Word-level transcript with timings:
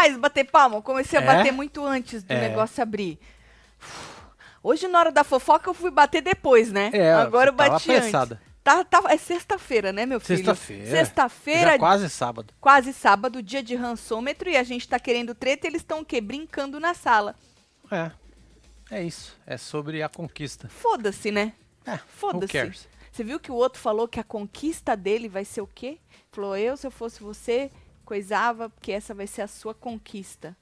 mais 0.00 0.16
bater 0.16 0.44
palma. 0.44 0.80
Comecei 0.80 1.18
a 1.18 1.22
É? 1.22 1.26
bater 1.26 1.52
muito 1.52 1.84
antes 1.84 2.22
do 2.22 2.32
É. 2.32 2.40
negócio 2.48 2.82
abrir. 2.82 3.18
Hoje, 4.62 4.88
na 4.88 4.98
hora 4.98 5.12
da 5.12 5.24
fofoca, 5.24 5.70
eu 5.70 5.74
fui 5.74 5.90
bater 5.90 6.20
depois, 6.22 6.70
né? 6.70 6.90
É, 6.92 7.12
Agora 7.14 7.50
eu 7.50 7.54
bati 7.54 7.72
antes. 7.74 7.88
apressada. 7.88 8.40
Tá, 8.62 8.84
tá, 8.84 9.02
é 9.08 9.16
sexta-feira, 9.16 9.90
né, 9.90 10.04
meu 10.04 10.20
filho? 10.20 10.36
Sexta-feira. 10.36 10.90
Sexta-feira, 10.90 11.78
quase 11.78 12.10
sábado. 12.10 12.52
quase 12.60 12.92
sábado, 12.92 13.42
dia 13.42 13.62
de 13.62 13.74
rançômetro, 13.74 14.50
e 14.50 14.56
a 14.56 14.62
gente 14.62 14.86
tá 14.86 14.98
querendo 14.98 15.34
treta 15.34 15.66
e 15.66 15.70
eles 15.70 15.80
estão 15.80 16.00
o 16.00 16.04
quê? 16.04 16.20
Brincando 16.20 16.78
na 16.78 16.92
sala. 16.92 17.34
É. 17.90 18.10
É 18.90 19.02
isso. 19.02 19.34
É 19.46 19.56
sobre 19.56 20.02
a 20.02 20.08
conquista. 20.10 20.68
Foda-se, 20.68 21.30
né? 21.30 21.54
É, 21.86 21.96
Foda-se. 21.96 22.86
Você 23.10 23.24
viu 23.24 23.40
que 23.40 23.50
o 23.50 23.54
outro 23.54 23.80
falou 23.80 24.06
que 24.06 24.20
a 24.20 24.24
conquista 24.24 24.94
dele 24.94 25.28
vai 25.28 25.44
ser 25.44 25.62
o 25.62 25.66
quê? 25.66 25.98
Falou, 26.30 26.54
eu, 26.56 26.76
se 26.76 26.86
eu 26.86 26.90
fosse 26.90 27.22
você, 27.22 27.70
coisava, 28.10 28.68
porque 28.68 28.90
essa 28.90 29.14
vai 29.14 29.28
ser 29.28 29.42
a 29.42 29.46
sua 29.46 29.72
conquista. 29.72 30.56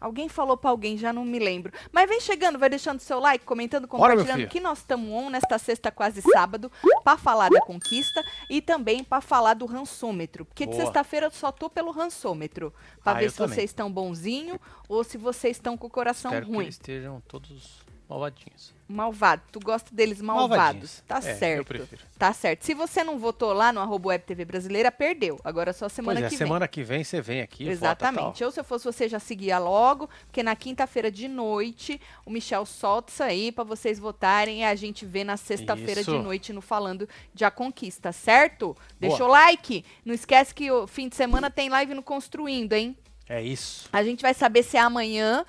Alguém 0.00 0.30
falou 0.30 0.56
pra 0.56 0.70
alguém, 0.70 0.96
já 0.96 1.12
não 1.12 1.26
me 1.26 1.38
lembro. 1.38 1.70
Mas 1.92 2.08
vem 2.08 2.18
chegando, 2.22 2.58
vai 2.58 2.70
deixando 2.70 3.00
seu 3.00 3.20
like, 3.20 3.44
comentando, 3.44 3.86
compartilhando 3.86 4.36
filho. 4.38 4.48
que 4.48 4.58
nós 4.58 4.78
estamos 4.78 5.10
on 5.12 5.28
nesta 5.28 5.58
sexta, 5.58 5.92
quase 5.92 6.22
sábado, 6.22 6.72
pra 7.04 7.18
falar 7.18 7.50
da 7.50 7.60
conquista 7.60 8.24
e 8.48 8.62
também 8.62 9.04
pra 9.04 9.20
falar 9.20 9.52
do 9.52 9.66
rançômetro. 9.66 10.46
Porque 10.46 10.64
de 10.64 10.72
Boa. 10.72 10.84
sexta-feira 10.84 11.26
eu 11.26 11.30
só 11.30 11.52
tô 11.52 11.68
pelo 11.68 11.90
rançômetro. 11.90 12.72
Pra 13.04 13.12
Ah, 13.12 13.16
ver 13.16 13.30
se 13.30 13.36
também. 13.36 13.54
vocês 13.56 13.68
estão 13.68 13.92
bonzinho 13.92 14.58
ou 14.88 15.04
se 15.04 15.18
vocês 15.18 15.58
estão 15.58 15.76
com 15.76 15.86
o 15.86 15.90
coração 15.90 16.30
Espero 16.30 16.46
que 16.46 16.52
ruim. 16.52 16.64
eles 16.64 16.76
estejam 16.76 17.22
todos 17.28 17.80
malvadinhos. 18.10 18.74
Malvado. 18.88 19.42
Tu 19.52 19.60
gosta 19.60 19.94
deles 19.94 20.20
malvados. 20.20 21.00
Tá 21.06 21.20
É, 21.24 21.30
eu 21.32 21.36
certo. 21.36 21.66
prefiro. 21.68 22.02
Tá 22.18 22.32
certo. 22.32 22.64
Se 22.64 22.74
você 22.74 23.04
não 23.04 23.20
votou 23.20 23.52
lá 23.52 23.72
no 23.72 23.78
arroba 23.78 24.08
Web 24.08 24.24
TV 24.24 24.44
Brasileira, 24.44 24.90
perdeu. 24.90 25.38
Agora 25.44 25.70
é 25.70 25.72
só 25.72 25.88
semana 25.88 26.18
pois 26.18 26.26
é, 26.26 26.28
que 26.30 26.36
semana 26.36 26.66
que 26.66 26.82
vem 26.82 27.04
você 27.04 27.20
vem 27.20 27.40
aqui. 27.40 27.62
vem. 27.62 27.72
Exatamente. 27.72 28.42
Ou 28.42 28.50
se 28.50 28.58
eu 28.58 28.64
fosse 28.64 28.84
você, 28.84 29.08
já 29.08 29.20
seguia 29.20 29.60
logo, 29.60 30.10
porque 30.26 30.42
na 30.42 30.56
quinta-feira 30.56 31.08
de 31.08 31.28
noite 31.28 32.00
o 32.26 32.30
Michel 32.30 32.66
solta 32.66 33.12
isso 33.12 33.22
aí 33.22 33.52
pra 33.52 33.62
vocês 33.62 33.96
votarem 34.00 34.62
e 34.62 34.64
a 34.64 34.74
gente 34.74 35.06
vê 35.06 35.22
na 35.22 35.36
sexta-feira 35.36 36.02
de 36.02 36.18
noite 36.18 36.52
no 36.52 36.60
Falando 36.60 37.08
de 37.32 37.44
A 37.44 37.50
Conquista, 37.50 38.10
certo? 38.10 38.76
Deixa 38.98 39.24
o 39.24 39.28
like. 39.28 39.84
Não 40.04 40.12
esquece 40.12 40.52
que 40.52 40.68
o 40.68 40.88
fim 40.88 41.08
de 41.08 41.14
semana 41.14 41.48
tem 41.48 41.68
live 41.68 41.94
no 41.94 42.02
Construindo, 42.02 42.72
hein? 42.72 42.96
É 43.28 43.40
isso. 43.40 43.88
A 43.92 44.02
gente 44.02 44.20
vai 44.20 44.34
saber 44.34 44.64
se 44.64 44.76
é 44.76 44.80
amanhã 44.80 45.44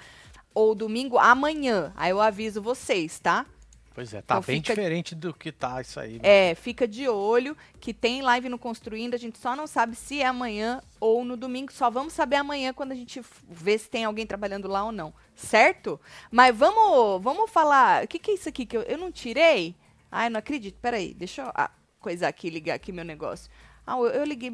ou 0.54 0.74
domingo. 0.76 1.18
Amanhã. 1.18 1.94
Aí 1.96 2.12
eu 2.12 2.22
aviso 2.22 2.62
vocês, 2.62 3.20
tá? 3.20 3.46
Pois 3.94 4.14
é, 4.14 4.22
tá 4.22 4.36
Então 4.36 4.48
bem 4.48 4.62
fica- 4.62 4.74
diferente 4.74 5.14
do 5.14 5.34
que 5.34 5.52
tá 5.52 5.82
isso 5.82 6.00
aí. 6.00 6.18
É, 6.24 6.56
fica 6.56 6.88
de 6.88 7.10
olho 7.10 7.58
que 7.78 7.94
tem 7.94 8.22
live 8.22 8.48
no 8.48 8.58
Construindo, 8.58 9.16
a 9.16 9.18
gente 9.18 9.38
só 9.38 9.54
não 9.54 9.68
sabe 9.68 9.98
se 9.98 10.22
é 10.22 10.26
amanhã 10.26 10.82
ou 10.98 11.26
no 11.26 11.36
domingo, 11.36 11.74
só 11.74 11.90
vamos 11.90 12.14
saber 12.14 12.38
amanhã 12.38 12.72
quando 12.74 12.94
a 12.94 12.96
gente 12.96 13.22
ver 13.50 13.78
se 13.80 13.90
tem 13.90 14.06
alguém 14.06 14.26
trabalhando 14.26 14.70
lá 14.70 14.86
ou 14.86 14.94
não, 14.94 15.14
certo? 15.36 16.00
Mas 16.32 16.56
vamos, 16.56 17.22
vamos 17.22 17.52
falar, 17.52 18.06
o 18.06 18.08
que, 18.08 18.18
que 18.18 18.32
é 18.32 18.34
isso 18.36 18.48
aqui 18.48 18.66
que 18.66 18.78
eu, 18.78 18.82
eu 18.84 18.98
não 18.98 19.12
tirei? 19.12 19.76
Ai, 20.10 20.30
não 20.30 20.40
acredito, 20.40 20.80
peraí, 20.82 21.14
deixa 21.14 21.42
eu 21.42 21.52
ah, 21.54 21.70
coisar 22.00 22.30
aqui, 22.30 22.50
ligar 22.50 22.76
aqui 22.76 22.94
meu 22.94 23.04
negócio. 23.04 23.52
Ah, 23.86 23.98
eu, 23.98 24.06
eu 24.08 24.24
liguei... 24.24 24.50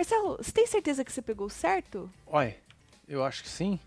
Marcelo, 0.00 0.38
você 0.40 0.50
tem 0.50 0.66
certeza 0.66 1.04
que 1.04 1.12
você 1.12 1.20
pegou 1.20 1.50
certo? 1.50 2.10
Olha, 2.26 2.56
eu 3.06 3.22
acho 3.22 3.42
que 3.42 3.48
sim. 3.50 3.78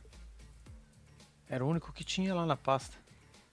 Era 1.50 1.66
o 1.66 1.68
único 1.68 1.92
que 1.92 2.04
tinha 2.04 2.36
lá 2.36 2.46
na 2.46 2.56
pasta. 2.56 2.96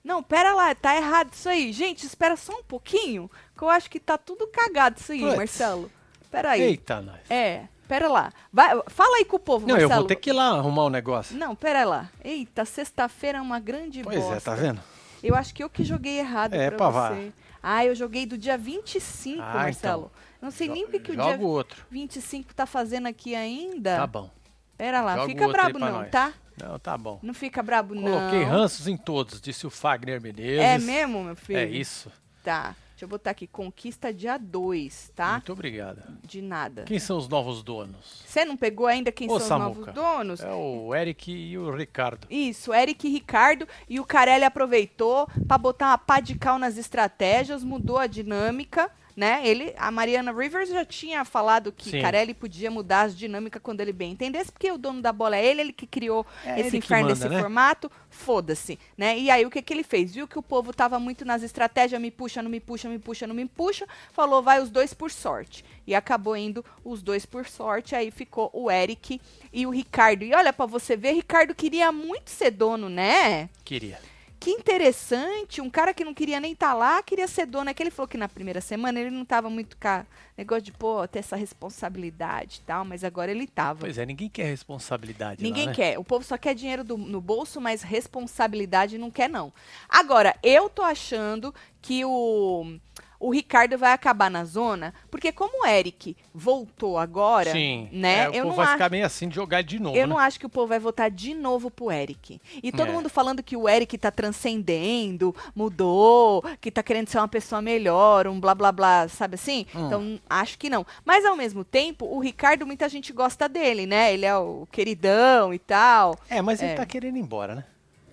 Não, 0.04 0.22
pera 0.22 0.54
lá, 0.54 0.74
tá 0.74 0.94
errado 0.94 1.32
isso 1.32 1.48
aí. 1.48 1.72
Gente, 1.72 2.04
espera 2.04 2.36
só 2.36 2.58
um 2.58 2.62
pouquinho, 2.62 3.30
que 3.56 3.62
eu 3.64 3.70
acho 3.70 3.88
que 3.88 3.98
tá 3.98 4.18
tudo 4.18 4.46
cagado 4.46 4.98
isso 5.00 5.10
aí, 5.12 5.20
Puts. 5.20 5.36
Marcelo. 5.36 5.90
Pera 6.30 6.50
aí. 6.50 6.60
Eita, 6.60 7.00
nós. 7.00 7.18
É, 7.30 7.64
pera 7.88 8.08
lá. 8.08 8.30
Vai, 8.52 8.78
fala 8.88 9.16
aí 9.16 9.24
com 9.24 9.36
o 9.36 9.40
povo, 9.40 9.66
Não, 9.66 9.76
eu 9.76 9.88
Marcelo. 9.88 10.00
vou 10.02 10.08
ter 10.08 10.16
que 10.16 10.28
ir 10.28 10.34
lá 10.34 10.48
arrumar 10.50 10.84
o 10.84 10.90
negócio. 10.90 11.34
Não, 11.38 11.56
pera 11.56 11.84
lá. 11.86 12.10
Eita, 12.22 12.66
sexta-feira 12.66 13.38
é 13.38 13.40
uma 13.40 13.58
grande 13.58 14.02
Pois 14.02 14.18
bosta. 14.20 14.36
é, 14.36 14.40
tá 14.40 14.54
vendo? 14.54 14.82
Eu 15.22 15.34
acho 15.34 15.54
que 15.54 15.64
eu 15.64 15.70
que 15.70 15.82
joguei 15.82 16.18
errado 16.18 16.52
É, 16.52 16.68
pra 16.70 16.78
pá, 16.92 17.10
você. 17.10 17.32
Ah, 17.62 17.84
eu 17.86 17.94
joguei 17.94 18.26
do 18.26 18.36
dia 18.36 18.58
25, 18.58 19.42
Ah, 19.42 19.54
Marcelo. 19.54 20.12
Não 20.40 20.50
sei 20.50 20.68
nem 20.68 20.84
o 20.84 20.88
que, 20.88 20.98
que 20.98 21.12
o 21.12 21.16
dia 21.16 21.38
outro. 21.38 21.84
25 21.90 22.54
tá 22.54 22.66
fazendo 22.66 23.06
aqui 23.06 23.34
ainda. 23.34 23.96
Tá 23.96 24.06
bom. 24.06 24.30
Pera 24.76 25.02
lá, 25.02 25.16
Joga 25.16 25.28
fica 25.28 25.48
brabo 25.48 25.78
não, 25.78 25.92
nós. 25.92 26.10
tá? 26.10 26.32
Não, 26.56 26.78
tá 26.78 26.96
bom. 26.96 27.18
Não 27.22 27.34
fica 27.34 27.62
brabo 27.62 27.94
Coloquei 27.94 28.40
não. 28.44 28.50
ranços 28.50 28.88
em 28.88 28.96
todos, 28.96 29.40
disse 29.40 29.66
o 29.66 29.70
Fagner 29.70 30.20
Menezes. 30.20 30.58
É 30.60 30.78
mesmo, 30.78 31.22
meu 31.22 31.36
filho? 31.36 31.58
É 31.58 31.66
isso. 31.66 32.10
Tá. 32.42 32.74
Deixa 33.00 33.06
eu 33.06 33.08
botar 33.08 33.30
aqui, 33.30 33.46
conquista 33.46 34.12
dia 34.12 34.36
2, 34.36 35.12
tá? 35.16 35.32
Muito 35.32 35.52
obrigado. 35.54 36.02
De 36.22 36.42
nada. 36.42 36.82
Quem 36.82 36.98
são 36.98 37.16
os 37.16 37.28
novos 37.28 37.62
donos? 37.62 38.22
Você 38.26 38.44
não 38.44 38.58
pegou 38.58 38.86
ainda 38.86 39.10
quem 39.10 39.26
Ô, 39.30 39.38
são 39.38 39.48
Samuca. 39.48 39.70
os 39.70 39.86
novos 39.86 39.94
donos? 39.94 40.40
É 40.40 40.52
o 40.52 40.94
Eric 40.94 41.32
e 41.32 41.56
o 41.56 41.74
Ricardo. 41.74 42.26
Isso, 42.28 42.74
Eric 42.74 43.06
e 43.06 43.10
Ricardo 43.10 43.66
e 43.88 43.98
o 43.98 44.04
Carelli 44.04 44.44
aproveitou 44.44 45.26
para 45.48 45.56
botar 45.56 45.86
uma 45.88 45.96
pá 45.98 46.20
de 46.20 46.34
cal 46.34 46.58
nas 46.58 46.76
estratégias, 46.76 47.64
mudou 47.64 47.96
a 47.96 48.06
dinâmica, 48.06 48.90
né? 49.16 49.40
Ele, 49.44 49.74
a 49.76 49.90
Mariana 49.90 50.32
Rivers 50.32 50.68
já 50.68 50.84
tinha 50.84 51.24
falado 51.24 51.72
que 51.72 51.90
Sim. 51.90 52.00
Carelli 52.00 52.34
podia 52.34 52.70
mudar 52.70 53.02
as 53.02 53.16
dinâmicas 53.16 53.60
quando 53.62 53.80
ele 53.80 53.92
bem 53.92 54.12
entendesse, 54.12 54.50
porque 54.52 54.70
o 54.70 54.78
dono 54.78 55.02
da 55.02 55.12
bola 55.12 55.36
é 55.36 55.44
ele, 55.44 55.60
ele 55.60 55.72
que 55.72 55.86
criou 55.86 56.26
É 56.44 56.60
esse 56.60 56.76
inferno 56.76 57.08
manda, 57.08 57.14
desse 57.14 57.28
né? 57.28 57.40
formato, 57.40 57.90
foda-se, 58.08 58.78
né? 58.96 59.18
E 59.18 59.30
aí 59.30 59.44
o 59.44 59.50
que 59.50 59.62
que 59.62 59.72
ele 59.72 59.82
fez? 59.82 60.14
Viu 60.14 60.26
que 60.28 60.38
o 60.38 60.42
povo 60.42 60.72
tava 60.72 60.98
muito 60.98 61.24
nas 61.24 61.42
estratégias, 61.42 62.00
me 62.00 62.10
puxa, 62.10 62.42
não 62.42 62.50
me 62.50 62.60
puxa, 62.60 62.88
me 62.88 62.98
puxa, 62.98 63.26
não 63.26 63.34
me 63.34 63.46
puxa, 63.46 63.86
falou 64.12 64.42
vai 64.42 64.60
os 64.60 64.70
dois 64.70 64.94
por 64.94 65.10
sorte. 65.10 65.64
E 65.86 65.94
acabou 65.94 66.36
indo 66.36 66.64
os 66.84 67.02
dois 67.02 67.26
por 67.26 67.46
sorte, 67.46 67.94
aí 67.94 68.10
ficou 68.10 68.50
o 68.52 68.70
Eric 68.70 69.20
e 69.52 69.66
o 69.66 69.70
Ricardo. 69.70 70.22
E 70.24 70.34
olha 70.34 70.52
pra 70.52 70.66
você 70.66 70.96
ver, 70.96 71.12
Ricardo 71.12 71.54
queria 71.54 71.90
muito 71.90 72.30
ser 72.30 72.50
dono, 72.50 72.88
né? 72.88 73.48
Queria. 73.64 73.98
Que 74.40 74.50
interessante, 74.52 75.60
um 75.60 75.68
cara 75.68 75.92
que 75.92 76.02
não 76.02 76.14
queria 76.14 76.40
nem 76.40 76.52
estar 76.52 76.72
lá, 76.72 77.02
queria 77.02 77.28
ser 77.28 77.44
dono. 77.44 77.68
É 77.68 77.74
que 77.74 77.82
ele 77.82 77.90
falou 77.90 78.08
que 78.08 78.16
na 78.16 78.26
primeira 78.26 78.58
semana 78.62 78.98
ele 78.98 79.10
não 79.10 79.22
tava 79.22 79.50
muito 79.50 79.76
com 79.76 80.02
negócio 80.36 80.62
de, 80.62 80.72
pô, 80.72 81.06
ter 81.06 81.18
essa 81.18 81.36
responsabilidade 81.36 82.60
e 82.62 82.66
tal, 82.66 82.82
mas 82.82 83.04
agora 83.04 83.30
ele 83.30 83.46
tava. 83.46 83.80
Pois 83.80 83.98
é, 83.98 84.06
ninguém 84.06 84.30
quer 84.30 84.44
responsabilidade 84.44 85.42
Ninguém 85.42 85.64
lá, 85.66 85.70
né? 85.72 85.76
quer. 85.76 85.98
O 85.98 86.04
povo 86.04 86.24
só 86.24 86.38
quer 86.38 86.54
dinheiro 86.54 86.82
do- 86.82 86.96
no 86.96 87.20
bolso, 87.20 87.60
mas 87.60 87.82
responsabilidade 87.82 88.96
não 88.96 89.10
quer, 89.10 89.28
não. 89.28 89.52
Agora, 89.86 90.34
eu 90.42 90.70
tô 90.70 90.82
achando 90.82 91.54
que 91.82 92.02
o, 92.06 92.78
o 93.20 93.30
Ricardo 93.30 93.76
vai 93.78 93.92
acabar 93.92 94.30
na 94.30 94.44
zona, 94.44 94.94
porque 95.10 95.30
como 95.30 95.62
o 95.62 95.66
Eric 95.66 96.16
voltou 96.34 96.96
agora, 96.98 97.52
Sim. 97.52 97.88
né? 97.92 98.24
É, 98.24 98.28
o 98.30 98.34
eu 98.34 98.44
povo 98.44 98.56
vai 98.56 98.64
acho. 98.64 98.72
ficar 98.74 98.90
meio 98.90 99.04
assim 99.06 99.28
de 99.28 99.34
jogar 99.34 99.62
de 99.62 99.78
novo, 99.78 99.94
Eu 99.96 100.06
né? 100.06 100.12
não 100.14 100.18
acho 100.18 100.40
que 100.40 100.46
o 100.46 100.48
povo 100.48 100.68
vai 100.68 100.78
votar 100.78 101.10
de 101.10 101.34
novo 101.34 101.70
pro 101.70 101.92
Eric. 101.92 102.40
E 102.62 102.72
todo 102.72 102.88
É. 102.88 102.92
mundo 102.92 103.08
falando 103.10 103.42
que 103.42 103.56
o 103.56 103.68
Eric 103.68 103.96
tá 103.98 104.10
transcendendo, 104.10 105.34
mudou, 105.54 106.42
que 106.60 106.70
tá 106.70 106.82
querendo 106.82 107.08
ser 107.08 107.18
uma 107.18 107.28
pessoa 107.28 107.60
melhor, 107.62 108.26
um 108.26 108.40
blá 108.40 108.54
blá 108.54 108.72
blá, 108.72 109.08
sabe 109.08 109.34
assim? 109.34 109.66
Hum. 109.74 109.86
Então, 109.86 110.20
acho 110.28 110.58
que 110.58 110.70
não. 110.70 110.86
Mas 111.04 111.24
ao 111.24 111.36
mesmo 111.36 111.62
tempo, 111.64 112.06
o 112.06 112.18
Ricardo, 112.20 112.66
muita 112.66 112.88
gente 112.88 113.12
gosta 113.12 113.48
dele, 113.48 113.86
né? 113.86 114.12
Ele 114.12 114.24
é 114.26 114.36
o 114.36 114.66
queridão 114.72 115.52
e 115.52 115.58
tal. 115.58 116.16
É, 116.28 116.40
mas 116.40 116.62
ele 116.62 116.72
É. 116.72 116.74
tá 116.74 116.86
querendo 116.86 117.16
ir 117.16 117.20
embora, 117.20 117.54
né? 117.54 117.64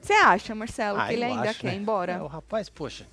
Você 0.07 0.13
acha, 0.13 0.56
Marcelo, 0.56 0.98
Ah, 1.01 1.07
que 1.07 1.13
ele 1.15 1.25
ainda 1.25 1.50
acho, 1.50 1.59
quer 1.59 1.68
né? 1.68 1.74
ir 1.75 1.80
embora? 1.80 2.13
É, 2.13 2.21
o 2.21 2.27
rapaz, 2.27 2.69
poxa. 2.69 3.06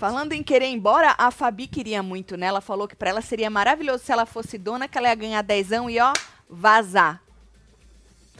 Falando 0.00 0.32
em 0.32 0.42
querer 0.42 0.66
ir 0.66 0.72
embora, 0.72 1.14
a 1.16 1.30
Fabi 1.30 1.68
queria 1.68 2.02
muito, 2.02 2.36
né? 2.36 2.46
Ela 2.46 2.60
falou 2.60 2.88
que 2.88 2.96
pra 2.96 3.08
ela 3.10 3.20
seria 3.20 3.48
maravilhoso 3.48 4.02
se 4.02 4.10
ela 4.10 4.26
fosse 4.26 4.58
dona, 4.58 4.88
que 4.88 4.98
ela 4.98 5.06
ia 5.06 5.14
ganhar 5.14 5.42
dezão 5.42 5.88
e, 5.88 6.00
ó, 6.00 6.12
vazar. 6.48 7.22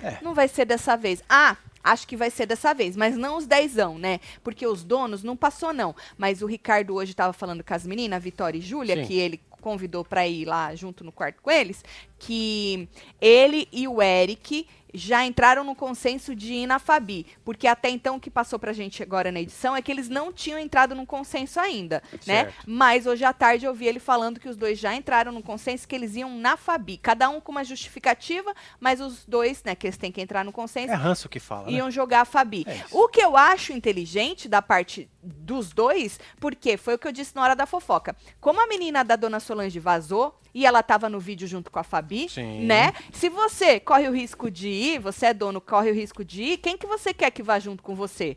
É. 0.02 0.18
Não 0.22 0.34
vai 0.34 0.48
ser 0.48 0.64
dessa 0.64 0.96
vez. 0.96 1.22
Ah, 1.28 1.56
acho 1.84 2.08
que 2.08 2.16
vai 2.16 2.30
ser 2.30 2.46
dessa 2.46 2.74
vez, 2.74 2.96
mas 2.96 3.16
não 3.16 3.36
os 3.36 3.46
dezão, 3.46 3.96
né? 3.96 4.18
Porque 4.42 4.66
os 4.66 4.82
donos 4.82 5.22
não 5.22 5.36
passou, 5.36 5.72
não. 5.72 5.94
Mas 6.18 6.42
o 6.42 6.46
Ricardo 6.46 6.96
hoje 6.96 7.14
tava 7.14 7.32
falando 7.32 7.62
com 7.62 7.74
as 7.74 7.86
meninas, 7.86 8.16
a 8.16 8.20
Vitória 8.20 8.58
e 8.58 8.60
Júlia, 8.60 9.04
que 9.06 9.16
ele 9.16 9.40
convidou 9.60 10.04
pra 10.04 10.26
ir 10.26 10.46
lá 10.46 10.74
junto 10.74 11.04
no 11.04 11.12
quarto 11.12 11.40
com 11.42 11.50
eles, 11.50 11.84
que 12.18 12.88
ele 13.20 13.68
e 13.70 13.86
o 13.86 14.02
Eric 14.02 14.66
já 14.94 15.24
entraram 15.24 15.64
no 15.64 15.74
consenso 15.74 16.34
de 16.34 16.52
ir 16.52 16.66
na 16.66 16.78
Fabi. 16.78 17.26
Porque 17.44 17.66
até 17.66 17.88
então 17.90 18.16
o 18.16 18.20
que 18.20 18.30
passou 18.30 18.58
pra 18.58 18.72
gente 18.72 19.02
agora 19.02 19.30
na 19.32 19.40
edição 19.40 19.76
é 19.76 19.82
que 19.82 19.90
eles 19.90 20.08
não 20.08 20.32
tinham 20.32 20.58
entrado 20.58 20.94
no 20.94 21.06
consenso 21.06 21.58
ainda, 21.60 22.02
né? 22.26 22.44
Certo. 22.44 22.64
Mas 22.66 23.06
hoje 23.06 23.24
à 23.24 23.32
tarde 23.32 23.66
eu 23.66 23.74
vi 23.74 23.86
ele 23.86 23.98
falando 24.00 24.40
que 24.40 24.48
os 24.48 24.56
dois 24.56 24.78
já 24.78 24.94
entraram 24.94 25.32
no 25.32 25.42
consenso 25.42 25.86
que 25.86 25.94
eles 25.94 26.14
iam 26.16 26.30
na 26.38 26.56
Fabi. 26.56 26.96
Cada 26.96 27.28
um 27.28 27.40
com 27.40 27.52
uma 27.52 27.64
justificativa, 27.64 28.52
mas 28.78 29.00
os 29.00 29.24
dois, 29.26 29.62
né, 29.64 29.74
que 29.74 29.86
eles 29.86 29.96
têm 29.96 30.12
que 30.12 30.20
entrar 30.20 30.44
no 30.44 30.52
consenso, 30.52 30.92
É 30.92 30.96
ranço 30.96 31.28
que 31.28 31.40
fala, 31.40 31.66
né? 31.66 31.72
iam 31.72 31.90
jogar 31.90 32.22
a 32.22 32.24
Fabi. 32.24 32.64
É 32.66 32.84
o 32.90 33.08
que 33.08 33.20
eu 33.20 33.36
acho 33.36 33.72
inteligente 33.72 34.48
da 34.48 34.62
parte 34.62 35.08
dos 35.22 35.72
dois, 35.72 36.18
porque 36.38 36.76
foi 36.76 36.94
o 36.94 36.98
que 36.98 37.06
eu 37.06 37.12
disse 37.12 37.34
na 37.34 37.42
hora 37.42 37.56
da 37.56 37.66
fofoca. 37.66 38.16
Como 38.40 38.60
a 38.60 38.66
menina 38.66 39.04
da 39.04 39.16
dona 39.16 39.40
Solange 39.40 39.78
vazou 39.78 40.38
e 40.54 40.64
ela 40.64 40.82
tava 40.82 41.08
no 41.08 41.20
vídeo 41.20 41.46
junto 41.46 41.70
com 41.70 41.78
a 41.78 41.82
Fabi, 41.82 42.28
Sim. 42.28 42.64
né? 42.64 42.92
Se 43.12 43.28
você 43.28 43.78
corre 43.78 44.08
o 44.08 44.12
risco 44.12 44.50
de 44.50 44.68
ir, 44.68 44.98
você 44.98 45.26
é 45.26 45.34
dono, 45.34 45.60
corre 45.60 45.90
o 45.90 45.94
risco 45.94 46.24
de 46.24 46.42
ir, 46.42 46.56
quem 46.58 46.76
que 46.76 46.86
você 46.86 47.12
quer 47.12 47.30
que 47.30 47.42
vá 47.42 47.58
junto 47.58 47.82
com 47.82 47.94
você? 47.94 48.36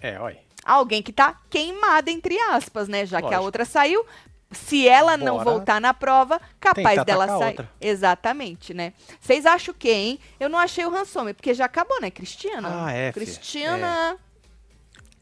É, 0.00 0.18
olha. 0.18 0.38
Alguém 0.64 1.02
que 1.02 1.12
tá 1.12 1.40
queimada, 1.50 2.10
entre 2.10 2.38
aspas, 2.38 2.88
né? 2.88 3.06
Já 3.06 3.18
que 3.18 3.26
a 3.26 3.28
Lógico. 3.28 3.44
outra 3.44 3.64
saiu, 3.64 4.04
se 4.50 4.88
ela 4.88 5.16
não 5.16 5.38
Bora 5.38 5.44
voltar 5.44 5.80
na 5.80 5.92
prova, 5.92 6.40
capaz 6.58 6.90
tentar 6.90 7.04
dela 7.04 7.26
sair. 7.26 7.48
outra. 7.48 7.70
Exatamente, 7.80 8.72
né? 8.72 8.92
Vocês 9.20 9.44
acham 9.44 9.72
o 9.74 9.76
quê, 9.76 9.90
hein? 9.90 10.20
Eu 10.40 10.48
não 10.48 10.58
achei 10.58 10.84
o 10.84 10.90
Ransomer, 10.90 11.34
porque 11.34 11.52
já 11.52 11.66
acabou, 11.66 12.00
né? 12.00 12.10
Cristiana. 12.10 12.86
Ah, 12.86 12.92
é, 12.92 13.12
filha. 13.12 14.18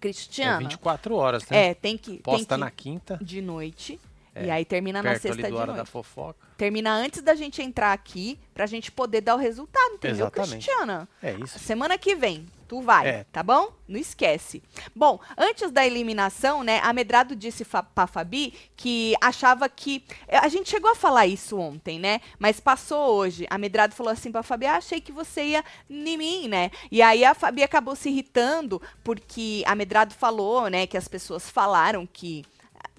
Cristiana. 0.03 0.51
É 0.53 0.57
Cristiana. 0.57 0.59
24 0.59 1.15
horas, 1.15 1.49
né? 1.49 1.69
É, 1.71 1.75
tem 1.75 1.97
que. 1.97 2.11
tem 2.11 2.19
Posta 2.19 2.55
que 2.57 2.61
na 2.61 2.71
quinta, 2.71 3.19
de 3.23 3.41
noite. 3.41 3.99
É, 4.35 4.47
E 4.47 4.51
aí 4.51 4.65
termina 4.65 5.03
na 5.03 5.11
sexta 5.13 5.33
ali 5.33 5.43
do 5.43 5.49
de 5.49 5.55
hora 5.55 5.67
da 5.73 5.77
noite. 5.79 5.91
fofoca. 5.91 6.39
Termina 6.63 6.93
antes 6.95 7.21
da 7.23 7.35
gente 7.35 7.61
entrar 7.61 7.93
aqui, 7.93 8.39
pra 8.55 8.67
gente 8.67 8.93
poder 8.93 9.21
dar 9.21 9.35
o 9.35 9.37
resultado, 9.37 9.95
entendeu, 9.95 10.27
Exatamente. 10.29 10.53
Cristiana? 10.65 11.09
É 11.21 11.33
isso. 11.33 11.59
Semana 11.59 11.99
que 11.99 12.15
vem, 12.15 12.47
tu 12.69 12.81
vai, 12.81 13.09
É. 13.09 13.27
tá 13.33 13.43
bom? 13.43 13.73
Não 13.89 13.99
esquece. 13.99 14.63
Bom, 14.95 15.19
antes 15.37 15.73
da 15.73 15.85
eliminação, 15.85 16.63
né, 16.63 16.79
a 16.85 16.93
Medrado 16.93 17.35
disse 17.35 17.65
fa 17.65 17.83
pra 17.83 18.07
Fabi 18.07 18.55
que 18.77 19.13
achava 19.21 19.69
que. 19.69 20.05
eh, 20.29 20.39
A 20.39 20.47
gente 20.47 20.71
chegou 20.71 20.89
a 20.89 20.95
falar 20.95 21.27
isso 21.27 21.59
ontem, 21.59 21.99
né? 21.99 22.21
Mas 22.39 22.61
passou 22.61 23.13
hoje. 23.17 23.45
A 23.51 23.59
Medrado 23.59 23.93
falou 23.97 24.13
assim 24.13 24.31
pra 24.31 24.45
Fabi: 24.45 24.67
ah, 24.67 24.77
achei 24.77 25.01
que 25.01 25.11
você 25.11 25.43
ia 25.43 25.65
em 25.91 26.17
mim, 26.17 26.47
né? 26.47 26.71
E 26.93 27.03
aí 27.03 27.25
a 27.25 27.35
Fabi 27.35 27.65
acabou 27.65 27.97
se 27.97 28.09
irritando, 28.09 28.81
porque 29.03 29.65
a 29.67 29.75
Medrado 29.75 30.15
falou, 30.15 30.69
né, 30.71 30.87
que 30.87 30.97
as 30.97 31.09
pessoas 31.09 31.51
falaram 31.51 32.07
que 32.07 32.45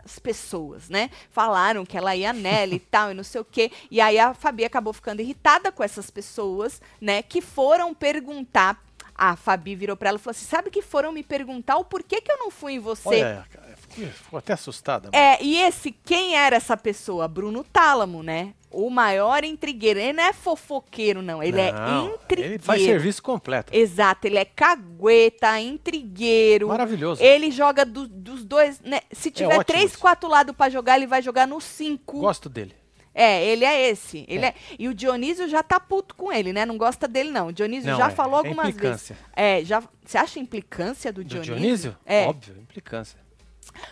as 0.04 0.20
pessoas, 0.20 0.90
né? 0.90 1.10
Falaram 1.30 1.86
que 1.86 1.98
ela 1.98 2.16
ia 2.16 2.34
nela 2.34 2.74
e 2.74 2.80
tal, 2.80 3.12
e 3.12 3.14
não 3.14 3.24
sei 3.24 3.42
o 3.42 3.46
quê. 3.46 3.72
E 3.90 4.02
aí 4.02 4.20
a 4.20 4.34
Fabi 4.34 4.66
acabou 4.66 4.94
ficando 4.94 5.22
irritada 5.22 5.72
com 5.72 5.84
essas 5.84 6.10
pessoas, 6.10 6.82
né? 7.00 7.22
Que 7.22 7.42
foram 7.42 7.94
perguntar. 7.94 8.84
A 9.16 9.36
Fabi 9.36 9.76
virou 9.76 9.96
pra 9.96 10.10
ela 10.10 10.18
e 10.18 10.22
falou 10.22 10.32
assim: 10.32 10.46
sabe 10.46 10.72
que 10.72 10.82
foram 10.82 11.12
me 11.12 11.24
perguntar 11.24 11.78
o 11.78 11.86
porquê 11.86 12.20
que 12.20 12.32
eu 12.32 12.38
não 12.38 12.50
fui 12.50 12.74
em 12.74 12.80
você? 12.80 13.08
Olha, 13.10 13.46
ficou, 13.88 14.40
até 14.40 14.54
assustada. 14.54 15.12
mano. 15.12 15.24
É, 15.24 15.38
e 15.42 15.62
esse, 15.62 15.92
quem 15.92 16.36
era 16.36 16.56
essa 16.56 16.76
pessoa? 16.76 17.28
Bruno 17.28 17.64
Tálamo, 17.64 18.24
né? 18.24 18.56
O 18.74 18.90
maior 18.90 19.44
intrigueiro. 19.44 20.00
Ele 20.00 20.14
não 20.14 20.24
é 20.24 20.34
fofoqueiro, 20.34 21.22
não. 21.22 21.42
Ele 21.44 21.58
Não, 21.72 22.08
é 22.10 22.14
intrigueiro. 22.16 22.54
Ele 22.56 22.60
faz 22.64 22.82
serviço 22.82 23.22
completo. 23.22 23.72
Exato, 23.76 24.26
ele 24.28 24.38
é 24.38 24.46
cagueta, 24.46 25.60
intrigueiro. 25.60 26.68
Maravilhoso. 26.70 27.22
Ele 27.24 27.52
joga 27.52 27.86
do- 27.86 28.08
dos 28.08 28.44
dois, 28.44 28.80
né? 28.82 29.02
Se 29.12 29.30
tiver 29.32 29.48
ótimo 29.60 29.64
três, 29.66 29.92
isso. 29.92 30.00
quatro 30.00 30.28
lados 30.30 30.56
pra 30.56 30.70
jogar, 30.70 30.98
ele 30.98 31.08
vai 31.08 31.22
jogar 31.22 31.48
no 31.48 31.62
cinco. 31.62 32.20
Gosto 32.20 32.50
dele. 32.50 32.74
É, 33.16 33.46
ele 33.46 33.64
é 33.64 33.90
esse. 33.92 34.26
Ele 34.28 34.44
É. 34.46 34.48
é. 34.50 34.54
E 34.80 34.88
o 34.88 34.94
Dionísio 34.94 35.48
já 35.48 35.62
tá 35.62 35.80
puto 35.80 36.16
com 36.16 36.34
ele, 36.34 36.52
né? 36.52 36.66
Não 36.66 36.78
gosta 36.80 37.08
dele, 37.08 37.30
não. 37.30 37.48
O 37.50 37.54
Dionísio 37.54 37.92
Não, 37.92 37.98
já 38.00 38.08
é- 38.08 38.10
falou 38.10 38.36
é 38.36 38.38
algumas 38.40 38.66
vezes. 38.66 38.76
implicância. 38.80 39.18
É, 39.36 39.64
já. 39.64 39.84
Você 40.04 40.18
acha 40.18 40.40
implicância 40.40 41.14
do 41.14 41.24
Do 41.24 41.28
Dionísio? 41.30 41.56
Dionísio? 41.56 41.98
É. 42.08 42.26
Óbvio, 42.26 42.56
implicância. 42.60 43.20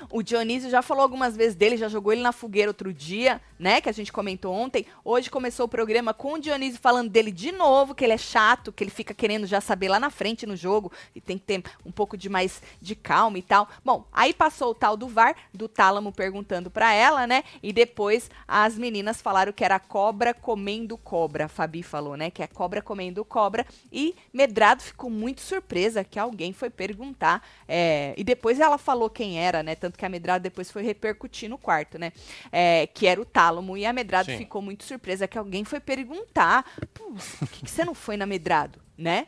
O 0.10 0.22
Dionísio 0.22 0.70
já 0.70 0.82
falou 0.82 1.04
algumas 1.04 1.36
vezes 1.36 1.56
dele, 1.56 1.78
já 1.78 1.88
jogou 1.88 2.12
ele 2.12 2.22
na 2.22 2.32
fogueira 2.32 2.70
outro 2.70 2.94
dia, 2.94 3.42
né? 3.60 3.82
Que 3.82 3.90
a 3.90 3.92
gente 3.92 4.12
comentou 4.12 4.54
ontem. 4.54 4.86
Hoje 5.04 5.30
começou 5.30 5.66
o 5.66 5.70
programa 5.70 6.14
com 6.14 6.34
o 6.34 6.40
Dionísio 6.40 6.80
falando 6.80 7.10
dele 7.10 7.32
de 7.32 7.52
novo, 7.52 7.96
que 7.96 8.04
ele 8.04 8.14
é 8.14 8.18
chato, 8.18 8.72
que 8.72 8.84
ele 8.84 8.92
fica 8.92 9.14
querendo 9.14 9.46
já 9.46 9.62
saber 9.62 9.90
lá 9.90 10.00
na 10.00 10.10
frente 10.10 10.46
no 10.46 10.56
jogo 10.56 10.92
e 11.16 11.22
tem 11.22 11.38
que 11.38 11.46
ter 11.46 11.64
um 11.86 11.92
pouco 11.92 12.18
de 12.18 12.30
mais 12.30 12.62
de 12.82 12.96
calma 12.96 13.38
e 13.38 13.42
tal. 13.42 13.68
Bom, 13.84 14.06
aí 14.12 14.34
passou 14.34 14.72
o 14.72 14.76
tal 14.76 14.96
do 14.98 15.08
VAR, 15.08 15.36
do 15.54 15.68
Tálamo 15.68 16.12
perguntando 16.12 16.70
pra 16.70 16.94
ela, 16.94 17.28
né? 17.28 17.44
E 17.62 17.72
depois 17.72 18.30
as 18.48 18.78
meninas 18.78 19.22
falaram 19.22 19.52
que 19.54 19.64
era 19.64 19.80
cobra 19.80 20.34
comendo 20.34 20.98
cobra. 20.98 21.46
A 21.46 21.48
Fabi 21.48 21.84
falou, 21.84 22.16
né? 22.16 22.30
Que 22.30 22.44
é 22.44 22.48
cobra 22.48 22.82
comendo 22.82 23.24
cobra. 23.26 23.66
E 23.92 24.16
Medrado 24.34 24.82
ficou 24.82 25.10
muito 25.10 25.42
surpresa 25.42 26.04
que 26.04 26.20
alguém 26.20 26.54
foi 26.54 26.70
perguntar. 26.70 27.42
é, 27.68 28.14
e 28.18 28.24
depois 28.24 28.60
ela 28.60 28.78
falou 28.78 29.10
quem 29.10 29.40
era, 29.40 29.61
né? 29.64 29.76
Tanto 29.76 29.98
que 29.98 30.06
a 30.06 30.10
Medrado 30.10 30.44
depois 30.44 30.70
foi 30.72 30.84
repercutir 30.84 31.50
no 31.50 31.58
quarto, 31.58 31.98
né? 31.98 32.12
É, 32.52 32.88
que 32.88 33.08
era 33.08 33.20
o 33.22 33.26
Tálamo. 33.26 33.78
E 33.78 33.86
a 33.86 33.94
Medrado 33.94 34.32
Sim. 34.32 34.38
ficou 34.38 34.62
muito 34.62 34.84
surpresa 34.84 35.28
que 35.28 35.38
alguém 35.38 35.64
foi 35.64 35.80
perguntar. 35.80 36.66
Por 36.94 37.16
que, 37.50 37.66
que 37.66 37.72
você 37.72 37.84
não 37.84 37.94
foi 37.94 38.18
na 38.18 38.26
Medrado, 38.26 38.82
né? 38.98 39.28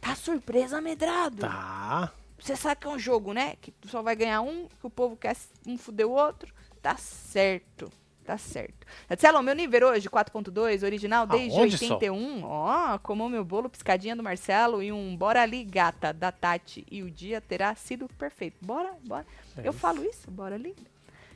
Tá 0.00 0.14
surpresa, 0.14 0.80
Medrado. 0.80 1.40
Tá. 1.40 2.12
Você 2.38 2.56
sabe 2.56 2.80
que 2.80 2.86
é 2.86 2.90
um 2.90 2.98
jogo, 2.98 3.32
né? 3.32 3.56
Que 3.60 3.70
tu 3.70 3.88
só 3.88 4.02
vai 4.02 4.14
ganhar 4.14 4.42
um, 4.42 4.68
que 4.68 4.86
o 4.86 4.90
povo 4.90 5.16
quer 5.16 5.34
um 5.66 5.78
fuder 5.78 6.06
o 6.06 6.12
outro. 6.12 6.52
Tá 6.82 6.96
certo. 6.96 7.90
Tá 8.24 8.38
certo. 8.38 8.86
Marcelo, 9.08 9.42
meu 9.42 9.54
nível 9.54 9.88
hoje, 9.88 10.08
4.2, 10.08 10.82
original 10.82 11.26
desde 11.26 11.58
Aonde 11.58 11.76
só? 11.76 11.94
81. 11.94 12.42
Ó, 12.42 12.98
comou 12.98 13.28
meu 13.28 13.44
bolo, 13.44 13.68
piscadinha 13.68 14.16
do 14.16 14.22
Marcelo 14.22 14.82
e 14.82 14.90
um 14.90 15.14
bora 15.14 15.42
ali, 15.42 15.62
gata, 15.62 16.10
da 16.12 16.32
Tati. 16.32 16.86
E 16.90 17.02
o 17.02 17.10
dia 17.10 17.40
terá 17.40 17.74
sido 17.74 18.08
perfeito. 18.18 18.56
Bora, 18.62 18.94
bora. 19.04 19.26
É 19.58 19.60
Eu 19.66 19.70
isso. 19.72 19.78
falo 19.78 20.02
isso, 20.02 20.30
bora 20.30 20.54
ali. 20.54 20.74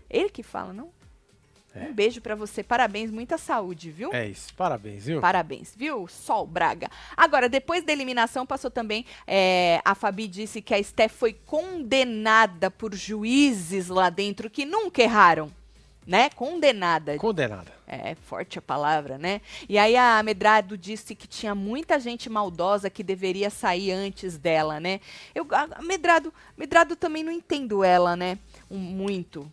Ele 0.08 0.30
que 0.30 0.42
fala, 0.42 0.72
não? 0.72 0.88
É. 1.74 1.84
Um 1.84 1.92
beijo 1.92 2.22
pra 2.22 2.34
você, 2.34 2.62
parabéns, 2.62 3.10
muita 3.10 3.36
saúde, 3.36 3.90
viu? 3.90 4.10
É 4.14 4.26
isso. 4.26 4.54
Parabéns, 4.54 5.04
viu? 5.04 5.20
Parabéns, 5.20 5.74
viu? 5.76 6.08
Sol 6.08 6.46
Braga. 6.46 6.88
Agora, 7.14 7.50
depois 7.50 7.84
da 7.84 7.92
eliminação, 7.92 8.46
passou 8.46 8.70
também. 8.70 9.04
é, 9.26 9.78
a 9.84 9.94
Fabi 9.94 10.26
disse 10.26 10.62
que 10.62 10.72
a 10.72 10.82
Steph 10.82 11.12
foi 11.12 11.34
condenada 11.34 12.70
por 12.70 12.94
juízes 12.94 13.88
lá 13.88 14.08
dentro 14.08 14.48
que 14.48 14.64
nunca 14.64 15.02
erraram. 15.02 15.52
Né? 16.08 16.30
Condenada. 16.30 17.18
Condenada. 17.18 17.70
É 17.86 18.14
forte 18.14 18.58
a 18.58 18.62
palavra, 18.62 19.18
né? 19.18 19.42
E 19.68 19.76
aí 19.76 19.94
a 19.94 20.22
Medrado 20.22 20.76
disse 20.78 21.14
que 21.14 21.28
tinha 21.28 21.54
muita 21.54 22.00
gente 22.00 22.30
maldosa 22.30 22.88
que 22.88 23.02
deveria 23.02 23.50
sair 23.50 23.92
antes 23.92 24.38
dela, 24.38 24.80
né? 24.80 25.00
Eu, 25.34 25.46
a 25.50 25.82
Medrado, 25.82 26.32
Medrado 26.56 26.96
também 26.96 27.22
não 27.22 27.30
entendo 27.30 27.84
ela, 27.84 28.16
né? 28.16 28.38
Um- 28.70 28.78
muito. 28.78 29.52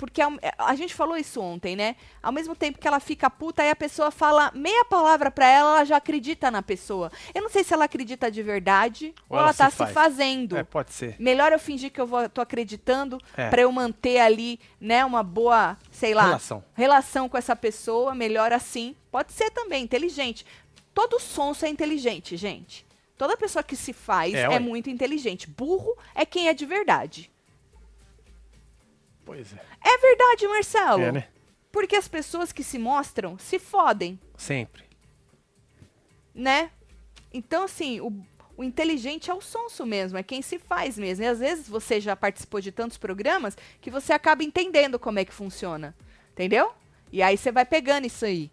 Porque 0.00 0.22
ao- 0.22 0.32
é, 0.40 0.50
a, 0.56 0.74
gente 0.74 0.94
falou 0.94 1.14
isso 1.14 1.42
ontem, 1.42 1.76
né? 1.76 1.94
Ao 2.22 2.32
mesmo 2.32 2.56
tempo 2.56 2.78
que 2.78 2.88
ela 2.88 2.98
fica 2.98 3.28
puta, 3.28 3.62
aí 3.62 3.68
a 3.68 3.76
pessoa 3.76 4.10
fala 4.10 4.50
meia 4.54 4.82
palavra 4.86 5.30
pra 5.30 5.46
ela, 5.46 5.70
ela 5.76 5.84
já 5.84 5.98
acredita 5.98 6.50
na 6.50 6.62
pessoa. 6.62 7.12
Eu 7.34 7.42
não 7.42 7.50
sei 7.50 7.62
se 7.62 7.74
ela 7.74 7.84
acredita 7.84 8.30
de 8.30 8.42
verdade 8.42 9.14
ou, 9.28 9.36
Ou 9.36 9.38
ela, 9.38 9.48
ela 9.48 9.54
tá 9.54 9.66
se 9.66 9.72
se 9.72 9.76
faz. 9.76 9.92
fazendo. 9.92 10.56
É, 10.56 10.64
pode 10.64 10.94
ser. 10.94 11.16
Melhor 11.18 11.52
eu 11.52 11.58
fingir 11.58 11.92
que 11.92 12.00
eu 12.00 12.06
vou, 12.06 12.26
tô 12.30 12.40
acreditando 12.40 13.18
É. 13.36 13.50
pra 13.50 13.60
eu 13.60 13.70
manter 13.70 14.18
ali, 14.20 14.58
né, 14.80 15.04
uma 15.04 15.22
boa, 15.22 15.76
sei 15.90 16.14
lá, 16.14 16.24
Relação. 16.24 16.64
relação 16.74 17.28
com 17.28 17.36
essa 17.36 17.54
pessoa, 17.54 18.14
melhor 18.14 18.52
assim. 18.54 18.96
Pode 19.10 19.32
ser 19.32 19.50
também 19.50 19.84
inteligente. 19.84 20.46
Todo 20.94 21.20
sonso 21.20 21.66
é 21.66 21.68
inteligente, 21.68 22.38
gente. 22.38 22.86
Toda 23.18 23.36
pessoa 23.36 23.62
que 23.62 23.76
se 23.76 23.92
faz 23.92 24.32
É, 24.32 24.44
é, 24.44 24.58
muito 24.58 24.88
inteligente. 24.88 25.46
Burro 25.46 25.94
é 26.14 26.24
quem 26.24 26.48
é 26.48 26.54
de 26.54 26.64
verdade. 26.64 27.30
Pois 29.30 29.52
é. 29.52 29.60
É 29.80 29.98
verdade, 29.98 30.48
Marcelo. 30.48 31.02
É, 31.04 31.12
né? 31.12 31.28
Porque 31.70 31.94
as 31.94 32.08
pessoas 32.08 32.50
que 32.50 32.64
se 32.64 32.80
mostram 32.80 33.38
se 33.38 33.60
fodem, 33.60 34.18
Sempre. 34.36 34.82
né? 36.34 36.72
Então, 37.32 37.62
assim, 37.62 38.00
o, 38.00 38.12
o 38.56 38.64
inteligente 38.64 39.30
é 39.30 39.34
o 39.34 39.40
sonso 39.40 39.86
mesmo, 39.86 40.18
é 40.18 40.22
quem 40.24 40.42
se 40.42 40.58
faz 40.58 40.98
mesmo. 40.98 41.24
E 41.24 41.28
às 41.28 41.38
vezes 41.38 41.68
você 41.68 42.00
já 42.00 42.16
participou 42.16 42.60
de 42.60 42.72
tantos 42.72 42.98
programas 42.98 43.56
que 43.80 43.88
você 43.88 44.12
acaba 44.12 44.42
entendendo 44.42 44.98
como 44.98 45.20
é 45.20 45.24
que 45.24 45.32
funciona. 45.32 45.94
Entendeu? 46.32 46.72
E 47.12 47.22
aí 47.22 47.36
você 47.36 47.52
vai 47.52 47.64
pegando 47.64 48.08
isso 48.08 48.24
aí. 48.24 48.50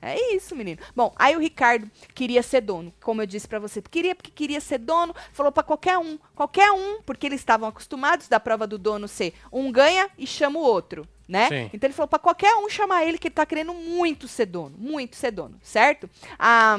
É 0.00 0.34
isso, 0.34 0.54
menino. 0.54 0.80
Bom, 0.94 1.12
aí 1.16 1.36
o 1.36 1.40
Ricardo 1.40 1.90
queria 2.14 2.42
ser 2.42 2.60
dono, 2.60 2.92
como 3.00 3.22
eu 3.22 3.26
disse 3.26 3.48
pra 3.48 3.58
você. 3.58 3.82
Queria 3.82 4.14
porque 4.14 4.30
queria 4.30 4.60
ser 4.60 4.78
dono, 4.78 5.14
falou 5.32 5.50
pra 5.50 5.62
qualquer 5.62 5.98
um, 5.98 6.18
qualquer 6.34 6.70
um, 6.70 7.02
porque 7.02 7.26
eles 7.26 7.40
estavam 7.40 7.68
acostumados 7.68 8.28
da 8.28 8.38
prova 8.38 8.66
do 8.66 8.78
dono 8.78 9.08
ser 9.08 9.34
um 9.52 9.70
ganha 9.72 10.08
e 10.16 10.26
chama 10.26 10.58
o 10.58 10.62
outro, 10.62 11.06
né? 11.26 11.48
Sim. 11.48 11.70
Então 11.72 11.88
ele 11.88 11.94
falou 11.94 12.08
pra 12.08 12.18
qualquer 12.18 12.54
um 12.54 12.68
chamar 12.68 13.04
ele 13.04 13.18
que 13.18 13.28
ele 13.28 13.34
tá 13.34 13.44
querendo 13.44 13.74
muito 13.74 14.28
ser 14.28 14.46
dono, 14.46 14.76
muito 14.78 15.16
ser 15.16 15.32
dono, 15.32 15.58
certo? 15.62 16.08
Ah, 16.38 16.76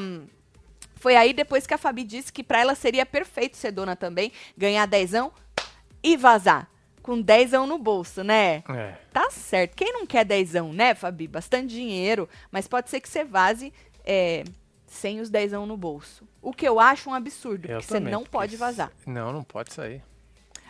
foi 0.95 1.15
aí 1.15 1.33
depois 1.33 1.65
que 1.65 1.73
a 1.73 1.77
Fabi 1.77 2.03
disse 2.03 2.31
que 2.31 2.43
pra 2.43 2.59
ela 2.59 2.75
seria 2.75 3.05
perfeito 3.05 3.57
ser 3.57 3.71
dona 3.71 3.95
também, 3.95 4.31
ganhar 4.57 4.85
dezão 4.85 5.31
e 6.03 6.15
vazar. 6.17 6.69
Com 7.01 7.21
dezão 7.21 7.65
no 7.65 7.77
bolso, 7.77 8.23
né? 8.23 8.63
É. 8.69 8.93
Tá 9.11 9.29
certo. 9.31 9.75
Quem 9.75 9.91
não 9.93 10.05
quer 10.05 10.25
dezão, 10.25 10.71
né, 10.73 10.93
Fabi? 10.93 11.27
Bastante 11.27 11.67
dinheiro, 11.67 12.27
mas 12.51 12.67
pode 12.67 12.89
ser 12.89 12.99
que 12.99 13.09
você 13.09 13.23
vaze 13.23 13.73
é, 14.05 14.43
sem 14.85 15.19
os 15.19 15.29
dezão 15.29 15.65
no 15.65 15.77
bolso. 15.77 16.27
O 16.41 16.51
que 16.53 16.67
eu 16.67 16.79
acho 16.79 17.09
um 17.09 17.13
absurdo, 17.13 17.65
Eu 17.65 17.77
porque 17.77 17.87
você 17.87 17.93
também, 17.95 18.11
não 18.11 18.19
porque 18.21 18.31
pode 18.31 18.57
vazar. 18.57 18.91
Não, 19.05 19.31
não 19.31 19.43
pode 19.43 19.73
sair. 19.73 20.03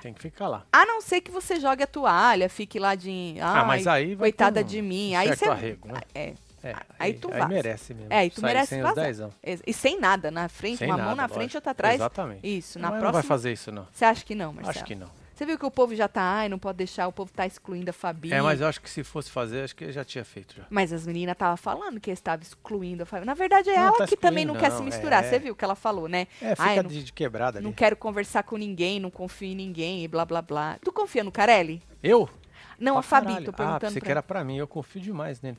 Tem 0.02 0.14
que 0.14 0.22
ficar 0.22 0.48
lá. 0.48 0.66
A 0.72 0.86
não 0.86 1.02
ser 1.02 1.20
que 1.22 1.30
você 1.30 1.60
jogue 1.60 1.84
a 1.84 1.88
toalha, 1.88 2.48
fique 2.50 2.80
lá 2.80 2.96
de. 2.96 3.36
ah, 3.42 3.66
mas 3.66 3.86
"Ai, 3.86 4.04
aí 4.04 4.16
vai 4.16 4.30
coitada 4.32 4.62
um 4.62 4.64
de 4.64 4.82
mim. 4.82 5.14
Aí 5.16 5.28
você. 5.28 5.46
arrego, 5.46 5.90
né? 5.90 6.02
É. 6.16 6.34
É, 6.62 6.76
aí 6.98 7.14
tu 7.14 7.32
aí 7.32 7.40
vaza. 7.40 7.48
merece 7.48 7.94
mesmo. 7.94 8.12
É, 8.12 8.18
aí 8.18 8.30
tu 8.30 8.42
merece 8.42 8.76
sem 8.76 8.82
vazar. 8.82 9.30
E, 9.66 9.74
sem 9.74 9.98
nada 9.98 10.30
na 10.30 10.50
frente, 10.50 10.80
Sem 10.80 10.88
uma 10.90 10.98
mão 10.98 11.06
nada, 11.16 11.22
na 11.22 11.28
frente 11.30 11.40
lógico. 11.54 11.56
e 11.56 11.58
outra 11.58 11.72
atrás. 11.72 11.96
Exatamente. 11.96 12.58
Isso, 12.58 12.78
na 12.78 12.90
Mas 12.92 13.00
próxima. 13.00 13.06
não 13.08 13.14
vai 13.14 13.24
fazer 13.24 13.54
isso, 13.54 13.72
não. 13.72 13.88
Você 13.92 14.04
acha 14.04 14.26
que 14.26 14.36
não, 14.36 14.52
Marcelo? 14.52 14.70
Acho 14.72 14.84
que 14.86 14.96
não. 14.96 15.08
Você 15.40 15.46
viu 15.46 15.58
que 15.58 15.66
o 15.66 15.72
povo 15.72 15.96
já 15.96 16.10
tá, 16.10 16.22
ai, 16.22 16.50
não 16.50 16.60
pode 16.60 16.80
deixar, 16.80 17.08
o 17.08 17.14
povo 17.14 17.32
tá 17.34 17.48
excluindo 17.48 17.90
a 17.90 17.94
Fabi. 17.94 18.34
É, 18.34 18.42
mas 18.42 18.60
eu 18.60 18.68
acho 18.68 18.82
que 18.82 18.90
se 18.90 19.06
fosse 19.06 19.32
fazer, 19.32 19.64
acho 19.64 19.74
que 19.74 19.90
já 19.90 20.04
tinha 20.04 20.26
feito 20.26 20.54
já. 20.58 20.64
Mas 20.70 20.92
as 20.92 21.08
meninas 21.08 21.32
estavam 21.32 21.56
falando 21.56 21.98
que 21.98 22.10
eles 22.10 22.20
estavam 22.20 22.44
excluindo 22.44 23.04
a 23.04 23.06
Fabi. 23.06 23.26
Na 23.26 23.34
verdade, 23.36 23.70
é 23.70 23.78
Não, 23.78 23.84
ela 23.88 23.98
tá 24.00 24.06
que 24.06 24.18
também 24.18 24.44
não, 24.44 24.54
excluindo, 24.56 24.70
quer 24.76 24.78
se 24.78 24.84
não, 24.84 24.98
misturar. 24.98 25.24
é. 25.24 25.30
Você 25.30 25.40
viu 25.40 25.54
o 25.54 25.56
que 25.56 25.64
ela 25.64 25.76
falou, 25.76 26.10
né? 26.10 26.28
É, 26.42 26.50
fica 26.50 26.64
Ai, 26.64 26.76
não, 26.84 26.90
de, 26.90 27.06
de 27.06 27.14
quebrada 27.14 27.58
ali. 27.60 27.64
não 27.66 27.72
quero 27.72 27.96
conversar 27.96 28.44
com 28.44 28.58
ninguém, 28.58 29.00
não 29.00 29.10
confio 29.10 29.48
em 29.48 29.56
ninguém 29.56 30.04
e 30.04 30.10
blá 30.10 30.26
blá 30.26 30.42
blá. 30.42 30.78
Tu 30.84 30.92
confia 30.92 31.24
no 31.24 31.32
Carelli? 31.32 31.82
Eu? 32.04 32.30
Não, 32.78 32.98
a 32.98 33.02
Fabi, 33.02 33.28
caralho. 33.28 33.46
tô 33.46 33.52
Ah, 33.52 33.54
perguntando. 33.54 33.80
pensei 33.80 34.02
pra 34.02 34.06
que 34.08 34.12
era 34.12 34.22
pra 34.22 34.44
mim. 34.44 34.58
Eu 34.58 34.68
confio 34.68 35.02
demais 35.02 35.42
nele. 35.42 35.58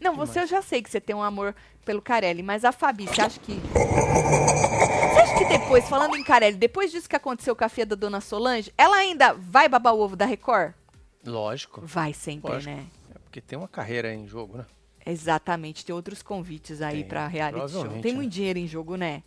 Não, 0.00 0.14
que 0.14 0.18
você 0.18 0.40
eu 0.40 0.46
já 0.48 0.60
sei 0.60 0.82
que 0.82 0.90
você 0.90 1.00
tem 1.00 1.14
um 1.14 1.22
amor 1.22 1.54
pelo 1.84 2.02
Carelli, 2.02 2.42
mas 2.42 2.64
a 2.64 2.72
Fabi, 2.72 3.06
você 3.06 3.20
acha 3.20 3.38
que. 3.38 3.60
Que 5.38 5.44
depois, 5.44 5.88
falando 5.88 6.16
em 6.16 6.24
Carelli, 6.24 6.56
depois 6.56 6.90
disso 6.90 7.08
que 7.08 7.14
aconteceu 7.14 7.54
com 7.54 7.64
a 7.64 7.68
filha 7.68 7.86
da 7.86 7.94
dona 7.94 8.20
Solange, 8.20 8.72
ela 8.76 8.96
ainda 8.96 9.32
vai 9.34 9.68
babar 9.68 9.94
o 9.94 10.00
ovo 10.00 10.16
da 10.16 10.26
Record? 10.26 10.74
Lógico. 11.24 11.80
Vai 11.84 12.12
sempre, 12.12 12.50
Lógico. 12.50 12.74
né? 12.74 12.86
É 13.14 13.18
porque 13.20 13.40
tem 13.40 13.56
uma 13.56 13.68
carreira 13.68 14.12
em 14.12 14.26
jogo, 14.26 14.58
né? 14.58 14.66
Exatamente, 15.06 15.84
tem 15.84 15.94
outros 15.94 16.22
convites 16.22 16.82
aí 16.82 17.04
pra 17.04 17.28
reality 17.28 17.70
show. 17.70 17.88
Tem 18.02 18.12
né? 18.12 18.18
muito 18.18 18.32
dinheiro 18.32 18.58
em 18.58 18.66
jogo, 18.66 18.96
né? 18.96 19.22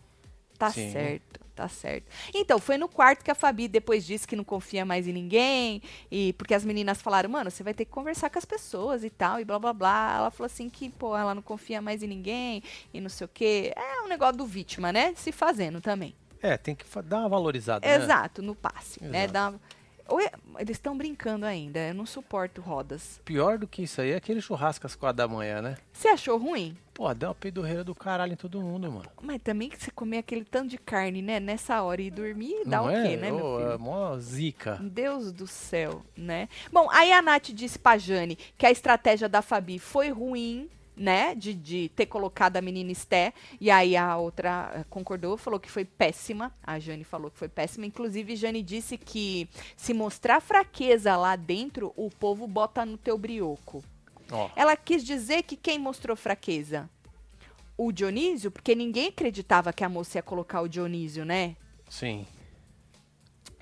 Tá 0.61 0.69
Sim. 0.69 0.91
certo, 0.91 1.39
tá 1.55 1.67
certo. 1.67 2.05
Então, 2.35 2.59
foi 2.59 2.77
no 2.77 2.87
quarto 2.87 3.23
que 3.23 3.31
a 3.31 3.33
Fabi 3.35 3.67
depois 3.67 4.05
disse 4.05 4.27
que 4.27 4.35
não 4.35 4.43
confia 4.43 4.85
mais 4.85 5.07
em 5.07 5.11
ninguém, 5.11 5.81
e 6.11 6.33
porque 6.33 6.53
as 6.53 6.63
meninas 6.63 7.01
falaram, 7.01 7.31
mano, 7.31 7.49
você 7.49 7.63
vai 7.63 7.73
ter 7.73 7.83
que 7.83 7.89
conversar 7.89 8.29
com 8.29 8.37
as 8.37 8.45
pessoas 8.45 9.03
e 9.03 9.09
tal, 9.09 9.39
e 9.39 9.43
blá 9.43 9.57
blá 9.57 9.73
blá. 9.73 10.15
Ela 10.17 10.29
falou 10.29 10.45
assim 10.45 10.69
que, 10.69 10.87
pô, 10.89 11.17
ela 11.17 11.33
não 11.33 11.41
confia 11.41 11.81
mais 11.81 12.03
em 12.03 12.07
ninguém, 12.07 12.61
e 12.93 13.01
não 13.01 13.09
sei 13.09 13.25
o 13.25 13.27
quê. 13.27 13.73
É 13.75 14.03
um 14.03 14.07
negócio 14.07 14.37
do 14.37 14.45
vítima, 14.45 14.91
né? 14.93 15.15
Se 15.15 15.31
fazendo 15.31 15.81
também. 15.81 16.13
É, 16.43 16.57
tem 16.57 16.75
que 16.75 16.85
dar 17.01 17.21
uma 17.21 17.29
valorizada, 17.29 17.87
né? 17.87 17.95
Exato, 17.95 18.43
no 18.43 18.53
passe, 18.53 19.03
né? 19.03 19.23
Exato. 19.23 19.57
Dá... 19.57 19.59
Ou 20.07 20.19
é- 20.19 20.31
Eles 20.59 20.77
estão 20.77 20.95
brincando 20.95 21.45
ainda, 21.45 21.79
eu 21.79 21.93
não 21.95 22.05
suporto 22.05 22.61
rodas. 22.61 23.19
Pior 23.25 23.57
do 23.57 23.67
que 23.67 23.81
isso 23.81 23.99
aí 23.99 24.11
é 24.11 24.15
aquele 24.15 24.41
churrasco 24.41 24.85
às 24.85 24.93
quatro 24.93 25.17
da 25.17 25.27
manhã, 25.27 25.61
né? 25.61 25.77
Você 25.91 26.09
achou 26.09 26.37
ruim? 26.37 26.77
Pô, 27.01 27.11
deu 27.15 27.29
uma 27.29 27.33
peidorreira 27.33 27.83
do 27.83 27.95
caralho 27.95 28.33
em 28.33 28.35
todo 28.35 28.61
mundo, 28.61 28.91
mano. 28.91 29.09
Mas 29.23 29.41
também 29.41 29.69
que 29.69 29.83
você 29.83 29.89
comer 29.89 30.19
aquele 30.19 30.45
tanto 30.45 30.69
de 30.69 30.77
carne, 30.77 31.19
né? 31.19 31.39
Nessa 31.39 31.81
hora 31.81 31.99
e 31.99 32.11
dormir, 32.11 32.61
dá 32.63 32.77
Não 32.77 32.85
o 32.85 32.89
é? 32.91 33.01
quê, 33.01 33.17
né, 33.17 33.31
meu 33.31 33.43
Ô, 33.43 33.57
filho? 33.57 33.71
É 33.71 33.77
mó 33.79 34.17
zica. 34.19 34.77
Deus 34.79 35.31
do 35.31 35.47
céu, 35.47 36.03
né? 36.15 36.47
Bom, 36.71 36.87
aí 36.91 37.11
a 37.11 37.19
Nath 37.19 37.49
disse 37.53 37.79
pra 37.79 37.97
Jane 37.97 38.37
que 38.55 38.67
a 38.67 38.71
estratégia 38.71 39.27
da 39.27 39.41
Fabi 39.41 39.79
foi 39.79 40.11
ruim, 40.11 40.69
né? 40.95 41.33
De, 41.33 41.55
de 41.55 41.89
ter 41.95 42.05
colocado 42.05 42.57
a 42.57 42.61
menina 42.61 42.91
Esté. 42.91 43.33
E 43.59 43.71
aí 43.71 43.97
a 43.97 44.15
outra 44.17 44.85
concordou, 44.87 45.37
falou 45.37 45.59
que 45.59 45.71
foi 45.71 45.83
péssima. 45.83 46.53
A 46.63 46.77
Jane 46.77 47.03
falou 47.03 47.31
que 47.31 47.39
foi 47.39 47.49
péssima. 47.49 47.87
Inclusive, 47.87 48.35
Jane 48.35 48.61
disse 48.61 48.95
que 48.95 49.49
se 49.75 49.91
mostrar 49.91 50.39
fraqueza 50.39 51.17
lá 51.17 51.35
dentro, 51.35 51.91
o 51.95 52.11
povo 52.11 52.45
bota 52.45 52.85
no 52.85 52.95
teu 52.95 53.17
brioco. 53.17 53.83
Ela 54.55 54.75
quis 54.77 55.03
dizer 55.03 55.43
que 55.43 55.55
quem 55.55 55.77
mostrou 55.79 56.15
fraqueza? 56.15 56.89
O 57.77 57.91
Dionísio? 57.91 58.51
Porque 58.51 58.75
ninguém 58.75 59.07
acreditava 59.09 59.73
que 59.73 59.83
a 59.83 59.89
moça 59.89 60.17
ia 60.17 60.21
colocar 60.23 60.61
o 60.61 60.67
Dionísio, 60.67 61.25
né? 61.25 61.55
sim. 61.89 62.25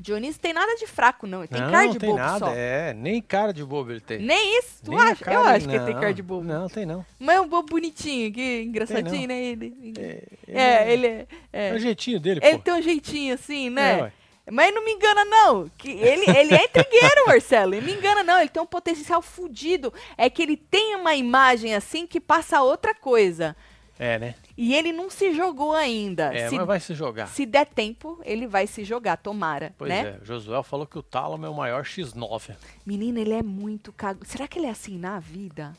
Dionísio 0.02 0.40
tem 0.42 0.54
nada 0.54 0.76
de 0.78 0.88
fraco, 0.88 1.28
não. 1.28 1.40
Ele 1.40 1.50
tem 1.50 1.60
não, 1.62 1.72
cara 1.72 1.86
não 1.88 1.92
de 1.92 2.00
tem 2.00 2.10
bobo 2.10 2.22
nada, 2.22 2.40
só. 2.46 2.54
é. 2.56 2.94
Nem 2.94 3.22
cara 3.22 3.52
de 3.52 3.66
bobo 3.66 3.92
ele 3.92 4.00
tem. 4.00 4.20
Nem 4.20 4.58
isso, 4.60 4.82
tu 4.86 4.92
Nem 4.92 5.00
acha? 5.02 5.26
cara 5.26 5.38
Eu 5.38 5.44
acho 5.44 5.68
que 5.68 5.76
ele 5.76 5.84
tem 5.84 5.94
não, 5.94 6.02
cara 6.02 6.14
de 6.14 6.24
bobo. 6.24 6.44
Não, 6.48 6.70
tem 6.70 6.86
não. 6.86 7.06
Mas 7.20 7.36
é 7.36 7.42
um 7.42 7.48
bobo 7.50 7.68
bonitinho, 7.70 8.32
que 8.32 8.62
engraçadinho, 8.62 9.28
não. 9.28 9.36
né? 9.36 9.42
Ele, 9.44 9.94
É, 9.98 10.24
é, 10.48 10.94
ele 10.94 11.06
é. 11.08 11.28
é 11.52 11.68
é. 11.70 11.74
o 11.74 11.80
jeitinho 11.80 12.18
dele, 12.18 12.40
Ele 12.42 12.58
pô. 12.60 12.64
tem 12.64 12.74
um 12.76 12.82
jeitinho 12.82 13.34
assim, 13.34 13.68
É, 13.68 13.70
né? 13.72 14.02
ué. 14.04 14.14
Mas 14.52 14.74
não 14.74 14.84
me 14.84 14.92
engana, 14.92 15.24
não. 15.26 15.70
Que 15.78 15.92
ele, 15.92 16.26
ele 16.30 16.56
é 16.56 16.66
intrigueiro, 16.66 17.26
Marcelo. 17.28 17.74
Ele 17.74 17.86
me 17.86 17.94
engana, 17.94 18.24
não. 18.24 18.40
Ele 18.40 18.50
tem 18.50 18.62
um 18.62 18.66
potencial 18.66 19.22
fudido. 19.22 19.94
É 20.18 20.30
que 20.30 20.42
ele 20.42 20.58
tem 20.58 20.96
uma 20.96 21.16
imagem 21.16 21.76
assim 21.76 22.08
que 22.08 22.20
passa 22.20 22.62
outra 22.62 22.94
coisa. 22.94 23.56
É, 24.00 24.18
né? 24.18 24.36
E 24.58 24.74
ele 24.74 24.94
não 24.94 25.10
se 25.10 25.34
jogou 25.34 25.74
ainda. 25.74 26.34
É, 26.34 26.48
se, 26.48 26.56
mas 26.56 26.66
vai 26.66 26.80
se 26.80 26.94
jogar. 26.94 27.28
se 27.28 27.46
der 27.46 27.66
tempo, 27.66 28.20
ele 28.24 28.48
vai 28.48 28.66
se 28.66 28.86
jogar, 28.86 29.18
tomara, 29.18 29.74
Pois 29.78 29.90
né? 29.90 30.18
é, 30.22 30.26
Josué 30.26 30.64
falou 30.64 30.88
que 30.88 30.98
o 30.98 31.04
Talon 31.04 31.46
é 31.46 31.50
o 31.50 31.54
maior 31.54 31.84
X9. 31.84 32.56
Menina, 32.86 33.20
ele 33.20 33.34
é 33.34 33.44
muito 33.44 33.92
cago. 33.92 34.26
Será 34.26 34.48
que 34.48 34.58
ele 34.58 34.68
é 34.68 34.70
assim 34.70 34.98
na 34.98 35.20
vida? 35.20 35.76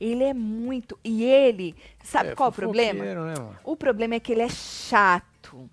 Ele 0.00 0.24
é 0.24 0.32
muito. 0.32 0.98
E 1.04 1.24
ele. 1.24 1.74
Sabe 2.02 2.30
é, 2.30 2.34
qual 2.34 2.48
o 2.48 2.52
problema? 2.52 3.04
Né? 3.04 3.34
O 3.64 3.76
problema 3.76 4.14
é 4.14 4.20
que 4.20 4.32
ele 4.32 4.42
é 4.42 4.48
chato. 4.48 5.68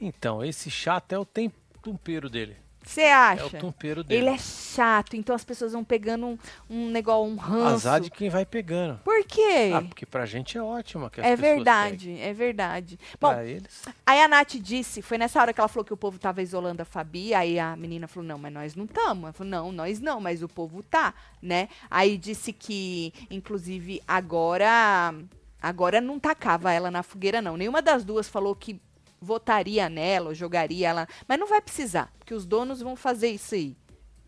Então, 0.00 0.44
esse 0.44 0.70
chato 0.70 1.12
é 1.12 1.18
o 1.18 1.24
tempero 1.24 2.28
dele. 2.30 2.56
Você 2.80 3.02
É 3.02 3.14
o 3.14 3.18
acha? 3.20 3.58
tempero 3.58 4.02
dele. 4.02 4.22
ele 4.28 4.30
é 4.34 4.38
chato, 4.38 5.14
então 5.14 5.34
as 5.36 5.44
pessoas 5.44 5.72
vão 5.72 5.84
pegando 5.84 6.24
um, 6.26 6.38
um 6.70 6.88
negócio, 6.88 7.30
um 7.30 7.36
ranço. 7.36 7.74
Azar 7.88 8.00
de 8.00 8.10
quem 8.10 8.30
vai 8.30 8.46
pegando. 8.46 8.98
Por 9.04 9.22
quê? 9.24 9.72
Ah, 9.74 9.82
porque 9.82 10.06
pra 10.06 10.24
gente 10.24 10.56
é 10.56 10.62
ótimo 10.62 11.10
que 11.10 11.20
as 11.20 11.26
é 11.26 11.36
verdade, 11.36 12.18
é 12.18 12.32
verdade. 12.32 12.96
peguem. 12.96 13.16
Bom, 13.20 13.28
Pra 13.28 13.44
eles. 13.44 13.82
aí 14.06 14.22
a 14.22 14.28
Nath 14.28 14.54
disse, 14.54 15.02
foi 15.02 15.18
nessa 15.18 15.38
hora 15.38 15.52
que 15.52 15.60
ela 15.60 15.68
falou 15.68 15.84
que 15.84 15.92
o 15.92 15.98
povo 15.98 16.18
tava 16.18 16.40
isolando 16.40 16.80
a 16.80 16.84
Fabi, 16.86 17.34
aí 17.34 17.58
a 17.58 17.76
menina 17.76 18.08
falou, 18.08 18.26
não, 18.26 18.38
mas 18.38 18.52
nós 18.54 18.74
não 18.74 18.86
estamos. 18.86 19.24
Ela 19.24 19.32
falou, 19.34 19.50
não, 19.50 19.70
nós 19.72 20.00
não, 20.00 20.18
mas 20.18 20.42
o 20.42 20.48
povo 20.48 20.82
tá, 20.82 21.12
né? 21.42 21.68
Aí 21.90 22.16
disse 22.16 22.54
que, 22.54 23.12
inclusive, 23.30 24.00
agora, 24.08 25.14
agora 25.60 26.00
não 26.00 26.18
tacava 26.18 26.72
ela 26.72 26.90
na 26.90 27.02
fogueira, 27.02 27.42
não. 27.42 27.56
Nenhuma 27.56 27.82
das 27.82 28.02
duas 28.02 28.28
falou 28.30 28.54
que 28.56 28.80
votaria 29.20 29.88
nela 29.88 30.28
ou 30.28 30.34
jogaria 30.34 30.88
ela, 30.88 31.08
mas 31.26 31.38
não 31.38 31.46
vai 31.46 31.60
precisar, 31.60 32.12
porque 32.18 32.34
os 32.34 32.46
donos 32.46 32.80
vão 32.80 32.94
fazer 32.96 33.28
isso 33.30 33.54
aí 33.54 33.76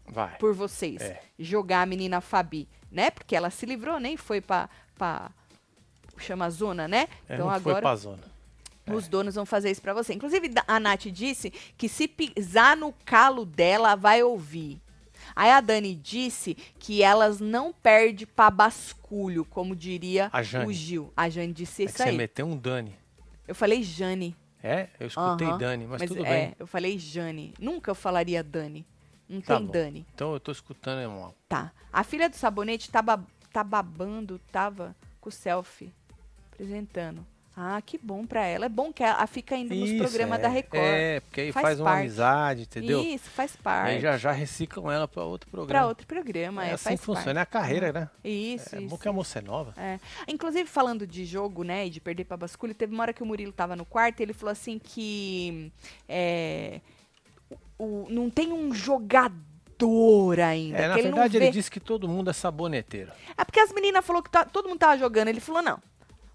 Vai. 0.09 0.37
por 0.39 0.53
vocês. 0.55 1.01
É. 1.01 1.21
Jogar 1.39 1.83
a 1.83 1.87
menina 1.87 2.21
Fabi, 2.21 2.69
né? 2.91 3.11
Porque 3.11 3.37
ela 3.37 3.51
se 3.51 3.65
livrou, 3.67 4.01
nem 4.01 4.17
foi 4.17 4.41
pra, 4.41 4.69
pra 4.97 5.31
chama 6.19 6.51
zona, 6.51 6.87
né? 6.89 7.09
É, 7.29 7.35
então 7.35 7.47
não 7.47 7.61
foi 7.61 7.73
agora 7.73 7.81
pra 7.83 7.97
zona. 7.97 8.23
os 8.93 9.09
donos 9.09 9.35
vão 9.37 9.47
fazer 9.47 9.71
isso 9.71 9.81
pra 9.81 9.95
você. 9.95 10.13
Inclusive, 10.13 10.51
a 10.67 10.81
Nath 10.81 11.07
disse 11.07 11.51
que 11.79 11.89
se 11.89 12.07
pisar 12.09 12.77
no 12.77 12.93
calo 13.05 13.45
dela, 13.47 13.95
vai 13.95 14.23
ouvir. 14.23 14.81
Aí 15.37 15.51
a 15.51 15.61
Dani 15.61 15.95
disse 15.95 16.55
que 16.79 17.03
elas 17.03 17.41
não 17.41 17.73
perdem 17.73 18.27
pra 18.27 18.51
basculho, 18.51 19.45
como 19.45 19.77
diria 19.77 20.31
o 20.67 20.73
Gil. 20.73 21.13
A 21.17 21.29
Jane 21.29 21.53
disse 21.53 21.83
É 21.83 21.87
que 21.87 21.91
isso 21.93 22.03
você 22.03 22.09
aí. 22.09 22.17
meteu 22.17 22.47
um 22.47 22.57
Dani. 22.57 22.97
Eu 23.47 23.55
falei 23.55 23.83
Jane. 23.83 24.35
É? 24.63 24.89
Eu 25.01 25.07
escutei 25.07 25.47
Aham, 25.49 25.59
Dani, 25.59 25.87
mas, 25.87 26.03
tudo 26.03 26.25
é, 26.25 26.29
bem. 26.47 26.55
eu 26.59 26.67
falei 26.67 26.99
Jane. 26.99 27.55
Nunca 27.59 27.91
eu 27.91 27.95
falaria 27.95 28.43
Dani. 28.45 28.85
Não 29.29 29.41
Tá 29.41 29.57
tem 29.57 29.67
bom. 29.67 29.73
Dani. 29.73 30.07
Então 30.15 30.33
eu 30.35 30.41
tô 30.41 30.53
escutando, 30.53 31.01
irmão. 31.01 31.35
Tá. 31.49 31.73
A 31.93 32.05
filha 32.05 32.29
do 32.29 32.37
sabonete 32.37 32.91
tá, 32.91 33.01
ba- 33.01 33.25
tá 33.53 33.65
babando, 33.65 34.39
tava 34.53 34.95
com 35.21 35.29
o 35.29 35.33
selfie 35.33 35.93
apresentando. 36.53 37.25
Ah, 37.57 37.83
que 37.85 37.99
bom 37.99 38.25
pra 38.25 38.45
ela. 38.47 38.67
É 38.67 38.69
bom 38.69 38.93
que 38.93 39.03
ela 39.03 39.27
fica 39.27 39.55
indo 39.57 39.75
nos 39.75 39.91
Isso, 39.91 39.99
programas 40.05 40.39
é. 40.39 40.43
da 40.43 40.49
Record. 40.49 40.83
É, 40.83 41.21
porque 41.21 41.41
aí 41.43 41.53
Faz 41.53 41.63
faz, 41.67 41.81
uma 41.81 41.99
amizade, 41.99 42.63
entendeu? 42.63 43.03
Isso, 43.03 43.29
faz 43.29 43.55
E 43.55 43.59
parte. 43.59 43.91
aí 43.91 44.01
já 44.01 44.17
já 44.17 44.33
reciclam 44.33 44.91
ela 44.91 45.07
pra 45.07 45.25
outro 45.25 45.51
Pra 45.51 45.59
programa. 45.59 45.87
outro 45.89 46.07
programa, 46.07 46.65
é, 46.65 46.71
é 46.71 46.73
assim 46.75 46.97
funciona, 46.97 47.41
é 47.41 47.45
parte. 47.45 47.57
a 47.57 47.61
carreira, 47.61 47.93
né? 47.93 48.11
Isso, 48.25 48.77
É 48.77 48.79
isso. 48.79 48.89
bom 48.89 48.97
que 48.97 49.09
a 49.09 49.13
moça 49.13 49.41
é 49.41 49.43
nova. 49.43 49.75
É. 49.77 49.99
Inclusive, 50.29 50.69
falando 50.71 51.07
de 51.07 51.25
jogo, 51.27 51.63
né, 51.65 51.87
e 51.87 51.91
de 51.91 52.01
perder 52.01 52.25
pra 52.25 52.37
basculho, 52.37 52.73
teve 52.73 52.95
uma 52.95 53.03
hora 53.03 53.13
que 53.13 53.23
o 53.23 53.27
Murilo 53.27 53.53
tava 53.53 53.75
no 53.77 53.85
quarto 53.85 54.21
e 54.21 54.23
ele 54.23 54.33
falou 54.33 54.53
assim 54.53 54.79
que 54.79 55.71
é, 56.09 56.81
o, 57.79 58.07
não 58.09 58.31
tem 58.31 58.53
um 58.53 58.73
jogador 58.73 60.41
ainda. 60.41 60.79
É, 60.79 60.89
na 60.89 60.95
que 60.95 61.01
ele 61.01 61.09
verdade, 61.09 61.35
não 61.35 61.41
vê. 61.41 61.47
ele 61.47 61.53
disse 61.53 61.71
que 61.71 61.81
todo 61.81 62.09
mundo 62.09 62.31
é 62.31 62.33
saboneteiro. 62.33 63.11
É 63.37 63.45
porque 63.45 63.61
as 63.61 63.73
meninas 63.73 64.05
falaram 64.05 64.23
que 64.23 64.31
tá- 64.31 64.45
todo 64.45 64.69
mundo 64.69 64.79
tava 64.79 64.97
jogando. 64.99 65.29
Ele 65.29 65.41
falou, 65.41 65.63
não. 65.63 65.81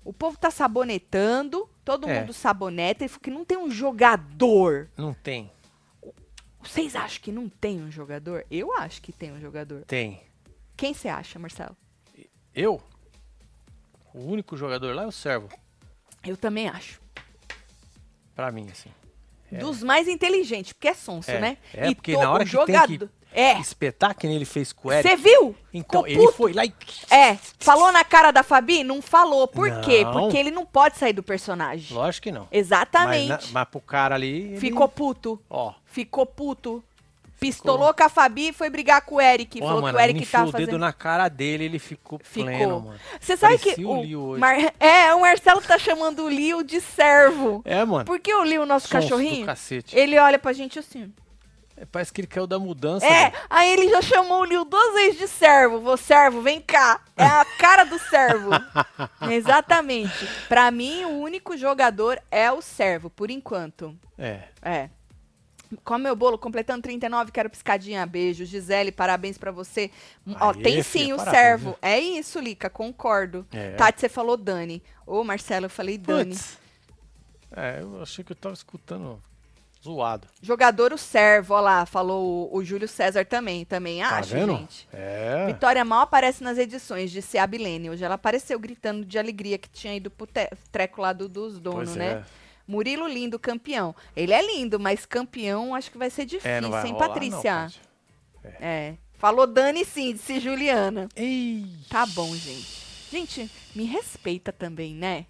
O 0.06 0.14
povo 0.14 0.38
tá 0.38 0.50
sabonetando, 0.52 1.68
todo 1.84 2.08
É. 2.08 2.20
mundo 2.22 2.32
saboneta, 2.32 3.08
falou 3.10 3.22
que 3.22 3.32
não 3.32 3.44
tem 3.44 3.58
um 3.58 3.70
jogador. 3.72 4.88
Não 4.96 5.14
tem. 5.14 5.52
Vocês 6.62 6.96
acham 6.96 7.22
que 7.22 7.32
não 7.32 7.50
tem 7.50 7.82
um 7.82 7.92
jogador? 7.92 8.46
Eu 8.50 8.72
acho 8.78 9.02
que 9.02 9.12
tem 9.12 9.32
um 9.34 9.40
jogador. 9.42 9.84
Tem. 9.86 10.22
Quem 10.78 10.94
você 10.94 11.08
acha, 11.08 11.38
Marcelo? 11.40 11.76
Eu? 12.54 12.82
O 14.14 14.20
único 14.24 14.56
jogador 14.56 14.96
lá 14.96 15.04
é 15.04 15.08
o 15.08 15.12
Servo. 15.12 15.50
Eu 16.24 16.38
também 16.38 16.70
acho. 16.70 17.02
Pra 18.36 18.52
mim, 18.52 18.68
assim. 18.72 18.90
É. 19.52 19.58
Dos 19.58 19.84
mais 19.84 20.08
inteligentes, 20.08 20.74
porque 20.74 20.88
é 20.88 20.94
sonso, 20.94 21.30
É, 21.32 21.40
né? 21.40 21.58
é, 21.74 21.94
porque 21.94 22.14
to- 22.14 22.20
na 22.22 22.32
hora 22.32 22.44
que 22.46 22.52
jogador... 22.52 22.88
tem 22.88 23.08
que 23.08 23.25
É, 23.36 23.60
espetar 23.60 24.16
que 24.16 24.26
nem 24.28 24.36
ele 24.38 24.46
fez 24.46 24.72
com 24.72 24.88
o 24.88 24.92
Eric. 24.92 25.08
você 25.10 25.16
viu? 25.16 25.56
Então, 25.74 26.04
Ficou 26.04 26.08
ele 26.08 26.18
puto. 26.18 26.32
foi 26.38 26.54
lá 26.54 26.64
e. 26.66 26.74
É, 27.12 27.38
falou 27.60 27.92
na 27.92 28.04
cara 28.04 28.32
da 28.32 28.44
Fabi? 28.44 28.84
Não 28.84 29.02
falou. 29.02 29.48
Por 29.48 29.82
quê? 29.82 30.04
Não. 30.06 30.12
Porque 30.14 30.38
ele 30.38 30.52
não 30.52 30.66
pode 30.66 30.98
sair 30.98 31.14
do 31.14 31.22
personagem. 31.22 31.96
Lógico 31.96 32.24
que 32.24 32.32
não. 32.32 32.48
Exatamente. 32.52 33.30
Mas, 33.30 33.46
na- 33.52 33.60
mas 33.60 33.70
pro 33.70 33.82
cara 33.82 34.16
ali. 34.16 34.52
ele- 34.52 34.60
Ficou 34.60 34.88
puto. 34.88 35.40
Ó. 35.50 35.74
Ficou 35.86 36.26
puto. 36.26 36.84
Pistolou 37.38 37.94
com 37.94 38.02
a 38.04 38.08
Fabi 38.10 38.48
e 38.48 38.54
foi 38.54 38.70
brigar 38.70 39.02
com 39.02 39.16
o 39.16 39.22
Eric. 39.22 39.60
Ó, 39.62 39.66
falou 39.68 39.82
mano, 39.82 39.94
que 39.98 40.02
o 40.02 40.04
Eric 40.04 40.18
ele 40.20 40.24
enfiou 40.24 40.40
tava 40.46 40.50
o 40.50 40.52
dedo 40.54 40.66
fazendo... 40.68 40.80
na 40.80 40.94
cara 40.94 41.28
dele, 41.28 41.66
ele 41.66 41.80
ficou, 41.80 42.18
Ficou. 42.24 42.46
pleno, 42.50 42.80
mano. 42.80 43.00
Você 43.20 43.36
sabe 43.36 43.58
Parecia 43.58 43.76
que 43.76 43.86
o 43.86 44.32
o. 44.34 44.40
Mar- 44.40 44.74
É, 44.80 45.14
o 45.14 45.20
Marcelo 45.22 45.62
tá 45.62 45.78
chamando 45.78 46.24
o 46.24 46.30
Leo 46.30 46.64
de 46.64 46.80
servo. 46.80 47.62
É, 47.66 47.84
mano. 47.84 48.06
Porque 48.06 48.34
o 48.34 48.42
Leo, 48.42 48.66
nosso 48.66 48.88
Sonso 48.88 49.00
do 49.08 49.10
cachorrinho, 49.10 49.46
cacete. 49.46 49.96
ele 49.98 50.18
olha 50.18 50.40
pra 50.40 50.54
gente 50.54 50.80
assim. 50.80 51.12
É, 51.78 51.86
Parece 51.86 52.14
que 52.14 52.22
ele 52.22 52.28
caiu 52.28 52.48
da 52.48 52.58
mudança. 52.58 53.06
É, 53.06 53.30
velho. 53.30 53.44
aí 53.50 53.72
ele 53.74 53.90
já 53.90 54.02
chamou 54.02 54.42
o 54.42 54.44
Leo 54.46 54.64
duas 54.64 54.94
vezes 54.94 55.20
de 55.20 55.28
servo. 55.28 55.80
Vou 55.80 55.98
servo, 55.98 56.42
vem 56.42 56.62
cá. 56.62 57.02
É 57.18 57.26
a 57.26 57.46
cara 57.60 57.84
do 57.84 58.00
servo. 58.00 58.50
Exatamente. 59.30 60.28
Pra 60.48 60.72
mim, 60.72 61.04
o 61.06 61.20
único 61.20 61.58
jogador 61.58 62.22
é 62.32 62.52
o 62.52 62.62
servo, 62.62 63.10
por 63.10 63.30
enquanto. 63.30 63.96
É. 64.18 64.44
É. 64.62 64.90
Come 65.84 66.04
meu 66.04 66.16
bolo, 66.16 66.38
completando 66.38 66.84
39, 66.84 67.32
quero 67.32 67.50
piscadinha. 67.50 68.06
Beijo. 68.06 68.46
Gisele, 68.46 68.92
parabéns 68.92 69.38
pra 69.38 69.52
você. 69.52 69.92
Ó, 70.40 70.52
Aê, 70.52 70.62
tem 70.62 70.84
filha, 70.84 70.84
sim 70.84 71.14
o 71.14 71.18
parabéns, 71.18 71.42
servo. 71.42 71.78
É 71.82 72.00
isso, 72.00 72.40
Lica, 72.40 72.70
concordo. 72.70 73.46
É. 73.52 73.72
Tati, 73.72 74.00
você 74.00 74.08
falou 74.08 74.38
Dani. 74.38 74.82
Ô, 75.06 75.24
Marcelo, 75.24 75.66
eu 75.66 75.70
falei 75.70 75.98
Dani. 75.98 76.38
É, 77.52 77.80
eu 77.82 78.02
achei 78.02 78.24
que 78.24 78.32
eu 78.32 78.36
tava 78.36 78.54
escutando 78.54 79.22
zoado. 79.86 80.28
Jogador 80.42 80.92
o 80.92 80.98
servo, 80.98 81.54
ó 81.54 81.60
lá, 81.62 81.86
falou 81.86 82.50
o, 82.52 82.58
o 82.58 82.64
Júlio 82.66 82.88
César 82.88 83.24
também. 83.26 83.64
Também 83.66 84.02
Tá 84.02 84.18
acho, 84.18 84.34
vendo? 84.34 84.58
gente. 84.58 84.88
É. 84.92 85.46
Vitória 85.48 85.86
mal 85.86 86.02
aparece 86.02 86.44
nas 86.44 86.58
edições, 86.58 87.12
disse 87.12 87.38
a 87.38 87.46
Bilene. 87.46 87.90
Hoje 87.90 88.04
ela 88.04 88.16
apareceu 88.16 88.58
gritando 88.60 89.06
de 89.06 89.18
alegria 89.20 89.58
que 89.58 89.70
tinha 89.70 89.96
ido 89.96 90.10
pro 90.10 90.28
treco 90.72 91.02
lá 91.02 91.14
do- 91.14 91.30
dos 91.30 91.60
donos, 91.60 91.90
Pois 91.90 91.96
né? 91.96 92.12
é. 92.12 92.24
Murilo 92.68 93.08
lindo, 93.08 93.38
campeão. 93.38 93.96
Ele 94.16 94.34
é 94.34 94.42
lindo, 94.42 94.80
mas 94.80 95.06
campeão 95.06 95.76
acho 95.76 95.92
que 95.92 95.98
vai 96.00 96.10
ser 96.10 96.26
difícil, 96.26 96.50
É, 96.50 96.60
não 96.60 96.72
vai 96.72 96.88
hein, 96.88 96.94
rolar, 96.94 97.08
Patrícia? 97.08 97.56
Não, 97.56 97.62
Paty. 97.64 97.82
é. 98.60 98.96
Falou 99.20 99.46
Dani 99.48 99.86
sim, 99.86 100.14
disse 100.14 100.40
Juliana. 100.40 101.08
Ei. 101.16 101.66
Tá 101.90 102.06
bom, 102.08 102.36
gente. 102.36 102.84
Gente, 103.12 103.52
me 103.76 103.86
respeita 103.86 104.52
também, 104.52 104.94
né? 104.96 105.26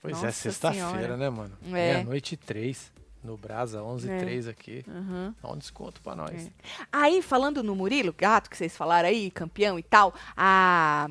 Pois 0.00 0.14
Nossa 0.14 0.28
é, 0.28 0.32
sexta-feira, 0.32 1.16
né, 1.16 1.28
mano? 1.30 1.56
É. 1.66 1.68
Meia-noite 1.68 2.34
e 2.34 2.36
três. 2.36 2.90
No 3.26 3.36
Brasa, 3.36 3.82
11 3.82 4.08
É. 4.10 4.18
3 4.18 4.46
aqui. 4.48 4.84
Uhum. 4.86 5.34
Dá 5.42 5.50
um 5.50 5.58
desconto 5.58 6.00
pra 6.00 6.14
nós. 6.14 6.46
É. 6.46 6.50
Aí, 6.92 7.20
falando 7.20 7.62
no 7.62 7.74
Murilo, 7.74 8.14
gato 8.16 8.48
que 8.48 8.56
vocês 8.56 8.76
falaram 8.76 9.08
aí, 9.08 9.30
campeão 9.30 9.78
e 9.78 9.82
tal, 9.82 10.14
a 10.36 11.08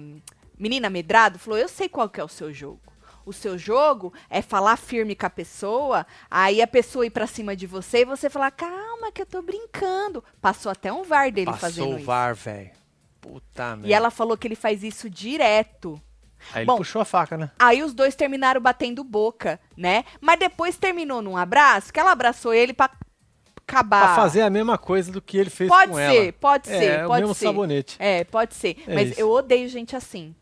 menina 0.57 0.89
Medrado 0.89 1.37
falou: 1.37 1.59
Eu 1.59 1.67
sei 1.67 1.89
qual 1.89 2.09
que 2.09 2.19
é 2.19 2.23
o 2.23 2.29
seu 2.29 2.53
jogo. 2.53 2.79
O 3.25 3.33
seu 3.33 3.57
jogo 3.57 4.13
é 4.29 4.41
falar 4.41 4.77
firme 4.77 5.15
com 5.15 5.25
a 5.25 5.29
pessoa, 5.31 6.05
aí 6.29 6.61
a 6.61 6.67
pessoa 6.67 7.05
ir 7.05 7.09
pra 7.09 7.25
cima 7.27 7.55
de 7.55 7.67
você 7.67 7.99
e 7.99 8.05
você 8.05 8.29
falar: 8.29 8.51
Calma, 8.51 9.11
que 9.11 9.21
eu 9.21 9.25
tô 9.25 9.41
brincando. 9.41 10.23
Passou 10.39 10.71
até 10.71 10.93
um 10.93 11.03
VAR 11.03 11.31
dele 11.31 11.51
fazendo 11.53 11.85
Passou 11.85 11.93
o 11.93 11.97
isso. 11.97 12.05
VAR, 12.05 12.35
velho. 12.35 12.71
Puta 13.19 13.75
merda. 13.75 13.87
E 13.87 13.93
ela 13.93 14.11
falou 14.11 14.37
que 14.37 14.47
ele 14.47 14.55
faz 14.55 14.83
isso 14.83 15.09
direto. 15.09 15.99
Aí 16.53 16.59
ele 16.61 16.65
Bom, 16.65 16.77
puxou 16.77 17.01
a 17.01 17.05
faca, 17.05 17.37
né? 17.37 17.51
Aí 17.57 17.81
os 17.81 17.93
dois 17.93 18.15
terminaram 18.15 18.61
batendo 18.61 19.03
boca, 19.03 19.59
né? 19.75 20.03
Mas 20.21 20.39
depois 20.39 20.77
terminou 20.77 21.21
num 21.21 21.35
abraço, 21.37 21.91
que 21.91 21.99
ela 21.99 22.11
abraçou 22.11 22.53
ele 22.53 22.73
pra 22.73 22.89
acabar. 23.67 24.05
Pra 24.05 24.15
fazer 24.15 24.41
a 24.41 24.49
mesma 24.49 24.77
coisa 24.77 25.11
do 25.11 25.21
que 25.21 25.37
ele 25.37 25.49
fez 25.49 25.69
Pode 25.69 25.91
com 25.91 25.97
ser, 25.97 26.23
ela. 26.23 26.33
pode 26.33 26.69
é, 26.71 26.77
ser, 26.79 26.85
É, 26.85 27.05
o 27.05 27.07
pode 27.07 27.21
mesmo 27.21 27.35
ser. 27.35 27.45
sabonete. 27.45 27.95
É, 27.99 28.23
pode 28.23 28.53
ser. 28.53 28.77
É 28.87 28.93
Mas 28.93 29.11
isso. 29.11 29.19
eu 29.19 29.29
odeio 29.31 29.67
gente 29.67 29.95
assim. 29.95 30.35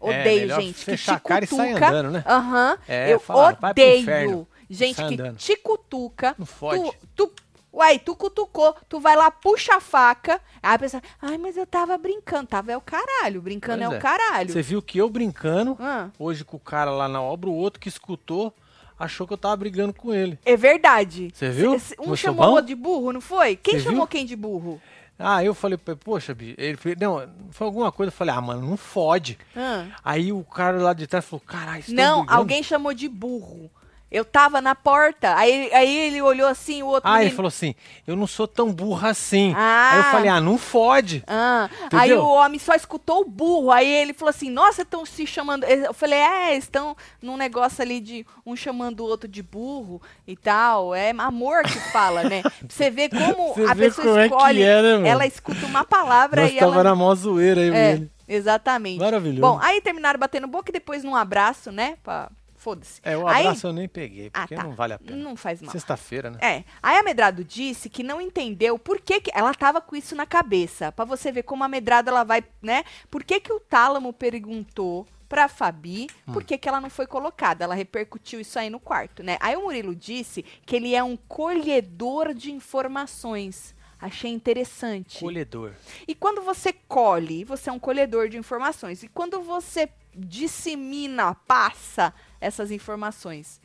É, 0.00 0.20
Odeio 0.20 0.40
melhor 0.42 0.60
gente 0.60 0.84
que 0.84 0.96
te 0.96 1.10
a 1.10 1.18
cara 1.18 1.44
e 1.44 1.48
cutuca. 1.48 1.88
andando, 1.88 2.10
né? 2.10 2.24
Aham. 2.26 2.78
É, 2.86 3.12
eu 3.12 3.18
fala, 3.18 3.52
vai 3.58 3.72
pro 3.74 3.82
odeio 3.82 4.46
gente 4.68 4.96
Sai 4.96 5.16
que 5.16 5.32
te 5.34 5.56
cutuca. 5.56 6.34
Não 6.38 6.46
fode. 6.46 6.80
Tu, 7.14 7.28
tu, 7.28 7.32
uai, 7.76 7.98
tu 7.98 8.16
cutucou, 8.16 8.74
tu 8.88 8.98
vai 8.98 9.14
lá, 9.14 9.30
puxa 9.30 9.76
a 9.76 9.80
faca. 9.80 10.40
Aí 10.62 10.74
a 10.74 10.78
pessoa, 10.78 11.02
ai, 11.20 11.36
mas 11.36 11.56
eu 11.56 11.66
tava 11.66 11.96
brincando. 11.98 12.46
Tava 12.46 12.72
é 12.72 12.76
o 12.76 12.80
caralho, 12.80 13.42
brincando 13.42 13.82
é, 13.82 13.86
é. 13.86 13.88
o 13.88 14.00
caralho. 14.00 14.50
Você 14.50 14.62
viu 14.62 14.80
que 14.80 14.98
eu 14.98 15.10
brincando, 15.10 15.76
Ah, 15.78 16.08
hoje 16.18 16.44
com 16.44 16.56
o 16.56 16.60
cara 16.60 16.90
lá 16.90 17.06
na 17.08 17.20
obra, 17.20 17.50
o 17.50 17.54
outro 17.54 17.78
que 17.78 17.88
escutou, 17.88 18.52
achou 18.98 19.26
que 19.26 19.32
eu 19.34 19.38
tava 19.38 19.56
brigando 19.56 19.92
com 19.92 20.14
ele. 20.14 20.38
é 20.44 20.56
verdade. 20.56 21.30
Você 21.34 21.50
viu? 21.50 21.74
Um 21.74 21.78
sou 21.78 22.16
chamou 22.16 22.46
o 22.46 22.50
outro 22.52 22.66
de 22.66 22.74
burro, 22.74 23.12
não 23.12 23.20
foi? 23.20 23.56
Quem 23.56 23.74
Você 23.74 23.84
chamou 23.84 24.00
viu? 24.00 24.06
quem 24.08 24.24
de 24.24 24.34
burro? 24.34 24.80
Ah, 25.18 25.42
eu 25.42 25.54
falei, 25.54 25.78
poxa, 25.78 26.34
bicho, 26.34 26.54
ele 26.58 26.76
falou, 26.76 26.96
não, 27.00 27.34
foi 27.50 27.66
alguma 27.66 27.90
coisa, 27.90 28.08
eu 28.08 28.12
falei, 28.16 28.34
ah, 28.34 28.40
mano, 28.40 28.68
não 28.68 28.76
fode. 28.76 29.38
Ah. 29.56 29.86
Aí 30.04 30.30
o 30.30 30.44
cara 30.44 30.78
lá 30.78 30.92
de 30.92 31.06
trás 31.06 31.24
falou, 31.24 31.42
caralho, 31.46 31.82
você 31.82 31.94
Não, 31.94 32.18
brigando?" 32.20 32.38
alguém 32.38 32.62
chamou 32.62 32.92
de 32.92 33.08
burro. 33.08 33.70
Eu 34.10 34.24
tava 34.24 34.60
na 34.62 34.74
porta, 34.74 35.34
aí, 35.36 35.68
aí 35.74 35.96
ele 36.06 36.22
olhou 36.22 36.46
assim, 36.48 36.80
o 36.82 36.86
outro 36.86 37.10
Ah, 37.10 37.14
ele 37.14 37.24
menino- 37.24 37.36
falou 37.36 37.48
assim, 37.48 37.74
eu 38.06 38.14
não 38.14 38.26
sou 38.26 38.46
tão 38.46 38.72
burra 38.72 39.10
assim. 39.10 39.52
Ah. 39.56 39.90
Aí 39.92 39.98
eu 39.98 40.04
falei, 40.04 40.30
ah, 40.30 40.40
não 40.40 40.56
fode. 40.56 41.24
Ah, 41.26 41.68
aí 41.92 42.12
o 42.14 42.24
homem 42.24 42.58
só 42.58 42.74
escutou 42.74 43.22
o 43.22 43.28
burro. 43.28 43.70
Aí 43.72 43.86
ele 43.90 44.12
falou 44.12 44.30
assim: 44.30 44.48
Nossa, 44.48 44.82
estão 44.82 45.04
se 45.04 45.26
chamando. 45.26 45.64
Eu 45.64 45.92
falei: 45.92 46.18
É, 46.20 46.56
estão 46.56 46.96
num 47.20 47.36
negócio 47.36 47.82
ali 47.82 48.00
de 48.00 48.24
um 48.46 48.54
chamando 48.54 49.00
o 49.00 49.04
outro 49.04 49.28
de 49.28 49.42
burro 49.42 50.00
e 50.26 50.36
tal. 50.36 50.94
É 50.94 51.10
amor 51.18 51.62
que 51.64 51.78
fala, 51.90 52.22
né? 52.22 52.42
Pra 52.42 52.52
você 52.68 52.90
ver 52.90 53.08
como 53.10 53.54
Você 53.54 53.64
a 53.64 53.74
vê 53.74 53.86
pessoa 53.86 54.06
como 54.06 54.18
é 54.20 54.26
escolhe. 54.26 54.62
é, 54.62 54.82
né, 54.82 54.92
mano? 54.94 55.06
ela 55.06 55.26
escuta 55.26 55.66
uma 55.66 55.84
palavra 55.84 56.42
Nós 56.42 56.52
e 56.52 56.58
tava 56.58 56.74
ela. 56.74 56.84
na 56.84 56.94
mó 56.94 57.12
zoeira 57.14 57.60
aí, 57.60 57.70
É, 57.74 58.02
exatamente. 58.28 59.00
Maravilhoso. 59.00 59.40
Bom, 59.40 59.58
aí 59.60 59.80
terminaram 59.80 60.18
batendo 60.18 60.46
boca 60.46 60.70
e 60.70 60.72
depois 60.72 61.02
num 61.02 61.16
abraço, 61.16 61.72
né? 61.72 61.96
Pra... 62.02 62.30
Foda-se. 62.66 63.00
É, 63.04 63.16
o 63.16 63.28
Aí- 63.28 63.46
abraço 63.46 63.64
eu 63.68 63.72
nem 63.72 63.88
peguei, 63.88 64.28
Ah, 64.34 64.40
porque 64.40 64.56
tá. 64.56 64.64
não 64.64 64.74
vale 64.74 64.94
a 64.94 64.98
pena. 64.98 65.16
Não 65.16 65.36
faz 65.36 65.62
mal. 65.62 65.70
Sexta-feira, 65.70 66.30
né? 66.32 66.38
É. 66.42 66.64
Aí 66.82 66.96
a 66.98 67.02
Medrado 67.04 67.44
disse 67.44 67.88
que 67.88 68.02
não 68.02 68.20
entendeu 68.20 68.76
por 68.76 69.00
que, 69.00 69.20
que 69.20 69.30
ela 69.32 69.54
tava 69.54 69.80
com 69.80 69.94
isso 69.94 70.16
na 70.16 70.26
cabeça. 70.26 70.90
Pra 70.90 71.04
você 71.04 71.30
ver 71.30 71.44
como 71.44 71.62
a 71.62 71.68
Medrado 71.68 72.10
ela 72.10 72.24
vai, 72.24 72.42
né? 72.60 72.82
Por 73.08 73.22
que 73.22 73.38
que 73.38 73.52
o 73.52 73.60
Tálamo 73.60 74.12
perguntou 74.12 75.06
pra 75.28 75.46
Fabi 75.46 76.08
por 76.32 76.42
que 76.42 76.58
que 76.58 76.68
ela 76.68 76.80
não 76.80 76.90
foi 76.90 77.06
colocada? 77.06 77.62
Ela 77.62 77.74
repercutiu 77.76 78.40
isso 78.40 78.58
aí 78.58 78.68
no 78.68 78.80
quarto, 78.80 79.22
né? 79.22 79.36
Aí 79.40 79.54
o 79.56 79.62
Murilo 79.62 79.94
disse 79.94 80.42
que 80.64 80.74
ele 80.74 80.92
é 80.92 81.04
um 81.04 81.16
colhedor 81.16 82.34
de 82.34 82.50
informações. 82.50 83.76
Achei 84.00 84.32
interessante. 84.32 85.20
Colhedor. 85.20 85.72
E 86.08 86.16
quando 86.16 86.42
você 86.42 86.72
colhe, 86.72 87.44
você 87.44 87.70
é 87.70 87.72
um 87.72 87.78
colhedor 87.78 88.28
de 88.28 88.36
informações. 88.36 89.04
E 89.04 89.08
quando 89.08 89.40
você 89.40 89.88
dissemina, 90.18 91.34
passa 91.34 92.12
essas 92.46 92.70
informações, 92.70 93.60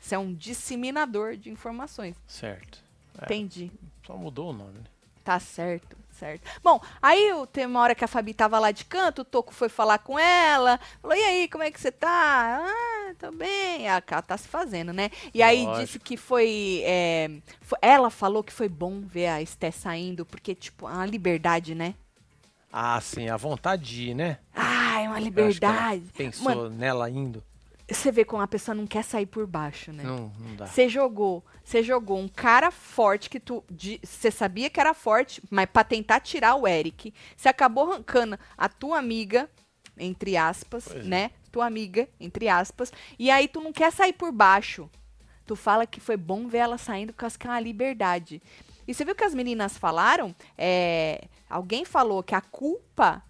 você 0.00 0.14
é 0.14 0.18
um 0.18 0.32
disseminador 0.32 1.36
de 1.36 1.50
informações. 1.50 2.16
Certo. 2.26 2.78
É, 3.20 3.24
Entendi. 3.24 3.70
Só 4.06 4.16
mudou 4.16 4.50
o 4.50 4.52
nome, 4.52 4.72
né? 4.74 4.84
Tá 5.24 5.38
certo, 5.38 5.94
certo. 6.12 6.48
Bom, 6.62 6.80
aí 7.02 7.30
tem 7.52 7.66
uma 7.66 7.80
hora 7.80 7.94
que 7.94 8.02
a 8.04 8.08
Fabi 8.08 8.32
tava 8.32 8.58
lá 8.58 8.70
de 8.70 8.84
canto, 8.86 9.20
o 9.20 9.24
Toco 9.24 9.52
foi 9.52 9.68
falar 9.68 9.98
com 9.98 10.18
ela, 10.18 10.80
falou, 11.02 11.14
e 11.16 11.20
aí, 11.22 11.48
como 11.48 11.62
é 11.64 11.70
que 11.70 11.78
você 11.78 11.92
tá? 11.92 12.62
Ah, 12.64 13.14
tô 13.18 13.30
bem. 13.32 13.86
Ah, 13.88 14.02
ela 14.10 14.22
tá 14.22 14.38
se 14.38 14.48
fazendo, 14.48 14.90
né? 14.92 15.10
E 15.34 15.42
aí 15.42 15.64
Lógico. 15.64 15.84
disse 15.84 15.98
que 15.98 16.16
foi, 16.16 16.82
é, 16.84 17.28
fo- 17.60 17.76
Ela 17.82 18.08
falou 18.08 18.42
que 18.42 18.52
foi 18.52 18.68
bom 18.70 19.00
ver 19.00 19.26
a 19.26 19.42
Esté 19.42 19.70
saindo, 19.70 20.24
porque, 20.24 20.54
tipo, 20.54 20.88
é 20.88 20.92
uma 20.92 21.04
liberdade, 21.06 21.74
né? 21.74 21.94
Ah, 22.72 22.98
sim, 23.00 23.28
a 23.28 23.36
vontade 23.36 23.82
de 23.84 24.10
ir, 24.10 24.14
né? 24.14 24.38
Ah, 24.54 25.00
é 25.02 25.08
uma 25.08 25.20
liberdade. 25.20 26.04
Pensou 26.16 26.44
Mano, 26.44 26.70
nela 26.70 27.10
indo. 27.10 27.42
Você 27.90 28.12
vê 28.12 28.24
como 28.24 28.42
a 28.42 28.46
pessoa 28.46 28.74
não 28.74 28.86
quer 28.86 29.02
sair 29.02 29.26
por 29.26 29.46
baixo, 29.46 29.92
né? 29.92 30.02
Não, 30.02 30.30
não 30.38 30.56
dá. 30.56 30.66
Você 30.66 30.88
jogou, 30.88 31.44
você 31.64 31.82
jogou 31.82 32.18
um 32.18 32.28
cara 32.28 32.70
forte 32.70 33.30
que 33.30 33.40
tu, 33.40 33.64
você 34.02 34.30
sabia 34.30 34.68
que 34.68 34.78
era 34.78 34.92
forte, 34.92 35.42
mas 35.50 35.66
pra 35.66 35.82
tentar 35.82 36.20
tirar 36.20 36.54
o 36.54 36.66
Eric, 36.68 37.14
você 37.36 37.48
acabou 37.48 37.90
arrancando 37.90 38.38
a 38.56 38.68
tua 38.68 38.98
amiga, 38.98 39.48
entre 39.96 40.36
aspas, 40.36 40.86
Pois 40.86 41.04
é. 41.04 41.08
né? 41.08 41.30
Tua 41.50 41.66
amiga, 41.66 42.06
entre 42.20 42.46
aspas, 42.48 42.92
e 43.18 43.30
aí 43.30 43.48
tu 43.48 43.60
não 43.60 43.72
quer 43.72 43.90
sair 43.90 44.12
por 44.12 44.30
baixo. 44.30 44.88
Tu 45.46 45.56
fala 45.56 45.86
que 45.86 45.98
foi 45.98 46.16
bom 46.16 46.46
ver 46.46 46.58
ela 46.58 46.76
saindo 46.76 47.14
com 47.14 47.26
que 47.30 47.46
é 47.46 47.50
uma 47.50 47.58
liberdade. 47.58 48.42
E 48.86 48.92
você 48.92 49.02
viu 49.02 49.14
que 49.14 49.24
as 49.24 49.34
meninas 49.34 49.78
falaram? 49.78 50.34
É, 50.58 51.26
alguém 51.48 51.86
falou 51.86 52.22
que 52.22 52.34
a 52.34 52.40
culpa 52.42 53.22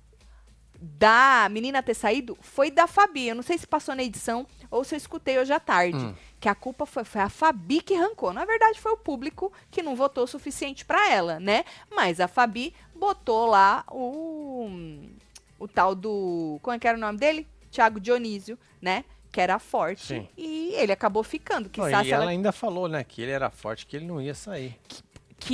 da 0.81 1.49
menina 1.51 1.83
ter 1.83 1.95
saído 1.95 2.37
foi 2.41 2.71
da 2.71 2.87
Fabi. 2.87 3.29
Eu 3.29 3.35
não 3.35 3.43
sei 3.43 3.59
se 3.59 3.67
passou 3.67 3.95
na 3.95 4.03
edição 4.03 4.47
ou 4.71 4.85
se 4.85 4.95
eu 4.95 4.97
escutei 4.97 5.39
hoje 5.39 5.53
à 5.53 5.61
tarde. 5.61 5.99
Hum. 5.99 6.15
Que 6.41 6.49
a 6.49 6.55
culpa 6.55 6.87
foi, 6.87 7.05
foi 7.05 7.21
a 7.21 7.29
Fabi 7.29 7.81
que 7.81 7.95
arrancou. 7.95 8.33
Na 8.33 8.45
verdade, 8.45 8.81
foi 8.81 8.93
o 8.93 8.97
público 8.97 9.53
que 9.71 9.83
não 9.83 9.97
votou 9.97 10.25
o 10.25 10.29
suficiente 10.29 10.85
pra 10.85 11.11
ela, 11.11 11.41
né? 11.41 11.65
Mas 11.91 12.21
a 12.21 12.29
Fabi 12.29 12.73
botou 12.95 13.47
lá 13.47 13.85
o, 13.91 14.71
o 15.59 15.67
tal 15.67 15.95
do. 15.95 16.59
Como 16.63 16.75
é 16.77 16.79
que 16.79 16.87
era 16.87 16.97
o 16.97 17.01
nome 17.01 17.19
dele? 17.19 17.47
Tiago 17.71 17.99
Dionísio, 17.99 18.59
né? 18.81 19.05
Que 19.31 19.41
era 19.41 19.59
forte. 19.59 20.07
Sim. 20.07 20.29
E 20.37 20.73
ele 20.77 20.93
acabou 20.93 21.23
ficando. 21.23 21.65
Não, 21.65 21.71
Quizás 21.71 22.07
e 22.07 22.13
ela 22.13 22.23
ela 22.23 22.31
ainda 22.31 22.51
falou, 22.53 22.89
né, 22.89 23.05
que 23.05 23.21
ele 23.21 23.31
era 23.31 23.51
forte, 23.51 23.85
que 23.85 23.97
ele 23.97 24.07
não 24.07 24.21
ia 24.23 24.35
sair. 24.35 24.79
que 24.89 25.03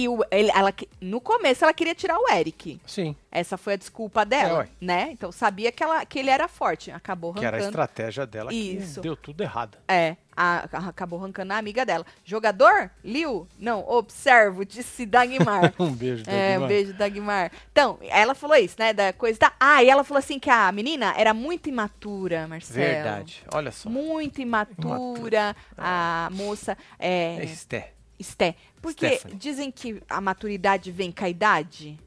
o, 0.08 0.24
ele, 0.30 0.50
ela, 0.54 0.72
que- 0.72 0.88
no 1.00 1.20
começo 1.20 1.62
ela 1.64 1.72
queria 1.74 1.94
tirar 1.94 2.18
o 2.18 2.30
Eric. 2.32 2.80
Sim, 2.86 3.14
Essa 3.30 3.56
foi 3.58 3.74
a 3.74 3.76
desculpa 3.76 4.24
dela, 4.24 4.64
É, 4.64 4.68
né? 4.80 5.08
Então 5.12 5.30
sabia 5.32 5.70
que, 5.72 5.82
ela, 5.82 6.06
que 6.06 6.18
ele 6.20 6.30
era 6.30 6.46
forte. 6.48 6.90
Acabou 6.90 7.34
que 7.34 7.40
era 7.44 7.56
a 7.56 7.60
arrancando. 7.60 7.70
estratégia 7.70 8.24
dela 8.26 8.52
Isso. 8.54 8.94
que 8.94 9.00
deu 9.00 9.16
tudo 9.16 9.42
errado. 9.42 9.76
É, 9.88 10.16
a- 10.36 10.66
a- 10.72 10.88
acabou 10.88 11.18
arrancando 11.18 11.52
a 11.52 11.56
amiga 11.58 11.84
dela. 11.84 12.06
Jogador? 12.24 12.90
Liu? 13.04 13.46
Não, 13.58 13.84
observo, 13.88 14.64
disse 14.64 15.04
Dagmar. 15.04 15.74
Um 15.78 15.92
beijo, 15.92 16.22
É, 16.28 16.50
um 16.56 16.60
Dagmar. 16.60 16.68
beijo, 16.68 16.92
Dagmar. 16.94 17.52
Então, 17.72 17.98
ela 18.02 18.34
falou 18.36 18.56
isso, 18.56 18.76
né? 18.78 18.92
Da 18.92 19.12
coisa 19.12 19.38
da. 19.38 19.52
Ah, 19.58 19.82
e 19.82 19.88
ela 19.90 20.04
falou 20.04 20.18
assim 20.20 20.38
que 20.38 20.48
a 20.48 20.70
menina 20.72 21.12
era 21.16 21.34
muito 21.34 21.68
imatura, 21.68 22.46
Marcelo. 22.46 22.78
Verdade, 22.78 23.42
olha 23.52 23.72
só. 23.72 23.90
Muito 23.90 24.40
imatura, 24.40 25.54
a 25.76 26.28
moça. 26.32 26.78
É, 26.98 27.36
É 27.40 27.44
Esté. 27.44 27.93
Esté. 28.18 28.54
Porque 28.80 29.08
Stephanie. 29.08 29.36
dizem 29.38 29.70
que 29.70 30.02
a 30.08 30.20
maturidade 30.20 30.90
vem 30.92 31.10
com 31.10 31.24
a 31.24 31.28
idade. 31.28 31.98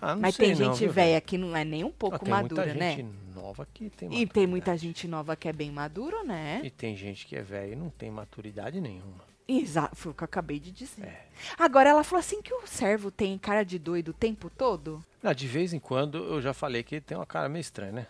Ah, 0.00 0.14
não 0.14 0.22
Mas 0.22 0.34
sei 0.34 0.54
tem 0.54 0.56
não, 0.56 0.72
gente 0.72 0.84
viu, 0.84 0.92
velha 0.92 1.20
que 1.20 1.38
não 1.38 1.56
é 1.56 1.64
nem 1.64 1.82
um 1.82 1.88
Ah, 1.88 1.92
pouco 1.98 2.18
tem 2.18 2.28
madura, 2.30 2.64
muita 2.66 2.78
né? 2.78 2.96
gente 2.96 3.08
nova 3.34 3.66
que 3.72 3.88
tem 3.90 4.08
E 4.08 4.10
tem 4.10 4.18
maturidade. 4.18 4.46
muita 4.48 4.76
gente 4.76 5.08
nova 5.08 5.36
que 5.36 5.48
é 5.48 5.52
bem 5.52 5.70
maduro, 5.70 6.22
né? 6.22 6.60
E 6.62 6.70
tem 6.70 6.94
gente 6.94 7.26
que 7.26 7.34
é 7.34 7.42
velha 7.42 7.72
e 7.72 7.76
não 7.76 7.88
tem 7.90 8.10
maturidade 8.10 8.80
nenhuma. 8.80 9.24
Exato, 9.48 9.94
foi 9.96 10.10
o 10.12 10.14
que 10.14 10.22
eu 10.22 10.26
acabei 10.26 10.58
de 10.58 10.70
dizer. 10.72 11.04
É. 11.04 11.26
Agora 11.58 11.88
ela 11.88 12.02
falou 12.04 12.18
assim 12.20 12.42
que 12.42 12.52
o 12.52 12.66
servo 12.66 13.10
tem 13.10 13.38
cara 13.38 13.64
de 13.64 13.78
doido 13.78 14.08
o 14.08 14.12
tempo 14.12 14.50
todo. 14.50 15.02
Não, 15.22 15.32
de 15.32 15.46
vez 15.46 15.72
em 15.72 15.78
quando 15.78 16.18
eu 16.18 16.42
já 16.42 16.52
falei 16.52 16.82
que 16.82 16.96
ele 16.96 17.02
tem 17.02 17.16
uma 17.16 17.26
cara 17.26 17.48
meio 17.48 17.60
estranha, 17.60 17.92
né? 17.92 18.06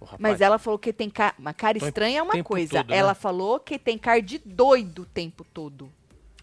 Rapaz. 0.00 0.18
Mas 0.18 0.40
ela 0.40 0.58
falou 0.58 0.78
que 0.78 0.92
tem 0.92 1.08
ca... 1.08 1.34
uma 1.38 1.52
cara 1.54 1.78
estranha 1.78 2.18
é 2.18 2.22
uma 2.22 2.42
coisa. 2.42 2.78
todo, 2.78 2.90
né? 2.90 2.96
Ela 2.96 3.14
falou 3.14 3.60
que 3.60 3.78
tem 3.78 3.96
cara 3.96 4.20
de 4.20 4.38
doido 4.38 5.02
o 5.02 5.06
tempo 5.06 5.44
todo. 5.44 5.92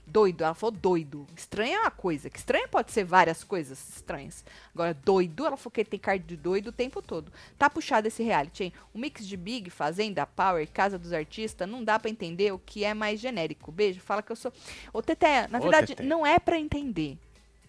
Doido, 0.09 0.43
ela 0.43 0.53
falou 0.55 0.71
doido. 0.71 1.27
Estranha 1.35 1.77
é 1.77 1.79
uma 1.81 1.91
coisa. 1.91 2.29
Que 2.29 2.39
estranha 2.39 2.67
pode 2.67 2.91
ser 2.91 3.03
várias 3.03 3.43
coisas 3.43 3.77
estranhas. 3.95 4.43
Agora, 4.73 4.93
doido, 4.93 5.45
ela 5.45 5.55
falou 5.55 5.71
que 5.71 5.85
tem 5.85 5.99
cara 5.99 6.17
de 6.17 6.35
doido 6.35 6.67
o 6.67 6.71
tempo 6.71 7.01
todo. 7.01 7.31
Tá 7.57 7.69
puxado 7.69 8.07
esse 8.07 8.23
reality, 8.23 8.65
hein? 8.65 8.73
O 8.93 8.97
mix 8.97 9.27
de 9.27 9.37
Big, 9.37 9.69
Fazenda, 9.69 10.25
Power, 10.25 10.67
Casa 10.71 10.97
dos 10.97 11.13
Artistas, 11.13 11.69
não 11.69 11.83
dá 11.83 11.99
pra 11.99 12.09
entender 12.09 12.51
o 12.51 12.59
que 12.59 12.83
é 12.83 12.93
mais 12.93 13.19
genérico. 13.19 13.71
Beijo, 13.71 13.99
fala 13.99 14.21
que 14.23 14.31
eu 14.31 14.35
sou. 14.35 14.51
Ô, 14.93 15.01
Teté, 15.01 15.47
na 15.47 15.59
Ô, 15.59 15.61
verdade, 15.61 15.95
Teté. 15.95 16.03
não 16.03 16.25
é 16.25 16.39
pra 16.39 16.57
entender. 16.57 17.17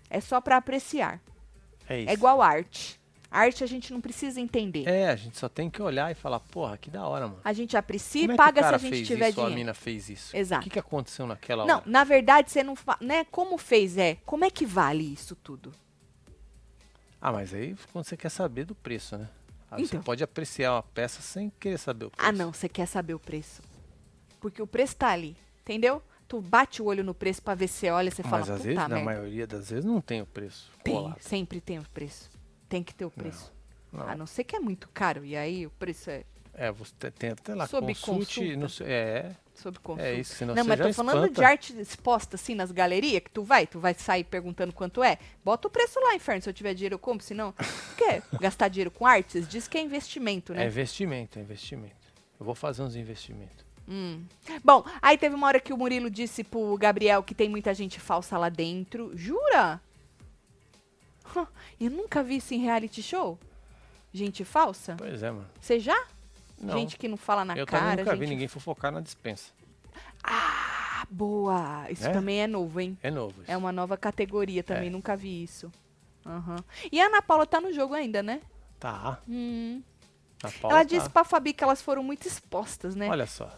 É 0.08 0.20
só 0.20 0.40
pra 0.40 0.56
apreciar. 0.56 1.20
É 1.88 2.00
isso. 2.00 2.10
É 2.10 2.12
igual 2.14 2.40
arte. 2.42 2.99
Arte 3.30 3.62
a 3.62 3.66
gente 3.66 3.92
não 3.92 4.00
precisa 4.00 4.40
entender. 4.40 4.88
É, 4.88 5.08
a 5.08 5.14
gente 5.14 5.38
só 5.38 5.48
tem 5.48 5.70
que 5.70 5.80
olhar 5.80 6.10
e 6.10 6.14
falar, 6.14 6.40
porra, 6.40 6.76
que 6.76 6.90
da 6.90 7.06
hora, 7.06 7.28
mano. 7.28 7.40
A 7.44 7.52
gente 7.52 7.76
aprecia 7.76 8.26
e 8.26 8.30
é 8.30 8.34
paga 8.34 8.60
se 8.62 8.74
a 8.74 8.78
gente 8.78 8.90
fez 8.90 9.06
tiver 9.06 9.28
isso, 9.28 9.38
ou 9.40 9.46
a 9.46 9.48
dinheiro. 9.48 9.66
mina 9.66 9.74
fez 9.74 10.10
isso? 10.10 10.36
Exato. 10.36 10.62
O 10.62 10.64
que, 10.64 10.70
que 10.70 10.78
aconteceu 10.78 11.26
naquela 11.26 11.64
Não, 11.64 11.76
hora? 11.76 11.84
na 11.86 12.02
verdade, 12.02 12.50
você 12.50 12.64
não 12.64 12.74
fala, 12.74 12.98
né? 13.00 13.24
Como 13.30 13.56
fez 13.56 13.96
é, 13.96 14.16
como 14.26 14.44
é 14.44 14.50
que 14.50 14.66
vale 14.66 15.04
isso 15.12 15.36
tudo? 15.36 15.70
Ah, 17.20 17.30
mas 17.32 17.54
aí 17.54 17.76
quando 17.92 18.04
você 18.06 18.16
quer 18.16 18.30
saber 18.30 18.64
do 18.64 18.74
preço, 18.74 19.16
né? 19.16 19.28
Aí 19.70 19.84
Então. 19.84 20.00
Você 20.00 20.04
pode 20.04 20.24
apreciar 20.24 20.72
uma 20.74 20.82
peça 20.82 21.22
sem 21.22 21.50
querer 21.60 21.78
saber 21.78 22.06
o 22.06 22.10
preço. 22.10 22.28
Ah, 22.28 22.32
não, 22.32 22.52
você 22.52 22.68
quer 22.68 22.86
saber 22.86 23.14
o 23.14 23.18
preço. 23.20 23.62
Porque 24.40 24.60
o 24.60 24.66
preço 24.66 24.96
tá 24.96 25.08
ali, 25.10 25.36
entendeu? 25.62 26.02
Tu 26.26 26.40
bate 26.40 26.80
o 26.82 26.86
olho 26.86 27.04
no 27.04 27.14
preço 27.14 27.42
pra 27.42 27.54
ver 27.54 27.68
se 27.68 27.74
você 27.80 27.90
olha 27.90 28.08
e 28.08 28.10
você 28.10 28.22
fala, 28.22 28.38
Mas 28.38 28.50
às 28.50 28.62
vezes, 28.62 28.76
na 28.78 28.88
merda. 28.88 29.04
maioria 29.04 29.46
das 29.46 29.70
vezes, 29.70 29.84
não 29.84 30.00
tem 30.00 30.22
o 30.22 30.26
preço. 30.26 30.70
Tem, 30.82 30.94
colado. 30.94 31.20
sempre 31.20 31.60
tem 31.60 31.78
o 31.78 31.84
preço. 31.94 32.30
Tem 32.70 32.82
que 32.82 32.94
ter 32.94 33.04
o 33.04 33.10
preço. 33.10 33.52
Não. 33.92 34.08
A 34.08 34.14
não 34.16 34.26
ser 34.26 34.44
que 34.44 34.56
é 34.56 34.60
muito 34.60 34.88
caro, 34.94 35.24
e 35.24 35.36
aí 35.36 35.66
o 35.66 35.70
preço 35.70 36.08
é 36.08 36.22
É, 36.54 36.70
você 36.72 36.92
te- 36.98 37.10
tem 37.10 37.30
até 37.30 37.54
lá, 37.54 37.66
Sob 37.66 37.86
consulte, 37.88 38.36
consulta. 38.40 38.56
não 38.56 38.68
sei, 38.68 38.86
é, 38.88 39.36
sob 39.54 39.78
consulta. 39.80 40.08
é 40.08 40.14
isso, 40.14 40.34
senão 40.36 40.54
Não, 40.54 40.62
você 40.62 40.68
mas 40.68 40.78
já 40.78 40.86
tô 40.86 40.92
falando 40.94 41.22
de 41.24 41.30
espanta. 41.32 41.48
arte 41.48 41.80
exposta 41.80 42.36
assim 42.36 42.54
nas 42.54 42.70
galerias, 42.70 43.22
que 43.22 43.30
tu 43.30 43.42
vai, 43.42 43.66
tu 43.66 43.78
vai 43.80 43.92
sair 43.94 44.24
perguntando 44.24 44.72
quanto 44.72 45.02
é. 45.02 45.18
Bota 45.44 45.66
o 45.68 45.70
preço 45.70 45.98
lá, 46.00 46.14
inferno. 46.14 46.40
Se 46.42 46.48
eu 46.48 46.52
tiver 46.54 46.72
dinheiro, 46.74 46.94
eu 46.94 46.98
compro. 46.98 47.24
Se 47.26 47.34
não, 47.34 47.52
quer 47.98 48.22
gastar 48.40 48.68
dinheiro 48.68 48.90
com 48.90 49.04
artes? 49.06 49.48
Diz 49.48 49.66
que 49.66 49.76
é 49.76 49.80
investimento, 49.80 50.52
É 50.52 50.56
né? 50.56 50.66
investimento, 50.66 51.38
é 51.38 51.42
investimento. 51.42 51.96
Eu 52.38 52.46
vou 52.46 52.54
fazer 52.54 52.82
uns 52.82 52.94
investimentos. 52.94 53.64
Hum. 53.88 54.22
Bom, 54.62 54.84
aí 55.02 55.18
teve 55.18 55.34
uma 55.34 55.48
hora 55.48 55.58
que 55.58 55.72
o 55.72 55.76
Murilo 55.76 56.08
disse 56.08 56.44
pro 56.44 56.76
Gabriel 56.78 57.24
que 57.24 57.34
tem 57.34 57.48
muita 57.48 57.74
gente 57.74 57.98
falsa 57.98 58.38
lá 58.38 58.48
dentro. 58.48 59.10
Jura? 59.16 59.80
Eu 61.80 61.90
nunca 61.90 62.22
vi 62.22 62.36
isso 62.36 62.54
em 62.54 62.58
reality 62.58 63.02
show. 63.02 63.38
Gente 64.12 64.44
falsa? 64.44 64.96
Pois 64.98 65.22
é, 65.22 65.30
mano. 65.30 65.46
Você 65.60 65.78
já? 65.78 65.96
Não, 66.60 66.74
Gente 66.78 66.98
que 66.98 67.08
não 67.08 67.16
fala 67.16 67.44
na 67.44 67.56
eu 67.56 67.66
cara. 67.66 67.96
nunca 67.96 68.12
vi 68.14 68.20
gente... 68.20 68.28
ninguém 68.30 68.48
fofocar 68.48 68.92
na 68.92 69.00
dispensa. 69.00 69.50
Ah, 70.22 71.06
boa! 71.10 71.86
Isso 71.90 72.06
É? 72.06 72.12
também 72.12 72.42
é 72.42 72.46
novo, 72.46 72.80
hein? 72.80 72.98
É 73.02 73.10
novo 73.10 73.40
isso. 73.42 73.50
É 73.50 73.56
uma 73.56 73.72
nova 73.72 73.96
categoria 73.96 74.62
também, 74.62 74.88
É. 74.88 74.90
nunca 74.90 75.16
vi 75.16 75.42
isso. 75.42 75.72
Aham. 76.26 76.56
E 76.92 77.00
a 77.00 77.06
Ana 77.06 77.22
Paula 77.22 77.46
tá 77.46 77.60
no 77.60 77.72
jogo 77.72 77.94
ainda, 77.94 78.22
né? 78.22 78.42
Tá. 78.78 79.18
Hum. 79.28 79.82
Ela 80.62 80.70
tá. 80.70 80.82
disse 80.84 81.08
pra 81.08 81.24
Fabi 81.24 81.52
que 81.52 81.62
elas 81.64 81.80
foram 81.82 82.02
muito 82.02 82.26
expostas, 82.26 82.94
né? 82.94 83.08
Olha 83.08 83.26
só. 83.26 83.50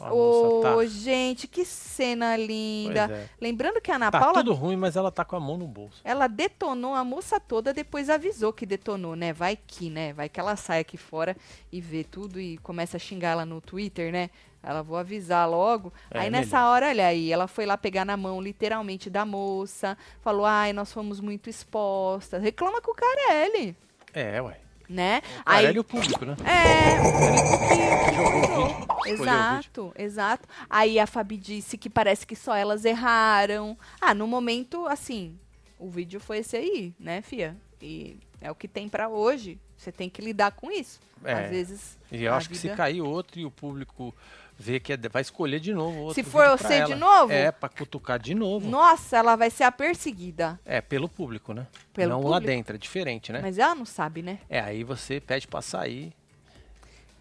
A 0.00 0.12
Ô, 0.12 0.62
moça 0.62 0.76
tá. 0.76 0.86
gente, 0.86 1.46
que 1.46 1.64
cena 1.64 2.36
linda. 2.36 3.08
É. 3.10 3.28
Lembrando 3.40 3.80
que 3.80 3.90
a 3.92 3.96
Ana 3.96 4.10
Tá 4.10 4.18
Paula 4.18 4.34
tudo 4.34 4.52
ruim, 4.52 4.76
mas 4.76 4.96
ela 4.96 5.10
tá 5.10 5.24
com 5.24 5.36
a 5.36 5.40
mão 5.40 5.56
no 5.56 5.66
bolso. 5.66 6.00
Ela 6.04 6.26
detonou 6.26 6.94
a 6.94 7.04
moça 7.04 7.38
toda, 7.38 7.72
depois 7.72 8.10
avisou 8.10 8.52
que 8.52 8.66
detonou, 8.66 9.14
né? 9.14 9.32
Vai 9.32 9.56
que, 9.56 9.88
né? 9.90 10.12
Vai 10.12 10.28
que 10.28 10.40
ela 10.40 10.56
sai 10.56 10.80
aqui 10.80 10.96
fora 10.96 11.36
e 11.70 11.80
vê 11.80 12.02
tudo 12.02 12.40
e 12.40 12.58
começa 12.58 12.96
a 12.96 13.00
xingar 13.00 13.30
ela 13.30 13.46
no 13.46 13.60
Twitter, 13.60 14.12
né? 14.12 14.30
Ela 14.62 14.82
vou 14.82 14.96
avisar 14.96 15.48
logo. 15.48 15.92
É, 16.10 16.20
aí 16.20 16.30
nessa 16.30 16.56
melhor. 16.56 16.70
hora, 16.72 16.88
olha 16.88 17.06
aí, 17.06 17.30
ela 17.30 17.46
foi 17.46 17.66
lá 17.66 17.76
pegar 17.76 18.04
na 18.04 18.16
mão, 18.16 18.40
literalmente, 18.40 19.08
da 19.10 19.24
moça. 19.24 19.96
Falou, 20.22 20.44
ai, 20.46 20.72
nós 20.72 20.92
fomos 20.92 21.20
muito 21.20 21.48
expostas. 21.50 22.42
Reclama 22.42 22.80
com 22.80 22.90
o 22.90 22.94
Carelli, 22.94 23.76
É, 24.12 24.40
ué. 24.40 24.63
Né? 24.88 25.22
O 25.40 25.44
Carelli 25.44 25.76
e 25.76 25.80
o 25.80 25.84
público, 25.84 26.24
né? 26.24 26.36
É, 26.44 27.00
o 27.00 27.12
público 27.12 28.88
que-. 29.04 29.10
Exato, 29.10 29.92
exato. 29.96 30.48
Aí 30.68 30.98
a 30.98 31.06
Fabi 31.06 31.36
disse 31.36 31.76
que 31.76 31.90
parece 31.90 32.26
que 32.26 32.34
só 32.36 32.54
elas 32.54 32.84
erraram. 32.84 33.76
Ah, 34.00 34.14
no 34.14 34.26
momento, 34.26 34.86
assim, 34.86 35.38
o 35.78 35.90
vídeo 35.90 36.20
foi 36.20 36.38
esse 36.38 36.56
aí, 36.56 36.94
né, 36.98 37.20
fia? 37.22 37.56
E 37.82 38.16
é 38.40 38.50
o 38.50 38.54
que 38.54 38.66
tem 38.68 38.88
pra 38.88 39.08
hoje. 39.08 39.58
Você 39.76 39.92
tem 39.92 40.08
que 40.08 40.22
lidar 40.22 40.52
com 40.52 40.70
isso. 40.70 41.00
É. 41.24 41.32
Às 41.32 41.50
vezes. 41.50 41.98
E 42.10 42.22
eu 42.24 42.32
acho 42.34 42.48
que 42.48 42.56
se 42.56 42.62
vida- 42.68 42.76
cair 42.76 43.00
outro 43.02 43.38
e 43.40 43.44
o 43.44 43.50
público 43.50 44.14
vê 44.58 44.78
que 44.80 44.92
é, 44.92 44.96
vai 45.10 45.22
escolher 45.22 45.60
de 45.60 45.72
novo 45.74 45.98
outro 46.00 46.14
Se 46.14 46.22
for 46.22 46.48
você 46.56 46.84
de 46.84 46.94
novo? 46.94 47.32
É, 47.32 47.50
pra 47.50 47.68
cutucar 47.68 48.18
de 48.18 48.34
novo. 48.34 48.68
Nossa, 48.68 49.16
ela 49.16 49.36
vai 49.36 49.50
ser 49.50 49.64
a 49.64 49.72
perseguida. 49.72 50.58
É, 50.64 50.80
pelo 50.80 51.08
público, 51.08 51.52
né? 51.52 51.66
Pelo 51.92 52.10
Não 52.12 52.18
lá 52.22 52.36
público. 52.38 52.46
dentro, 52.46 52.74
é 52.76 52.78
diferente, 52.78 53.32
né? 53.32 53.40
Mas 53.42 53.58
ela 53.58 53.74
não 53.74 53.84
sabe, 53.84 54.22
né? 54.22 54.38
É, 54.48 54.60
aí 54.60 54.84
você 54.84 55.20
pede 55.20 55.46
pra 55.48 55.60
sair. 55.62 56.12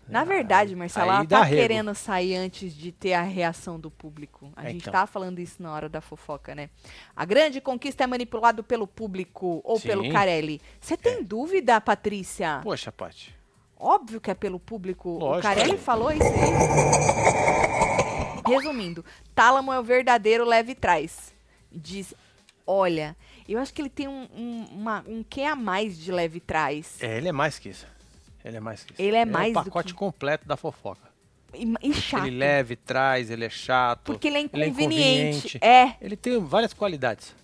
Na 0.06 0.26
verdade, 0.26 0.76
Marcela, 0.76 1.14
aí 1.14 1.18
ela 1.20 1.26
tá 1.26 1.44
rego. 1.44 1.62
querendo 1.62 1.96
sair 1.96 2.36
antes 2.36 2.76
de 2.76 2.92
ter 2.92 3.14
a 3.14 3.22
reação 3.22 3.80
do 3.80 3.90
público. 3.90 4.52
A 4.54 4.66
É, 4.66 4.72
gente 4.72 4.82
então. 4.82 4.92
tava 4.92 5.08
falando 5.08 5.40
isso 5.40 5.64
na 5.64 5.72
hora 5.74 5.88
da 5.88 6.02
fofoca, 6.02 6.54
né? 6.54 6.70
A 7.16 7.24
grande 7.24 7.62
conquista 7.62 8.04
é 8.04 8.08
manipulado 8.08 8.66
pelo 8.66 8.86
público 8.86 9.62
ou 9.64 9.80
Sim. 9.80 9.88
pelo 9.88 10.12
Carelli. 10.12 10.60
Você 10.82 10.98
tem 10.98 11.24
dúvida, 11.24 11.80
Patrícia? 11.80 12.60
Poxa, 12.62 12.92
Paty. 12.92 13.34
Óbvio 13.84 14.22
que 14.22 14.32
é 14.32 14.34
pelo 14.34 14.60
público. 14.60 15.10
o 15.10 15.18
Lógico, 15.20 15.42
Carelli 15.44 15.74
é. 15.74 15.78
falou 15.78 16.10
isso 16.12 16.24
aí. 16.24 16.54
Resumindo, 18.56 19.04
Tálamo 19.36 19.74
é 19.74 19.80
o 19.80 19.84
verdadeiro 19.84 20.46
leve 20.46 20.74
trás. 20.74 21.34
Diz, 21.72 22.14
olha, 22.66 23.16
eu 23.48 23.60
acho 23.60 23.74
que 23.74 23.82
ele 23.82 23.90
tem 23.90 24.08
um, 24.08 24.28
um, 24.36 24.66
uma, 24.72 25.04
um 25.08 25.24
quê 25.24 25.42
a 25.44 25.56
mais 25.56 25.98
de 25.98 26.12
leve 26.12 26.40
trás. 26.40 26.96
É, 27.02 27.18
ele 27.18 27.28
é 27.28 27.32
mais 27.32 27.60
que 27.60 27.70
isso. 27.70 27.86
Ele 28.44 28.58
é 28.58 28.60
mais 28.60 28.84
que 28.84 28.94
isso. 28.94 29.02
Ele 29.02 29.16
é 29.18 29.26
mais 29.26 29.52
o 29.52 29.60
do 29.60 29.66
pacote 29.66 29.94
que- 29.94 30.00
completo 30.00 30.48
da 30.48 30.56
fofoca. 30.56 31.12
E, 31.54 31.72
e 31.84 31.94
chato. 31.94 32.26
Ele 32.26 32.38
leve, 32.38 32.76
traz, 32.76 33.30
ele 33.30 33.46
é 33.46 33.50
chato. 33.50 34.06
Porque 34.06 34.28
ele 34.28 34.38
é 34.38 34.50
ele 34.52 34.64
é 34.64 34.68
inconveniente. 34.68 35.58
inconveniente. 35.58 35.60
é 35.62 35.96
Ele 36.02 36.16
tem 36.16 36.40
várias 36.40 36.74
qualidades. 36.74 37.36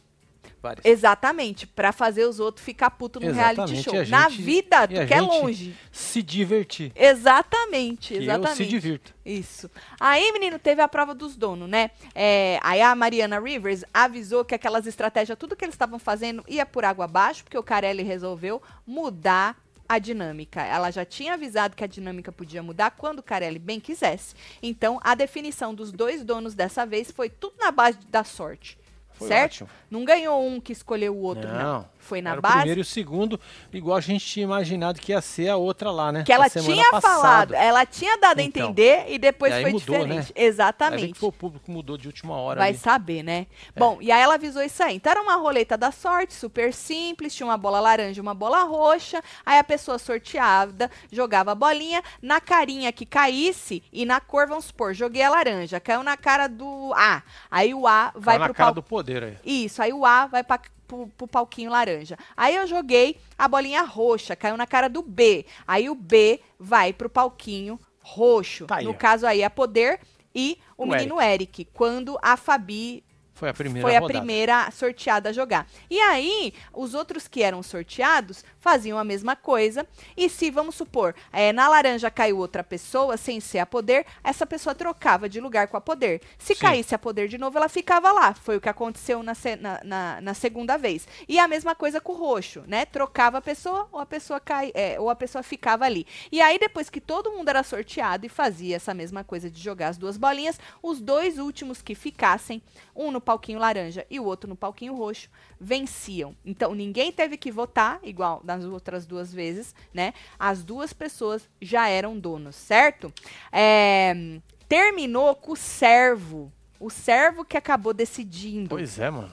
Várias. 0.62 0.84
Exatamente, 0.86 1.66
pra 1.66 1.92
fazer 1.94 2.26
os 2.26 2.40
outros 2.40 2.66
ficar 2.66 2.90
puto 2.92 3.20
no 3.20 3.32
reality 3.32 3.62
Exatamente, 3.62 3.84
show. 3.84 3.94
e 3.96 3.98
a 4.00 4.06
Na 4.08 4.30
gente- 4.30 4.42
vida, 4.42 4.88
tu 4.88 4.94
quer 4.94 5.08
gente- 5.22 5.22
longe. 5.42 5.76
Se 5.92 6.22
divertir. 6.22 6.92
Exatamente, 6.96 8.14
Que 8.16 8.24
exatamente. 8.24 8.58
se 8.58 8.66
divirto. 8.66 9.14
Isso. 9.26 9.70
Aí, 10.00 10.32
menino, 10.34 10.58
teve 10.60 10.82
a 10.82 10.88
prova 10.88 11.14
dos 11.16 11.36
donos, 11.38 11.70
né? 11.70 11.92
É, 12.16 12.60
aí 12.62 12.82
a 12.82 12.94
Mariana 12.96 13.40
Rivers 13.40 13.84
avisou 13.94 14.44
que 14.44 14.56
aquelas 14.56 14.86
estratégias, 14.88 15.38
tudo 15.38 15.56
que 15.56 15.64
eles 15.64 15.76
estavam 15.76 16.00
fazendo 16.00 16.44
ia 16.48 16.66
por 16.66 16.84
água 16.84 17.06
abaixo, 17.06 17.44
porque 17.44 17.58
o 17.58 17.64
Carelli 17.64 18.04
resolveu 18.04 18.62
mudar 18.86 19.56
a 19.88 19.98
dinâmica. 19.98 20.62
Ela 20.64 20.92
já 20.92 21.04
tinha 21.06 21.34
avisado 21.34 21.76
que 21.76 21.84
a 21.84 21.88
dinâmica 21.88 22.32
podia 22.32 22.62
mudar 22.62 22.92
quando 22.92 23.20
o 23.20 23.24
Carelli 23.24 23.58
bem 23.60 23.80
quisesse. 23.80 24.36
Então, 24.62 25.00
a 25.04 25.16
definição 25.16 25.74
dos 25.74 25.92
dois 25.92 26.24
donos 26.24 26.54
dessa 26.54 26.86
vez 26.86 27.10
foi 27.12 27.30
tudo 27.30 27.56
na 27.60 27.72
base 27.72 27.98
da 28.10 28.24
sorte. 28.24 28.78
Foi 29.20 29.28
certo? 29.28 29.52
ótimo. 29.52 29.70
Não 29.92 30.06
ganhou 30.06 30.46
um 30.48 30.60
que 30.60 30.72
escolheu 30.72 31.16
o 31.16 31.22
outro, 31.22 31.48
não. 31.48 31.60
Não. 31.62 31.86
Foi 32.00 32.22
na 32.22 32.32
Era 32.32 32.40
o 32.40 32.42
base 32.42 32.56
primeiro 32.58 32.80
e 32.80 32.82
o 32.82 32.86
segundo, 32.86 33.40
igual 33.74 33.98
a 33.98 34.02
gente 34.02 34.26
tinha 34.26 34.44
imaginado 34.44 35.00
que 35.00 35.12
ia 35.12 35.22
ser 35.22 35.50
a 35.50 35.58
outra 35.58 35.92
lá, 35.92 36.12
né? 36.12 36.24
que 36.24 36.32
ela 36.34 36.50
tinha 36.50 36.90
passada. 36.90 37.02
falado, 37.02 37.54
ela 37.54 37.86
tinha 37.86 38.18
dado 38.18 38.40
a 38.40 38.42
Então. 38.44 38.64
entender 38.70 39.06
e 39.10 39.20
depois 39.20 39.52
E 39.52 39.56
aí 39.58 39.62
foi 39.64 39.72
mudou, 39.74 39.96
né? 39.98 40.02
diferente. 40.04 40.34
Aí 40.36 40.42
vê 40.44 40.48
Exatamente. 40.48 41.14
que 41.14 41.20
foi 41.20 41.30
o 41.30 41.34
público 41.34 41.70
mudou 41.72 41.98
de 41.98 42.08
última 42.08 42.36
hora 42.38 42.60
Vai 42.62 42.70
ali. 42.70 42.78
saber, 42.78 43.22
né? 43.22 43.48
Bom, 43.78 43.98
e 44.02 44.12
aí 44.12 44.22
ela 44.22 44.36
avisou 44.36 44.64
isso 44.64 44.82
aí. 44.82 44.96
Então 44.96 45.12
era 45.12 45.22
uma 45.22 45.36
roleta 45.36 45.78
da 45.78 45.92
sorte, 45.92 46.34
super 46.34 46.74
simples, 46.74 47.36
tinha 47.36 47.46
uma 47.46 47.58
bola 47.58 47.80
laranja 47.80 48.20
e 48.20 48.22
uma 48.22 48.34
bola 48.34 48.64
roxa. 48.64 49.22
Aí 49.46 49.60
a 49.60 49.64
pessoa 49.64 50.00
sorteada 50.00 50.90
jogava 51.12 51.52
a 51.52 51.56
bolinha 51.56 52.02
na 52.22 52.40
carinha 52.42 52.92
que 52.92 53.06
caísse 53.06 53.84
e 53.92 54.06
na 54.06 54.20
cor, 54.20 54.48
vamos 54.48 54.66
supor, 54.66 54.94
joguei 54.94 55.22
a 55.22 55.30
laranja, 55.30 55.80
caiu 55.80 56.02
na 56.02 56.16
cara 56.18 56.48
do 56.48 56.94
A. 56.96 57.22
Aí 57.52 57.74
o 57.74 57.86
A 57.88 58.12
vai 58.16 58.38
na 58.38 58.46
pro 58.46 58.54
cara 58.54 58.68
pau... 58.68 58.76
do 58.76 58.84
poder 58.84 59.24
aí. 59.24 59.38
Isso, 59.46 59.82
aí 59.82 59.92
o 59.94 60.06
A 60.06 60.26
vai 60.26 60.44
pra, 60.44 60.60
pro, 60.90 61.08
pro 61.16 61.28
palquinho 61.28 61.70
laranja. 61.70 62.18
Aí 62.36 62.56
eu 62.56 62.66
joguei 62.66 63.18
a 63.38 63.48
bolinha 63.48 63.84
roxa, 63.84 64.36
caiu 64.36 64.58
na 64.58 64.66
cara 64.66 64.90
do 64.90 65.04
B. 65.04 65.46
Aí 65.68 65.90
o 65.90 65.96
B 65.96 66.42
vai 66.60 66.92
pro 66.92 67.08
palquinho 67.08 67.80
roxo. 68.02 68.66
Tá 68.66 68.78
aí, 68.78 68.86
no 68.86 68.92
ó. 68.92 68.94
caso 68.96 69.28
aí, 69.28 69.44
a 69.44 69.50
Poder 69.50 70.00
e 70.34 70.58
o, 70.76 70.84
O 70.84 70.88
menino 70.88 71.22
Eric. 71.22 71.66
Quando 71.74 72.18
a 72.22 72.36
Fabi 72.36 73.04
Foi 73.40 73.50
a 73.50 73.54
primeira 73.54 73.88
foi 73.88 73.96
a 73.96 74.00
rodada. 74.02 74.20
primeira 74.20 74.70
sorteada 74.72 75.30
a 75.30 75.34
jogar. 75.34 75.66
E 75.90 76.00
aí, 76.02 76.54
os 76.74 76.94
outros 76.94 77.26
que 77.28 77.42
eram 77.42 77.64
sorteados 77.64 78.44
faziam 78.60 79.00
a 79.00 79.04
mesma 79.04 79.36
coisa. 79.36 79.88
E 80.18 80.28
se, 80.30 80.52
vamos 80.52 80.76
supor, 80.76 81.16
eh, 81.32 81.54
na 81.54 81.70
laranja 81.70 82.12
caiu 82.12 82.38
outra 82.38 82.64
pessoa, 82.64 83.16
sem 83.16 83.40
ser 83.40 83.60
a 83.60 83.66
poder, 83.66 84.06
essa 84.24 84.46
pessoa 84.46 84.76
trocava 84.76 85.30
de 85.30 85.40
lugar 85.40 85.68
com 85.70 85.78
a 85.78 85.82
poder. 85.82 86.22
Se 86.38 86.54
Sim. 86.54 86.60
caísse 86.62 86.94
a 86.94 87.00
poder 87.00 87.30
de 87.30 87.38
novo, 87.38 87.58
ela 87.58 87.70
ficava 87.70 88.12
lá. 88.12 88.34
Foi 88.34 88.58
o 88.58 88.62
que 88.62 88.68
aconteceu 88.68 89.24
na, 89.24 89.34
na, 89.62 89.80
na- 89.84 90.22
na 90.22 90.34
segunda 90.34 90.78
vez. 90.78 91.08
E 91.28 91.40
a 91.40 91.48
mesma 91.48 91.74
coisa 91.74 92.02
com 92.02 92.12
o 92.12 92.18
roxo, 92.18 92.64
né? 92.68 92.86
Trocava 92.86 93.38
a 93.38 93.42
pessoa 93.42 93.88
ou 93.92 94.00
a 94.02 94.06
pessoa 94.06 94.40
cai, 94.40 94.72
eh, 94.76 95.00
ou 95.00 95.10
a 95.10 95.16
pessoa 95.16 95.42
ficava 95.42 95.86
ali. 95.86 96.06
E 96.32 96.42
aí, 96.42 96.60
depois 96.60 96.90
que 96.90 97.00
todo 97.00 97.32
mundo 97.32 97.48
era 97.48 97.64
sorteado 97.64 98.26
e 98.26 98.30
fazia 98.30 98.76
essa 98.76 98.94
mesma 98.94 99.24
coisa 99.24 99.50
de 99.50 99.62
jogar 99.62 99.88
as 99.88 99.98
duas 99.98 100.18
bolinhas, 100.18 100.60
os 100.84 101.00
dois 101.00 101.38
últimos 101.38 101.82
que 101.82 101.96
ficassem, 101.96 102.62
um 102.96 103.12
no 103.12 103.22
palquinho 103.30 103.60
laranja 103.60 104.08
e 104.10 104.20
o 104.20 104.26
outro 104.26 104.50
no 104.50 104.56
palquinho 104.56 104.96
roxo, 104.96 105.30
venciam. 105.62 106.36
Então, 106.44 106.74
ninguém 106.74 107.12
teve 107.12 107.38
que 107.38 107.52
votar, 107.52 108.00
igual 108.02 108.42
nas 108.44 108.66
outras 108.66 109.06
duas 109.06 109.32
vezes, 109.32 109.76
né? 109.94 110.16
As 110.40 110.64
duas 110.64 110.94
pessoas 110.94 111.48
já 111.62 111.88
eram 111.88 112.18
donos, 112.18 112.56
certo? 112.56 113.14
É, 113.52 114.40
terminou 114.68 115.36
com 115.36 115.52
o 115.52 115.56
servo. 115.56 116.52
O 116.80 116.90
servo 116.90 117.46
que 117.46 117.56
acabou 117.56 117.94
decidindo. 117.94 118.70
Pois 118.70 118.98
é, 118.98 119.12
mano. 119.12 119.32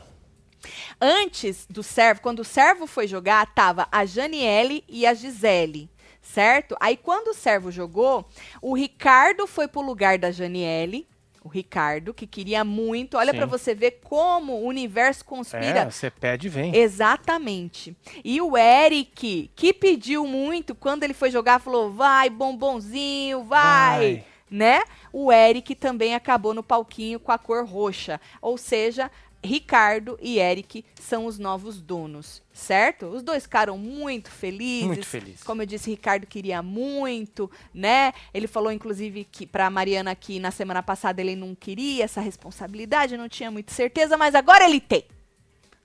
Antes 1.00 1.66
do 1.66 1.82
servo, 1.82 2.20
quando 2.20 2.40
o 2.40 2.44
servo 2.44 2.86
foi 2.86 3.06
jogar, 3.06 3.46
tava 3.54 3.88
a 3.90 4.04
Janiele 4.04 4.84
e 4.86 5.06
a 5.06 5.14
Gisele, 5.14 5.88
certo? 6.20 6.76
Aí 6.80 6.98
quando 6.98 7.28
o 7.28 7.34
servo 7.34 7.70
jogou, 7.70 8.28
o 8.60 8.74
Ricardo 8.74 9.46
foi 9.46 9.66
pro 9.68 9.80
lugar 9.80 10.18
da 10.18 10.30
Janiele, 10.30 11.08
o 11.46 11.48
Ricardo, 11.48 12.12
que 12.12 12.26
queria 12.26 12.64
muito. 12.64 13.16
Olha 13.16 13.32
pra 13.32 13.46
você 13.46 13.74
ver 13.74 14.00
como 14.02 14.52
o 14.54 14.66
universo 14.66 15.24
conspira 15.24 15.80
É, 15.80 15.90
você 15.90 16.10
pede 16.10 16.48
e 16.48 16.50
vem. 16.50 16.76
Exatamente. 16.76 17.96
E 18.24 18.40
o 18.40 18.56
Eric, 18.56 19.50
que 19.54 19.72
pediu 19.72 20.26
muito, 20.26 20.74
quando 20.74 21.04
ele 21.04 21.14
foi 21.14 21.30
jogar, 21.30 21.60
falou: 21.60 21.92
vai, 21.92 22.28
bombonzinho, 22.28 23.44
vai. 23.44 24.24
Né? 24.48 24.82
O 25.12 25.32
Eric 25.32 25.74
também 25.74 26.14
acabou 26.14 26.54
no 26.54 26.62
palquinho 26.62 27.18
com 27.18 27.32
a 27.32 27.38
cor 27.38 27.64
roxa. 27.64 28.20
Ou 28.40 28.56
seja, 28.56 29.10
Ricardo 29.46 30.18
e 30.20 30.38
Eric 30.38 30.84
são 31.00 31.26
os 31.26 31.38
novos 31.38 31.80
donos, 31.80 32.42
certo? 32.52 33.06
Os 33.06 33.22
dois 33.22 33.44
ficaram 33.44 33.78
muito 33.78 34.30
felizes. 34.30 34.86
Muito 34.86 35.06
feliz. 35.06 35.42
Como 35.42 35.62
eu 35.62 35.66
disse, 35.66 35.90
Ricardo 35.90 36.26
queria 36.26 36.62
muito, 36.62 37.50
né? 37.72 38.12
Ele 38.34 38.46
falou, 38.46 38.70
inclusive, 38.70 39.24
que 39.24 39.46
pra 39.46 39.70
Mariana 39.70 40.14
que 40.14 40.38
na 40.38 40.50
semana 40.50 40.82
passada 40.82 41.20
ele 41.20 41.36
não 41.36 41.54
queria 41.54 42.04
essa 42.04 42.20
responsabilidade, 42.20 43.16
não 43.16 43.28
tinha 43.28 43.50
muita 43.50 43.72
certeza, 43.72 44.16
mas 44.16 44.34
agora 44.34 44.64
ele 44.64 44.80
tem. 44.80 45.04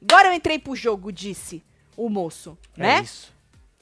Agora 0.01 0.29
eu 0.29 0.33
entrei 0.33 0.57
pro 0.57 0.75
jogo, 0.75 1.11
disse 1.11 1.63
o 1.95 2.09
moço, 2.09 2.57
né? 2.75 2.97
É 2.97 3.01
isso. 3.01 3.31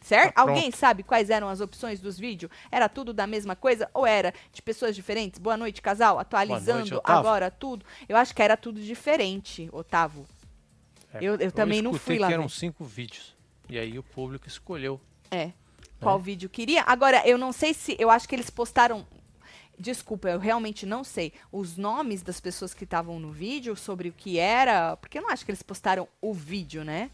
Certo? 0.02 0.34
Tá 0.36 0.42
Alguém 0.42 0.72
sabe 0.72 1.04
quais 1.04 1.30
eram 1.30 1.50
as 1.50 1.60
opções 1.62 2.00
dos 2.00 2.18
vídeos? 2.18 2.52
Era 2.72 2.88
tudo 2.88 3.14
da 3.14 3.28
mesma 3.28 3.56
coisa 3.56 3.90
ou 3.94 4.06
era 4.06 4.34
de 4.54 4.62
pessoas 4.62 4.96
diferentes? 4.96 5.40
Boa 5.40 5.58
noite, 5.58 5.82
casal. 5.82 6.18
Atualizando 6.20 6.98
Otávio. 6.98 7.20
agora 7.20 7.52
tudo. 7.52 7.86
Eu 8.08 8.16
acho 8.16 8.34
que 8.34 8.42
era 8.42 8.56
tudo 8.56 8.80
diferente, 8.82 9.70
Otávio. 9.72 10.26
É, 11.14 11.18
Eu- 11.22 11.36
eu 11.36 11.52
também 11.52 11.82
não 11.82 11.94
fui 11.94 12.18
lá 12.18 12.28
que 12.28 12.34
eram 12.34 12.44
ver. 12.44 12.50
cinco 12.54 12.86
vídeos. 12.86 13.36
E 13.68 13.78
aí 13.78 14.00
o 14.00 14.04
público 14.04 14.48
escolheu. 14.48 15.00
É. 15.30 15.52
Qual 16.00 16.18
vídeo 16.18 16.50
queria? 16.50 16.84
Agora, 16.84 17.22
eu 17.28 17.38
não 17.38 17.52
sei 17.52 17.74
se. 17.74 17.96
Eu 18.00 18.10
acho 18.10 18.28
que 18.28 18.34
eles 18.34 18.50
postaram. 18.50 19.06
Desculpa, 19.78 20.30
eu 20.30 20.40
realmente 20.40 20.86
não 20.86 21.04
sei. 21.04 21.34
Os 21.52 21.78
nomes 21.78 22.22
das 22.22 22.40
pessoas 22.40 22.74
que 22.74 22.84
estavam 22.84 23.20
no 23.20 23.32
vídeo, 23.32 23.76
sobre 23.76 24.10
o 24.10 24.14
que 24.14 24.38
era. 24.40 24.96
Porque 24.98 25.18
eu 25.18 25.22
não 25.22 25.30
acho 25.30 25.44
que 25.46 25.52
eles 25.52 25.62
postaram 25.62 26.08
o 26.22 26.34
vídeo, 26.34 26.84
né? 26.84 27.12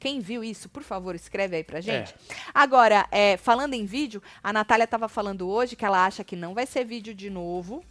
Quem 0.00 0.18
viu 0.18 0.42
isso, 0.42 0.68
por 0.70 0.82
favor, 0.82 1.14
escreve 1.14 1.56
aí 1.56 1.62
pra 1.62 1.80
gente. 1.82 2.14
Agora, 2.54 3.06
é, 3.12 3.36
falando 3.36 3.74
em 3.74 3.84
vídeo, 3.84 4.22
a 4.42 4.50
Natália 4.50 4.86
tava 4.86 5.08
falando 5.08 5.46
hoje 5.46 5.76
que 5.76 5.84
ela 5.84 6.04
acha 6.06 6.24
que 6.24 6.34
não 6.34 6.54
vai 6.54 6.66
ser 6.66 6.84
vídeo 6.84 7.14
de 7.14 7.28
novo. 7.28 7.84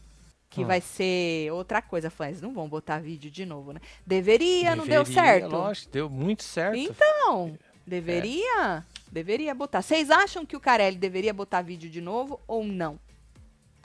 Que 0.49 0.63
Hum. 0.63 0.65
vai 0.67 0.81
ser 0.81 1.51
outra 1.53 1.79
coisa. 1.79 2.11
Eles 2.21 2.41
não 2.41 2.51
vão 2.51 2.67
botar 2.67 2.97
vídeo 2.97 3.29
de 3.29 3.45
novo, 3.45 3.71
né? 3.71 3.79
Deveria, 4.03 4.75
não 4.75 4.87
deu 4.87 5.03
Deveria, 5.03 5.23
certo. 5.23 5.51
Lógico, 5.51 5.91
deu 5.91 6.09
muito 6.09 6.41
certo. 6.41 6.75
Então, 6.75 7.55
deveria, 7.85 8.83
deveria 9.11 9.53
botar. 9.53 9.83
Vocês 9.83 10.09
acham 10.09 10.43
que 10.47 10.57
o 10.57 10.59
Carelli 10.59 10.97
deveria 10.97 11.31
botar 11.31 11.61
vídeo 11.61 11.87
de 11.87 12.01
novo 12.01 12.39
ou 12.47 12.63
não? 12.63 12.99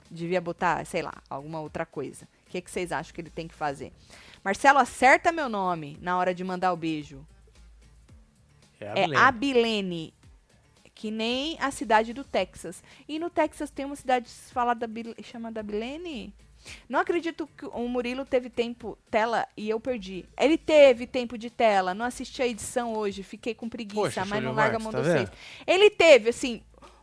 Devia 0.09 0.41
botar, 0.41 0.83
sei 0.87 1.03
lá, 1.03 1.13
alguma 1.29 1.59
outra 1.61 1.85
coisa. 1.85 2.25
O 2.47 2.49
que, 2.49 2.59
que 2.59 2.71
vocês 2.71 2.91
acham 2.91 3.13
que 3.13 3.21
ele 3.21 3.29
tem 3.29 3.47
que 3.47 3.53
fazer? 3.53 3.93
Marcelo, 4.43 4.79
acerta 4.79 5.31
meu 5.31 5.47
nome 5.47 5.99
na 6.01 6.17
hora 6.17 6.33
de 6.33 6.43
mandar 6.43 6.73
o 6.73 6.77
beijo. 6.77 7.23
É, 8.79 8.89
a 8.89 8.97
É. 8.99 9.15
Abilene. 9.15 10.13
Que 10.93 11.11
nem 11.11 11.57
a 11.59 11.71
cidade 11.71 12.13
do 12.13 12.23
Texas. 12.23 12.81
E 13.07 13.19
no 13.19 13.29
Texas 13.29 13.69
tem 13.69 13.85
uma 13.85 13.95
cidade 13.97 14.29
falada 14.29 14.89
chamada 15.23 15.59
Abilene? 15.59 16.33
Não 16.89 16.99
acredito 16.99 17.47
que 17.57 17.65
o 17.65 17.87
Murilo 17.87 18.25
teve 18.25 18.49
tempo 18.49 18.97
tela 19.11 19.45
e 19.57 19.69
eu 19.69 19.79
perdi. 19.79 20.25
Ele 20.39 20.57
teve 20.57 21.05
tempo 21.05 21.37
de 21.37 21.49
tela, 21.49 21.93
não 21.93 22.05
assisti 22.05 22.41
a 22.41 22.47
edição 22.47 22.93
hoje, 22.95 23.21
fiquei 23.23 23.53
com 23.53 23.67
preguiça, 23.69 24.01
Poxa, 24.01 24.25
mas 24.25 24.41
não 24.43 24.53
larga 24.53 24.77
a 24.77 24.79
mão 24.79 24.91
tá 24.91 24.99
do 25.01 25.05
seis. 25.05 25.29
Ele 25.67 25.89
teve, 25.91 26.29
assim, 26.29 26.61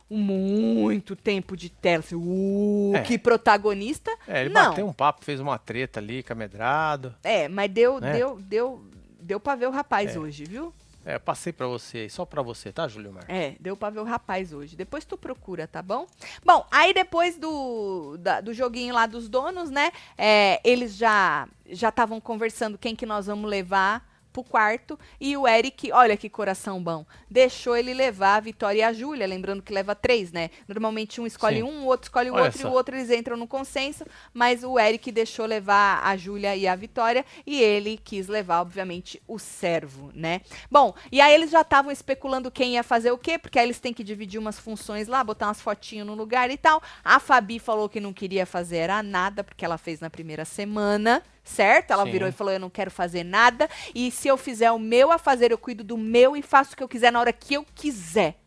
muito 0.09 1.15
tempo 1.15 1.55
de 1.55 1.69
tela. 1.69 1.99
Assim, 1.99 2.15
uh, 2.15 2.91
É. 2.95 3.01
que 3.01 3.17
protagonista. 3.17 4.11
É, 4.27 4.41
ele 4.41 4.49
não. 4.53 4.69
bateu 4.71 4.87
um 4.87 4.93
papo, 4.93 5.23
fez 5.23 5.39
uma 5.39 5.57
treta 5.57 5.99
ali, 5.99 6.21
camedrado. 6.23 7.15
É, 7.23 7.47
mas 7.47 7.71
deu, 7.71 7.99
Né? 7.99 8.13
deu, 8.13 8.39
deu, 8.41 8.83
deu 9.21 9.39
pra 9.39 9.55
ver 9.55 9.67
o 9.67 9.71
rapaz 9.71 10.15
É. 10.15 10.19
hoje, 10.19 10.43
viu? 10.45 10.73
É, 11.05 11.19
passei 11.19 11.51
pra 11.51 11.67
você 11.67 12.07
só 12.09 12.25
pra 12.25 12.41
você, 12.41 12.71
tá, 12.71 12.87
Júlio 12.87 13.11
Marques? 13.11 13.35
É, 13.35 13.55
deu 13.59 13.75
pra 13.75 13.89
ver 13.89 13.99
o 13.99 14.03
rapaz 14.05 14.53
hoje. 14.53 14.75
Depois 14.75 15.03
tu 15.03 15.17
procura, 15.17 15.67
tá 15.67 15.81
bom? 15.81 16.07
Bom, 16.45 16.65
aí 16.71 16.93
depois 16.93 17.37
do, 17.37 18.15
da- 18.19 18.39
do 18.41 18.53
joguinho 18.53 18.93
lá 18.93 19.05
dos 19.05 19.27
donos, 19.27 19.69
né? 19.69 19.91
é, 20.17 20.61
eles 20.63 20.95
já 20.95 21.47
já 21.69 21.89
estavam 21.89 22.19
conversando 22.21 22.77
quem 22.77 22.95
que 22.95 23.05
nós 23.05 23.25
vamos 23.27 23.49
levar 23.49 24.12
pro 24.33 24.43
quarto. 24.43 24.99
E 25.21 25.37
o 25.37 25.47
Eric, 25.47 25.91
olha 25.91 26.17
que 26.17 26.29
coração 26.29 26.83
bom, 26.83 27.05
deixou 27.29 27.77
ele 27.77 27.93
levar 27.93 28.37
a 28.37 28.39
Vitória 28.39 28.79
e 28.79 28.83
a 28.83 28.91
Júlia. 28.91 29.27
Lembrando 29.27 29.61
que 29.61 29.71
leva 29.71 29.95
três, 29.95 30.31
né? 30.31 30.49
Normalmente 30.67 31.21
um 31.21 31.27
escolhe 31.27 31.57
Sim. 31.57 31.63
um, 31.63 31.83
o 31.83 31.85
outro 31.85 32.05
escolhe 32.05 32.29
o 32.29 32.33
Olha 32.33 32.45
outro 32.45 32.59
e 32.59 32.61
só. 32.63 32.69
o 32.69 32.73
outro 32.73 32.95
eles 32.95 33.11
entram 33.11 33.37
no 33.37 33.47
consenso. 33.47 34.05
Mas 34.33 34.63
o 34.63 34.79
Eric 34.79 35.11
deixou 35.11 35.45
levar 35.45 36.01
a 36.03 36.17
Júlia 36.17 36.55
e 36.55 36.67
a 36.67 36.75
Vitória. 36.75 37.25
E 37.45 37.61
ele 37.61 37.97
quis 38.03 38.27
levar, 38.27 38.61
obviamente, 38.61 39.21
o 39.27 39.37
servo, 39.37 40.11
né? 40.13 40.41
Bom, 40.69 40.93
e 41.11 41.21
aí 41.21 41.33
eles 41.33 41.51
já 41.51 41.61
estavam 41.61 41.91
especulando 41.91 42.51
quem 42.51 42.73
ia 42.73 42.83
fazer 42.83 43.11
o 43.11 43.17
quê, 43.17 43.37
porque 43.37 43.59
aí 43.59 43.65
eles 43.65 43.79
têm 43.79 43.93
que 43.93 44.03
dividir 44.03 44.39
umas 44.39 44.59
funções 44.59 45.07
lá, 45.07 45.23
botar 45.23 45.47
umas 45.47 45.61
fotinhos 45.61 46.07
no 46.07 46.15
lugar 46.15 46.49
e 46.49 46.57
tal. 46.57 46.81
A 47.03 47.19
Fabi 47.19 47.59
falou 47.59 47.87
que 47.87 47.99
não 47.99 48.11
queria 48.11 48.45
fazer 48.45 48.83
nada, 49.03 49.43
porque 49.43 49.63
ela 49.63 49.77
fez 49.77 49.99
na 49.99 50.09
primeira 50.09 50.45
semana, 50.45 51.23
certo? 51.43 51.91
Ela 51.91 52.05
Sim. 52.05 52.11
virou 52.11 52.29
e 52.29 52.31
falou: 52.31 52.53
Eu 52.53 52.59
não 52.59 52.69
quero 52.69 52.89
fazer 52.89 53.23
nada, 53.23 53.69
e 53.93 54.09
se 54.11 54.27
eu 54.27 54.37
fizer 54.37 54.71
o 54.71 54.79
meu 54.79 55.11
a 55.11 55.17
fazer, 55.17 55.51
eu 55.51 55.57
cuido 55.57 55.83
do 55.83 55.97
meu 55.97 56.35
e 56.35 56.41
faço 56.41 56.73
o 56.73 56.77
que 56.77 56.83
eu 56.83 56.87
quiser 56.87 57.11
na 57.11 57.19
hora 57.19 57.33
que 57.33 57.53
eu 57.53 57.65
quiser. 57.75 58.39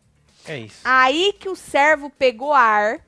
É 0.45 0.59
isso. 0.59 0.81
Aí 0.83 1.33
que 1.39 1.49
o 1.49 1.55
servo 1.55 2.09
pegou 2.09 2.53
ar. 2.53 2.99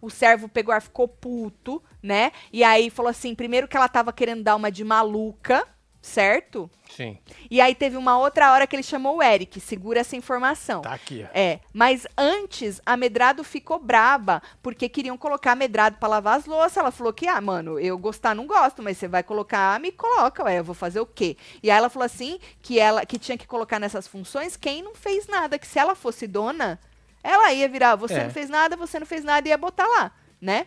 O 0.00 0.08
servo 0.08 0.48
pegou 0.48 0.74
ar, 0.74 0.80
ficou 0.80 1.06
puto, 1.06 1.82
né? 2.02 2.32
E 2.52 2.62
aí 2.62 2.90
falou 2.90 3.10
assim: 3.10 3.34
primeiro 3.34 3.68
que 3.68 3.76
ela 3.76 3.88
tava 3.88 4.12
querendo 4.12 4.42
dar 4.42 4.56
uma 4.56 4.70
de 4.70 4.84
maluca, 4.84 5.66
certo? 6.02 6.70
Sim. 6.96 7.18
E 7.50 7.60
aí 7.60 7.74
teve 7.74 7.96
uma 7.96 8.18
outra 8.18 8.52
hora 8.52 8.66
que 8.66 8.74
ele 8.74 8.82
chamou 8.82 9.18
o 9.18 9.22
Eric, 9.22 9.60
segura 9.60 10.00
essa 10.00 10.16
informação. 10.16 10.80
Tá 10.82 10.92
aqui, 10.94 11.24
ó. 11.26 11.30
É, 11.38 11.60
mas 11.72 12.06
antes 12.16 12.80
a 12.84 12.96
Medrado 12.96 13.44
ficou 13.44 13.78
braba, 13.78 14.42
porque 14.62 14.88
queriam 14.88 15.16
colocar 15.16 15.52
a 15.52 15.56
Medrado 15.56 15.96
pra 15.98 16.08
lavar 16.08 16.38
as 16.38 16.46
louças. 16.46 16.76
Ela 16.78 16.90
falou 16.90 17.12
que, 17.12 17.26
ah, 17.28 17.40
mano, 17.40 17.78
eu 17.78 17.96
gostar 17.98 18.34
não 18.34 18.46
gosto, 18.46 18.82
mas 18.82 18.96
você 18.98 19.06
vai 19.06 19.22
colocar, 19.22 19.78
me 19.78 19.92
coloca, 19.92 20.44
ué, 20.44 20.58
eu 20.58 20.64
vou 20.64 20.74
fazer 20.74 21.00
o 21.00 21.06
quê? 21.06 21.36
E 21.62 21.70
aí 21.70 21.76
ela 21.76 21.88
falou 21.90 22.06
assim, 22.06 22.38
que 22.62 22.78
ela 22.78 23.04
que 23.04 23.18
tinha 23.18 23.36
que 23.38 23.46
colocar 23.46 23.78
nessas 23.78 24.06
funções 24.08 24.56
quem 24.56 24.82
não 24.82 24.94
fez 24.94 25.26
nada, 25.26 25.58
que 25.58 25.66
se 25.66 25.78
ela 25.78 25.94
fosse 25.94 26.26
dona, 26.26 26.78
ela 27.22 27.52
ia 27.52 27.68
virar, 27.68 27.96
você 27.96 28.14
É. 28.14 28.24
não 28.24 28.30
fez 28.30 28.48
nada, 28.48 28.76
você 28.76 28.98
não 28.98 29.06
fez 29.06 29.22
nada, 29.22 29.46
e 29.46 29.50
ia 29.50 29.58
botar 29.58 29.86
lá, 29.86 30.10
né? 30.40 30.66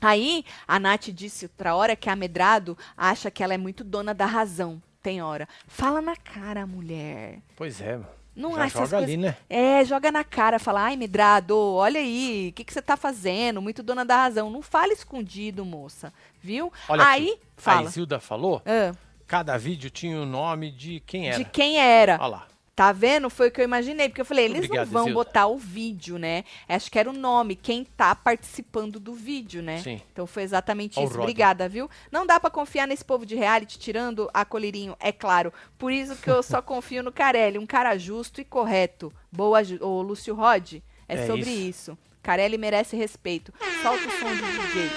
Aí, 0.00 0.44
a 0.66 0.78
Nath 0.78 1.08
disse 1.10 1.44
outra 1.46 1.74
hora 1.74 1.94
que 1.96 2.08
a 2.08 2.16
Medrado 2.16 2.76
acha 2.96 3.30
que 3.30 3.42
ela 3.42 3.54
é 3.54 3.58
muito 3.58 3.84
dona 3.84 4.14
da 4.14 4.26
razão. 4.26 4.80
Tem 5.02 5.22
hora. 5.22 5.48
Fala 5.66 6.00
na 6.02 6.16
cara, 6.16 6.66
mulher. 6.66 7.38
Pois 7.56 7.80
é. 7.80 7.98
Não 8.36 8.54
Já 8.54 8.62
acha 8.64 8.68
joga 8.78 8.88
coisas- 8.88 9.02
ali, 9.02 9.16
né? 9.16 9.36
É, 9.48 9.84
joga 9.84 10.12
na 10.12 10.22
cara, 10.24 10.58
fala, 10.58 10.82
ai, 10.82 10.96
Medrado, 10.96 11.58
olha 11.58 12.00
aí, 12.00 12.48
o 12.50 12.52
que, 12.54 12.64
que 12.64 12.72
você 12.72 12.80
tá 12.80 12.96
fazendo? 12.96 13.60
Muito 13.60 13.82
dona 13.82 14.04
da 14.04 14.16
razão. 14.16 14.48
Não 14.50 14.62
fale 14.62 14.92
escondido, 14.92 15.64
moça, 15.64 16.12
viu? 16.40 16.72
Olha 16.88 17.04
aí, 17.04 17.30
aqui. 17.30 17.40
A 17.58 17.60
fala. 17.60 17.88
Isilda 17.88 18.20
falou, 18.20 18.62
Ah, 18.64 18.94
cada 19.26 19.56
vídeo 19.58 19.90
tinha 19.90 20.18
o 20.20 20.24
nome 20.26 20.70
de 20.70 21.00
quem 21.00 21.28
era. 21.28 21.38
de 21.38 21.44
quem 21.44 21.78
era. 21.78 22.14
Olha 22.20 22.26
lá. 22.26 22.46
Tá 22.74 22.92
vendo? 22.92 23.28
Foi 23.28 23.48
o 23.48 23.50
que 23.50 23.60
eu 23.60 23.64
imaginei. 23.64 24.08
Porque 24.08 24.20
eu 24.22 24.24
falei, 24.24 24.46
eles 24.46 24.64
Obrigado, 24.64 24.86
não 24.86 24.92
vão 24.92 25.04
Zilda. 25.04 25.14
botar 25.14 25.46
o 25.48 25.58
vídeo, 25.58 26.18
né? 26.18 26.44
Acho 26.68 26.90
que 26.90 26.98
era 26.98 27.10
o 27.10 27.12
nome, 27.12 27.54
quem 27.54 27.84
tá 27.84 28.14
participando 28.14 28.98
do 28.98 29.12
vídeo, 29.12 29.62
né? 29.62 29.78
Sim. 29.82 30.00
Então 30.12 30.26
foi 30.26 30.42
exatamente 30.44 30.98
o 30.98 31.04
isso. 31.04 31.18
Obrigada, 31.18 31.68
viu? 31.68 31.90
Não 32.10 32.24
dá 32.24 32.40
pra 32.40 32.48
confiar 32.48 32.86
nesse 32.88 33.04
povo 33.04 33.26
de 33.26 33.34
reality, 33.34 33.78
tirando 33.78 34.30
a 34.32 34.44
Colirinho, 34.44 34.96
é 34.98 35.12
claro. 35.12 35.52
Por 35.76 35.92
isso 35.92 36.16
que 36.16 36.30
eu 36.30 36.42
só 36.42 36.62
confio 36.62 37.02
no 37.02 37.12
Carelli, 37.12 37.58
um 37.58 37.66
cara 37.66 37.98
justo 37.98 38.40
e 38.40 38.44
correto. 38.44 39.12
Boa, 39.30 39.60
ô 39.80 40.00
Lúcio 40.00 40.34
Rod, 40.34 40.74
é, 41.06 41.14
É 41.16 41.26
sobre 41.26 41.50
isso. 41.50 41.92
isso. 41.92 41.98
Carelli 42.22 42.56
merece 42.56 42.96
respeito. 42.96 43.52
Solta 43.82 44.06
o 44.06 44.10
som 44.10 44.28
do 44.28 44.42
DJ, 44.42 44.90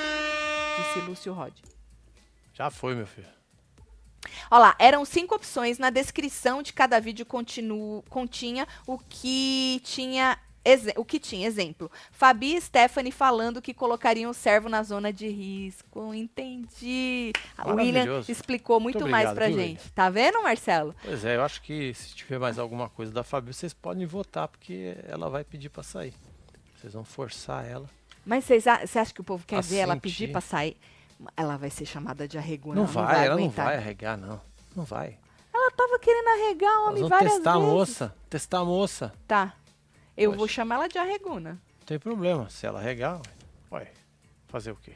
disse 0.78 1.00
Lúcio 1.08 1.34
Rod. 1.34 1.54
Já 2.54 2.70
foi, 2.70 2.96
meu 2.96 3.08
filho. 3.08 3.28
Olha 4.52 4.60
lá, 4.60 4.76
eram 4.80 5.04
cinco 5.06 5.36
opções. 5.36 5.78
Na 5.78 5.90
descrição 5.90 6.62
de 6.62 6.74
cada 6.74 7.00
vídeo 7.00 7.26
continu- 7.26 8.04
continha 8.10 8.68
o 8.88 8.98
que 8.98 9.82
tinha. 9.84 10.38
O 10.96 11.04
que 11.04 11.20
tinha, 11.20 11.46
exemplo. 11.46 11.92
Fabi 12.10 12.56
e 12.56 12.62
Stephanie 12.62 13.12
falando 13.12 13.62
que 13.62 13.74
colocariam 13.74 14.32
o 14.32 14.34
servo 14.34 14.70
na 14.70 14.82
zona 14.82 15.12
de 15.12 15.28
risco. 15.28 16.14
Entendi. 16.14 17.34
O 17.66 17.72
William 17.72 18.06
explicou 18.30 18.80
muito, 18.80 19.00
Muito 19.02 19.12
mais 19.12 19.34
pra 19.34 19.48
gente. 19.52 19.92
Tá 19.92 20.10
vendo, 20.10 20.42
Marcelo? 20.42 20.96
Pois 21.04 21.26
é, 21.26 21.36
eu 21.36 21.44
acho 21.44 21.62
que 21.62 21.94
se 21.94 22.16
tiver 22.16 22.40
mais 22.40 22.58
alguma 22.58 22.88
coisa 22.88 23.12
da 23.12 23.26
Fabi, 23.26 23.54
vocês 23.54 23.74
podem 23.74 24.06
votar, 24.06 24.48
porque 24.48 24.96
ela 25.06 25.30
vai 25.30 25.44
pedir 25.44 25.68
pra 25.68 25.84
sair. 25.84 26.14
Vocês 26.78 26.94
vão 26.94 27.04
forçar 27.04 27.66
ela. 27.70 27.90
Mas 28.26 28.46
você 28.46 29.00
acha 29.00 29.14
que 29.14 29.20
o 29.20 29.24
povo 29.24 29.46
quer 29.46 29.62
ver 29.62 29.80
ela 29.80 29.98
pedir 29.98 30.32
pra 30.32 30.40
sair? 30.40 30.78
Ela 31.36 31.58
vai 31.58 31.70
ser 31.70 31.86
chamada 31.86 32.28
de 32.28 32.38
arregona. 32.38 32.76
Não, 32.76 32.84
ela 32.84 32.92
vai, 33.06 33.26
ela 33.26 33.36
não 33.36 33.44
aguentar. 33.44 33.66
vai 33.66 33.78
arregar, 33.78 34.18
não. 34.18 34.42
Não 34.76 34.84
vai. 34.84 35.18
Ela 35.54 35.72
tava 35.72 36.00
querendo 36.00 36.28
arregar 36.28 36.80
o 36.82 36.88
homem 36.90 37.08
várias 37.08 37.34
testar 37.34 37.52
a 37.52 37.58
vezes. 37.60 37.70
moça. 37.74 38.16
Testar 38.30 38.60
a 38.60 38.66
moça. 38.66 39.14
Tá. 39.28 39.54
Eu 40.18 40.32
Poxa. 40.32 40.38
vou 40.40 40.48
chamar 40.48 40.76
ela 40.76 40.88
de 40.88 40.98
arregona. 40.98 41.52
Não 41.80 41.86
tem 41.86 42.00
problema. 42.00 42.50
Se 42.50 42.66
ela 42.66 42.80
arregar, 42.80 43.22
ué, 43.72 43.92
fazer 44.48 44.72
o 44.72 44.76
quê? 44.76 44.94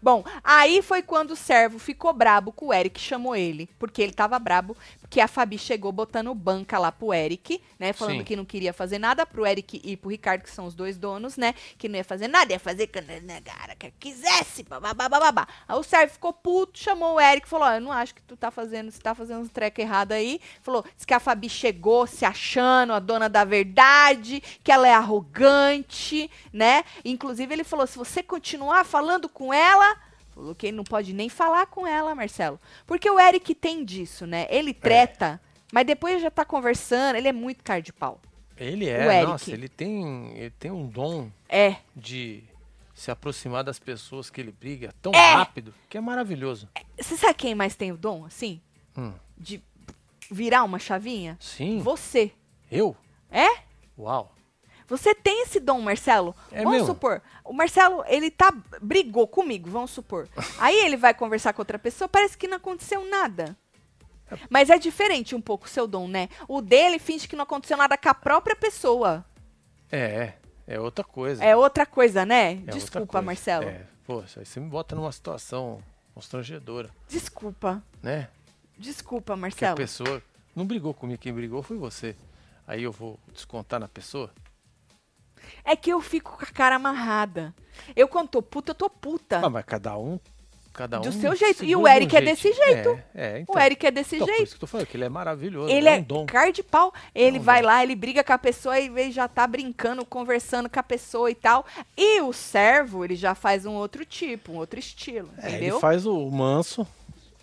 Bom, 0.00 0.24
aí 0.42 0.82
foi 0.82 1.02
quando 1.02 1.32
o 1.32 1.36
servo 1.36 1.78
ficou 1.78 2.12
brabo 2.12 2.52
com 2.52 2.66
o 2.66 2.72
Eric, 2.72 3.00
chamou 3.00 3.34
ele, 3.34 3.68
porque 3.78 4.02
ele 4.02 4.12
tava 4.12 4.38
brabo, 4.38 4.76
porque 5.00 5.20
a 5.20 5.28
Fabi 5.28 5.58
chegou 5.58 5.92
botando 5.92 6.34
banca 6.34 6.78
lá 6.78 6.90
pro 6.90 7.14
Eric, 7.14 7.62
né, 7.78 7.92
falando 7.92 8.18
Sim. 8.18 8.24
que 8.24 8.36
não 8.36 8.44
queria 8.44 8.72
fazer 8.72 8.98
nada 8.98 9.24
pro 9.24 9.46
Eric 9.46 9.80
e 9.84 9.96
pro 9.96 10.10
Ricardo, 10.10 10.42
que 10.42 10.50
são 10.50 10.66
os 10.66 10.74
dois 10.74 10.98
donos, 10.98 11.36
né, 11.36 11.54
que 11.78 11.88
não 11.88 11.96
ia 11.96 12.04
fazer 12.04 12.28
nada, 12.28 12.52
ia 12.52 12.58
fazer 12.58 12.88
quando 12.88 13.06
cara, 13.44 13.76
que 13.76 13.90
quisesse, 13.98 14.62
babá. 14.62 15.46
Aí 15.68 15.78
o 15.78 15.82
servo 15.82 16.12
ficou 16.12 16.32
puto, 16.32 16.78
chamou 16.78 17.14
o 17.14 17.20
Eric, 17.20 17.48
falou, 17.48 17.66
ó, 17.66 17.72
eu 17.72 17.80
não 17.80 17.92
acho 17.92 18.14
que 18.14 18.22
tu 18.22 18.36
tá 18.36 18.50
fazendo, 18.50 18.90
você 18.90 19.00
tá 19.00 19.14
fazendo 19.14 19.40
uns 19.40 19.50
treco 19.50 19.80
errado 19.80 20.12
aí, 20.12 20.40
falou, 20.60 20.84
disse 20.94 21.06
que 21.06 21.14
a 21.14 21.20
Fabi 21.20 21.48
chegou 21.48 22.06
se 22.06 22.24
achando 22.24 22.92
a 22.92 22.98
dona 22.98 23.28
da 23.28 23.44
verdade, 23.44 24.42
que 24.62 24.72
ela 24.72 24.88
é 24.88 24.92
arrogante, 24.92 26.30
né, 26.52 26.84
inclusive 27.04 27.52
ele 27.52 27.64
falou, 27.64 27.86
se 27.86 27.96
você 27.96 28.22
continuar 28.22 28.84
falando 28.84 29.28
com 29.28 29.52
ela, 29.52 29.75
Falou 30.34 30.54
que 30.54 30.66
ele 30.66 30.76
não 30.76 30.84
pode 30.84 31.12
nem 31.14 31.28
falar 31.28 31.66
com 31.66 31.86
ela, 31.86 32.14
Marcelo. 32.14 32.60
Porque 32.86 33.08
o 33.10 33.18
Eric 33.18 33.54
tem 33.54 33.84
disso, 33.84 34.26
né? 34.26 34.46
Ele 34.50 34.74
treta, 34.74 35.40
mas 35.72 35.86
depois 35.86 36.20
já 36.20 36.30
tá 36.30 36.44
conversando. 36.44 37.16
Ele 37.16 37.28
é 37.28 37.32
muito 37.32 37.64
cara 37.64 37.80
de 37.80 37.92
pau. 37.92 38.20
Ele 38.56 38.88
é, 38.88 39.22
nossa, 39.24 39.50
ele 39.50 39.68
tem, 39.68 40.32
ele 40.36 40.50
tem 40.50 40.70
um 40.70 40.86
dom 40.86 41.30
É. 41.48 41.76
de 41.94 42.42
se 42.94 43.10
aproximar 43.10 43.62
das 43.62 43.78
pessoas 43.78 44.30
que 44.30 44.40
ele 44.40 44.50
briga 44.52 44.94
tão 45.02 45.12
É. 45.12 45.34
rápido 45.34 45.74
que 45.90 45.98
é 45.98 46.00
maravilhoso. 46.00 46.66
Você 46.98 47.16
sabe 47.16 47.34
quem 47.34 47.54
mais 47.54 47.74
tem 47.76 47.92
o 47.92 47.96
dom, 47.98 48.24
assim? 48.24 48.60
Hum, 48.96 49.12
De 49.36 49.62
virar 50.30 50.64
uma 50.64 50.78
chavinha? 50.78 51.36
sim, 51.40 51.80
Você. 51.80 52.32
eu? 52.70 52.96
É? 53.30 53.46
Uau. 53.98 54.34
Você 54.88 55.14
tem 55.14 55.42
esse 55.42 55.58
dom, 55.58 55.80
Marcelo. 55.80 56.34
É 56.52 56.58
vamos 56.62 56.72
mesmo? 56.72 56.86
supor, 56.86 57.20
o 57.44 57.52
Marcelo, 57.52 58.04
ele 58.06 58.30
tá 58.30 58.52
brigou 58.80 59.26
comigo, 59.26 59.68
vamos 59.68 59.90
supor. 59.90 60.28
Aí 60.58 60.76
ele 60.78 60.96
vai 60.96 61.12
conversar 61.12 61.52
com 61.52 61.60
outra 61.60 61.78
pessoa, 61.78 62.08
parece 62.08 62.36
que 62.38 62.46
não 62.46 62.56
aconteceu 62.56 63.04
nada. 63.08 63.56
Mas 64.50 64.70
é 64.70 64.78
diferente 64.78 65.34
um 65.34 65.40
pouco 65.40 65.66
o 65.66 65.68
seu 65.68 65.86
dom, 65.86 66.08
né? 66.08 66.28
O 66.48 66.60
dele 66.60 66.98
finge 66.98 67.28
que 67.28 67.36
não 67.36 67.44
aconteceu 67.44 67.76
nada 67.76 67.96
com 67.96 68.08
a 68.08 68.14
própria 68.14 68.56
pessoa. 68.56 69.24
É, 69.90 70.32
é 70.66 70.80
outra 70.80 71.04
coisa. 71.04 71.44
É 71.44 71.54
outra 71.54 71.86
coisa, 71.86 72.24
né? 72.26 72.52
É 72.66 72.72
Desculpa, 72.72 73.06
coisa. 73.06 73.24
Marcelo. 73.26 73.64
É, 73.68 73.86
poxa, 74.04 74.40
aí 74.40 74.46
você 74.46 74.58
me 74.58 74.68
bota 74.68 74.96
numa 74.96 75.12
situação 75.12 75.80
constrangedora, 76.14 76.90
Desculpa. 77.08 77.82
né? 78.02 78.28
Desculpa, 78.78 79.32
Que 79.32 79.32
a 79.32 79.36
Marcelo. 79.36 79.76
pessoa 79.76 80.22
não 80.54 80.66
brigou 80.66 80.92
comigo, 80.92 81.20
quem 81.20 81.32
brigou 81.32 81.62
foi 81.62 81.76
você. 81.76 82.16
Aí 82.66 82.82
eu 82.82 82.90
vou 82.90 83.18
descontar 83.32 83.78
na 83.78 83.86
pessoa? 83.86 84.30
É 85.64 85.74
que 85.76 85.90
eu 85.90 86.00
fico 86.00 86.36
com 86.38 86.44
a 86.44 86.48
cara 86.48 86.76
amarrada. 86.76 87.54
Eu, 87.94 88.08
quando 88.08 88.28
tô 88.28 88.42
puta, 88.42 88.70
eu 88.70 88.74
tô 88.74 88.88
puta. 88.90 89.40
Ah, 89.44 89.50
mas 89.50 89.64
cada 89.64 89.96
um. 89.98 90.18
Cada 90.72 90.98
um 90.98 91.02
Do 91.02 91.10
seu 91.12 91.34
jeito. 91.34 91.64
E 91.64 91.74
o 91.74 91.78
de 91.78 91.84
um 91.84 91.88
Eric 91.88 92.14
é 92.14 92.20
desse 92.20 92.52
jeito. 92.52 93.00
É, 93.14 93.38
é 93.38 93.38
então. 93.40 93.54
o 93.54 93.58
Eric 93.58 93.86
é 93.86 93.90
desse 93.90 94.16
Então, 94.16 94.26
por 94.26 94.32
jeito. 94.34 94.44
isso 94.46 94.52
que 94.52 94.56
eu 94.56 94.60
tô 94.60 94.66
falando, 94.66 94.86
que 94.86 94.94
ele 94.96 95.04
é 95.04 95.08
maravilhoso. 95.08 95.70
Ele 95.72 95.88
é 95.88 95.96
é 95.96 95.98
um 95.98 96.02
dom. 96.02 96.26
cara 96.26 96.50
de 96.50 96.62
pau. 96.62 96.92
Ele 97.14 97.38
É 97.38 97.40
um 97.40 97.42
vai 97.42 97.62
dom. 97.62 97.68
lá, 97.68 97.82
ele 97.82 97.96
briga 97.96 98.22
com 98.22 98.32
a 98.34 98.38
pessoa 98.38 98.78
e 98.78 99.10
já 99.10 99.26
tá 99.26 99.46
brincando, 99.46 100.04
conversando 100.04 100.68
com 100.68 100.78
a 100.78 100.82
pessoa 100.82 101.30
e 101.30 101.34
tal. 101.34 101.64
E 101.96 102.20
o 102.20 102.30
servo, 102.30 103.04
ele 103.06 103.16
já 103.16 103.34
faz 103.34 103.64
um 103.64 103.72
outro 103.72 104.04
tipo, 104.04 104.52
um 104.52 104.56
outro 104.56 104.78
estilo, 104.78 105.30
É, 105.38 105.48
entendeu? 105.48 105.74
ele 105.76 105.80
faz 105.80 106.04
o 106.04 106.30
manso, 106.30 106.86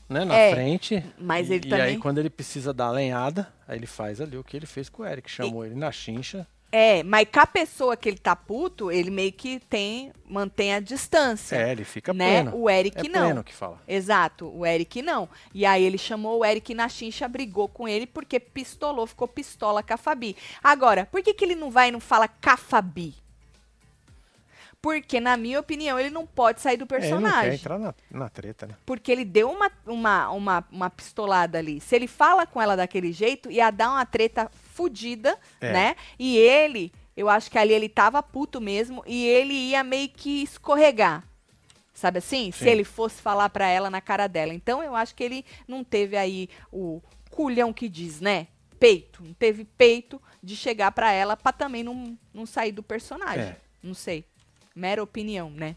né, 0.08 0.24
na 0.26 0.36
É, 0.36 0.52
frente. 0.54 1.04
mas 1.18 1.50
e, 1.50 1.54
ele 1.56 1.66
e 1.66 1.70
também- 1.72 1.86
aí, 1.86 1.98
quando 1.98 2.20
ele 2.20 2.30
precisa 2.30 2.72
dar 2.72 2.86
a 2.86 2.92
lenhada, 2.92 3.52
aí 3.68 3.80
ele 3.80 3.88
faz 3.88 4.22
ali 4.22 4.38
o 4.38 4.44
que 4.44 4.56
ele 4.56 4.68
fez 4.68 4.90
com 4.90 5.02
o 5.02 5.06
Eric. 5.08 5.32
Chamou 5.32 5.66
ele 5.66 5.74
na 5.74 5.92
chincha. 5.92 6.46
É, 6.76 7.04
mas 7.04 7.28
com 7.32 7.40
a 7.40 7.46
pessoa 7.46 7.96
que 7.96 8.10
ele 8.10 8.18
tá 8.18 8.36
puto, 8.36 8.92
ele 8.92 9.12
meio 9.12 9.32
que 9.32 9.60
tem, 9.60 10.12
mantém 10.28 10.74
a 10.74 10.80
distância. 10.80 11.56
É, 11.56 11.72
ele 11.72 11.84
fica 11.84 12.12
né? 12.12 12.42
pleno. 12.42 12.58
O 12.58 12.68
Eric 12.68 12.98
é 12.98 13.10
não. 13.12 13.26
pleno 13.26 13.44
que 13.44 13.54
fala. 13.54 13.80
Exato, 13.88 14.52
o 14.52 14.66
Eric 14.66 15.04
não. 15.04 15.30
E 15.54 15.68
aí 15.68 15.84
ele 15.84 16.00
chamou 16.00 16.40
o 16.40 16.44
Eric 16.44 16.74
na 16.74 16.90
chincha, 16.90 17.28
brigou 17.28 17.70
com 17.70 17.88
ele 17.88 18.08
porque 18.08 18.40
pistolou, 18.40 19.06
ficou 19.06 19.28
pistola 19.28 19.84
com 19.84 19.94
a 19.94 19.98
Fabi. 19.98 20.36
Agora, 20.64 21.06
por 21.06 21.22
que, 21.22 21.36
que 21.36 21.46
ele 21.46 21.54
não 21.54 21.70
vai 21.70 21.90
e 21.90 21.92
não 21.92 22.00
fala 22.00 22.28
com 22.28 22.50
a 22.50 22.58
Fabi? 22.58 23.14
Porque, 24.82 25.20
na 25.22 25.38
minha 25.38 25.60
opinião, 25.60 25.98
ele 25.98 26.10
não 26.10 26.26
pode 26.26 26.60
sair 26.60 26.76
do 26.76 26.88
É, 26.92 26.98
ele 26.98 27.10
não 27.10 27.22
quer 27.22 27.30
personagem. 27.30 27.54
entrar 27.54 27.80
na, 27.80 27.94
na 28.12 28.30
treta, 28.30 28.66
né? 28.66 28.76
porque 28.86 29.12
ele 29.12 29.24
deu 29.24 29.50
uma, 29.50 29.72
uma, 29.86 30.30
uma, 30.32 30.68
uma 30.70 30.90
pistolada 30.90 31.60
ali. 31.60 31.80
Se 31.80 31.96
ele 31.96 32.08
fala 32.08 32.48
com 32.48 32.60
ela 32.60 32.76
daquele 32.76 33.14
jeito, 33.14 33.50
ia 33.52 33.70
dar 33.70 33.92
uma 33.92 34.06
treta 34.06 34.52
fudida, 34.74 35.38
É. 35.62 35.72
né? 35.72 35.96
E 36.18 36.36
ele, 36.38 36.92
eu 37.16 37.30
acho 37.30 37.50
que 37.52 37.58
ali 37.58 37.74
ele 37.74 37.88
tava 37.88 38.22
puto 38.24 38.60
mesmo, 38.60 39.04
e 39.06 39.26
ele 39.26 39.54
ia 39.54 39.84
meio 39.84 40.10
que 40.10 40.44
escorregar. 40.44 41.24
Sabe 41.94 42.18
assim? 42.18 42.52
Se 42.52 42.64
Sim. 42.64 42.70
ele 42.72 42.84
fosse 42.84 43.22
falar 43.22 43.50
pra 43.50 43.68
ela 43.68 43.90
na 43.90 44.02
cara 44.02 44.28
dela. 44.28 44.54
Então 44.54 44.82
eu 44.82 44.96
acho 44.96 45.14
que 45.14 45.24
ele 45.24 45.46
não 45.68 45.84
teve 45.84 46.18
aí 46.18 46.50
o 46.72 47.02
culhão 47.30 47.72
que 47.72 47.88
diz, 47.88 48.20
né? 48.20 48.48
Peito. 48.80 49.24
Não 49.24 49.34
teve 49.34 49.64
peito 49.64 50.20
de 50.42 50.56
chegar 50.56 50.92
pra 50.92 51.12
ela 51.12 51.38
pra 51.38 51.52
também 51.54 51.84
não, 51.84 52.18
não 52.34 52.46
sair 52.48 52.72
do 52.72 52.82
personagem. 52.82 53.44
É. 53.44 53.58
Não 53.82 53.94
sei. 53.94 54.26
Mera 54.76 55.04
opinião, 55.04 55.52
né? 55.52 55.76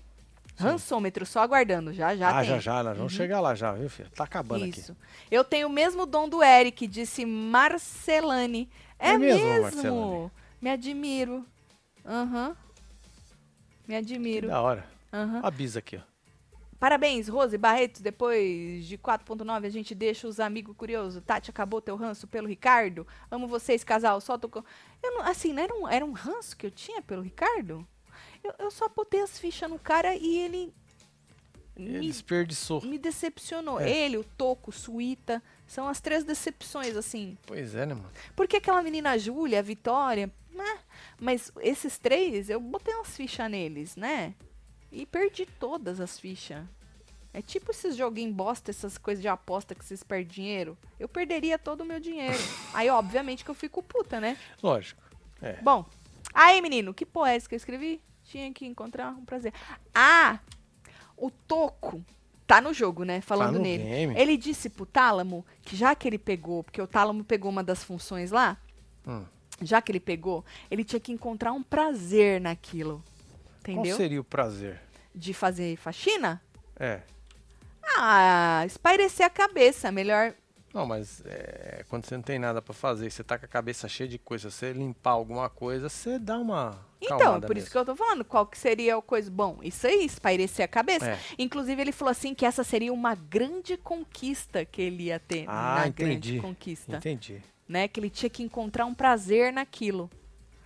Sim. 0.56 0.64
Rançômetro 0.64 1.26
só 1.26 1.40
aguardando. 1.40 1.92
Já, 1.92 2.16
já 2.16 2.30
ah, 2.30 2.40
tem. 2.40 2.48
já 2.48 2.58
já, 2.58 2.82
nós 2.82 2.96
vamos 2.96 3.12
chegar 3.12 3.40
lá 3.40 3.54
já, 3.54 3.72
viu, 3.72 3.90
filho? 3.90 4.10
Tá 4.10 4.24
acabando 4.24 4.64
aqui. 4.64 4.80
Isso. 4.80 4.96
Eu 5.30 5.44
tenho 5.44 5.68
o 5.68 5.70
mesmo 5.70 6.06
dom 6.06 6.28
do 6.28 6.42
Eric, 6.42 6.86
disse 6.86 7.26
Marcelane. 7.26 8.70
É, 8.98 9.10
É 9.10 9.18
mesmo, 9.18 9.44
mesmo? 9.44 9.62
Marcelane? 9.62 10.30
Me 10.60 10.70
admiro. 10.70 11.44
Aham. 12.04 12.56
Me 13.86 13.94
Que 13.94 13.94
admiro. 13.94 14.48
da 14.48 14.60
hora. 14.60 14.86
Aham. 15.12 15.40
A 15.42 15.50
Bisa 15.50 15.78
aqui, 15.78 15.96
ó. 15.96 16.16
Parabéns, 16.78 17.28
Rose 17.28 17.56
Barreto. 17.58 18.02
Depois 18.02 18.86
de 18.86 18.96
4.9, 18.98 19.66
a 19.66 19.68
gente 19.68 19.94
deixa 19.94 20.26
os 20.26 20.40
amigos 20.40 20.74
curiosos. 20.76 21.22
Tati, 21.24 21.50
acabou 21.50 21.80
teu 21.80 21.96
ranço 21.96 22.26
pelo 22.26 22.48
Ricardo? 22.48 23.06
Amo 23.30 23.46
vocês, 23.46 23.84
casal. 23.84 24.20
Só 24.20 24.36
tô 24.38 24.48
com... 24.48 24.62
Eu 25.02 25.12
não, 25.12 25.22
assim, 25.22 25.52
não 25.52 25.62
era 25.62 25.74
um, 25.74 25.88
era 25.88 26.04
um 26.04 26.12
ranço 26.12 26.56
que 26.56 26.66
eu 26.66 26.70
tinha 26.70 27.00
pelo 27.02 27.22
Ricardo? 27.22 27.86
Eu, 28.42 28.54
eu 28.58 28.70
só 28.70 28.88
botei 28.88 29.20
as 29.20 29.38
fichas 29.38 29.70
no 29.70 29.78
cara 29.78 30.14
e 30.14 30.38
ele... 30.38 30.74
Ele 31.76 31.98
me 31.98 32.06
desperdiçou. 32.06 32.80
me 32.82 32.98
decepcionou. 32.98 33.78
É. 33.78 33.90
Ele, 33.90 34.16
o 34.16 34.24
Toco, 34.24 34.72
Suíta, 34.72 35.42
são 35.66 35.86
as 35.86 36.00
três 36.00 36.24
decepções, 36.24 36.96
assim. 36.96 37.36
Pois 37.46 37.74
é, 37.74 37.84
né, 37.84 37.92
mano? 37.92 38.10
Porque 38.34 38.56
aquela 38.56 38.82
menina 38.82 39.18
Júlia, 39.18 39.58
a 39.58 39.62
Vitória, 39.62 40.32
né? 40.50 40.78
mas 41.20 41.52
esses 41.60 41.98
três, 41.98 42.48
eu 42.48 42.58
botei 42.58 42.94
umas 42.94 43.14
fichas 43.14 43.50
neles, 43.50 43.94
né? 43.94 44.34
E 44.90 45.04
perdi 45.04 45.44
todas 45.44 46.00
as 46.00 46.18
fichas. 46.18 46.64
É 47.36 47.42
tipo 47.42 47.70
esses 47.70 47.94
joguinhos 47.94 48.34
bosta, 48.34 48.70
essas 48.70 48.96
coisas 48.96 49.20
de 49.20 49.28
aposta 49.28 49.74
que 49.74 49.84
vocês 49.84 50.02
perdem 50.02 50.26
dinheiro. 50.26 50.78
Eu 50.98 51.06
perderia 51.06 51.58
todo 51.58 51.82
o 51.82 51.84
meu 51.84 52.00
dinheiro. 52.00 52.38
Aí, 52.72 52.88
obviamente, 52.88 53.44
que 53.44 53.50
eu 53.50 53.54
fico 53.54 53.82
puta, 53.82 54.18
né? 54.18 54.38
Lógico. 54.62 55.02
É. 55.42 55.60
Bom, 55.60 55.84
aí, 56.32 56.62
menino, 56.62 56.94
que 56.94 57.04
poesia 57.04 57.46
que 57.46 57.54
eu 57.54 57.58
escrevi? 57.58 58.00
Tinha 58.28 58.52
que 58.52 58.66
encontrar 58.66 59.10
um 59.10 59.24
prazer. 59.24 59.52
Ah, 59.94 60.38
o 61.16 61.30
Toco, 61.30 62.04
Tá 62.46 62.60
no 62.60 62.72
jogo, 62.72 63.02
né? 63.02 63.20
Falando 63.20 63.54
no 63.56 63.60
nele. 63.62 63.82
game. 63.82 64.14
Ele 64.16 64.36
disse 64.36 64.68
pro 64.70 64.86
Tálamo 64.86 65.44
que 65.62 65.74
já 65.74 65.96
que 65.96 66.06
ele 66.06 66.16
pegou, 66.18 66.62
porque 66.62 66.80
o 66.80 66.86
Tálamo 66.86 67.24
pegou 67.24 67.50
uma 67.50 67.64
das 67.64 67.82
funções 67.82 68.30
lá, 68.30 68.56
Hum. 69.04 69.24
já 69.60 69.82
que 69.82 69.90
ele 69.90 69.98
pegou, 69.98 70.44
ele 70.70 70.84
tinha 70.84 71.00
que 71.00 71.10
encontrar 71.10 71.52
um 71.52 71.62
prazer 71.62 72.40
naquilo. 72.40 73.02
Qual 73.64 73.74
Entendeu? 73.78 73.96
seria 73.96 74.20
o 74.20 74.24
prazer? 74.24 74.80
De 75.12 75.34
fazer 75.34 75.76
faxina? 75.76 76.40
É. 76.78 77.02
Ah, 77.98 78.62
espairecer 78.64 79.26
a 79.26 79.30
cabeça. 79.30 79.90
Melhor. 79.90 80.32
Não, 80.76 80.84
mas 80.84 81.22
é, 81.24 81.86
quando 81.88 82.04
você 82.04 82.14
não 82.16 82.22
tem 82.22 82.38
nada 82.38 82.60
pra 82.60 82.74
fazer, 82.74 83.10
você 83.10 83.24
tá 83.24 83.38
com 83.38 83.46
a 83.46 83.48
cabeça 83.48 83.88
cheia 83.88 84.06
de 84.06 84.18
coisa, 84.18 84.50
você 84.50 84.74
limpar 84.74 85.12
alguma 85.12 85.48
coisa, 85.48 85.88
você 85.88 86.18
dá 86.18 86.36
uma. 86.38 86.78
Então, 87.00 87.40
por 87.40 87.56
isso 87.56 87.70
que 87.70 87.78
eu 87.78 87.84
tô 87.84 87.96
falando, 87.96 88.22
qual 88.26 88.46
que 88.46 88.58
seria 88.58 88.98
o 88.98 89.00
coisa. 89.00 89.30
Bom, 89.30 89.58
isso 89.62 89.86
aí, 89.86 90.04
espairecer 90.04 90.66
a 90.66 90.68
cabeça. 90.68 91.12
É. 91.12 91.18
Inclusive, 91.38 91.80
ele 91.80 91.92
falou 91.92 92.10
assim 92.12 92.34
que 92.34 92.44
essa 92.44 92.62
seria 92.62 92.92
uma 92.92 93.14
grande 93.14 93.78
conquista 93.78 94.66
que 94.66 94.82
ele 94.82 95.04
ia 95.04 95.18
ter 95.18 95.46
Ah, 95.48 95.76
na 95.80 95.88
entendi. 95.88 96.32
grande 96.32 96.40
conquista. 96.40 96.96
Entendi. 96.98 97.42
Né? 97.66 97.88
Que 97.88 97.98
ele 97.98 98.10
tinha 98.10 98.28
que 98.28 98.42
encontrar 98.42 98.84
um 98.84 98.94
prazer 98.94 99.54
naquilo. 99.54 100.10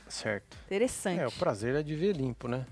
Certo. 0.08 0.56
Interessante. 0.66 1.20
É, 1.20 1.26
o 1.28 1.32
prazer 1.32 1.76
é 1.76 1.84
de 1.84 1.94
ver 1.94 2.16
limpo, 2.16 2.48
né? 2.48 2.66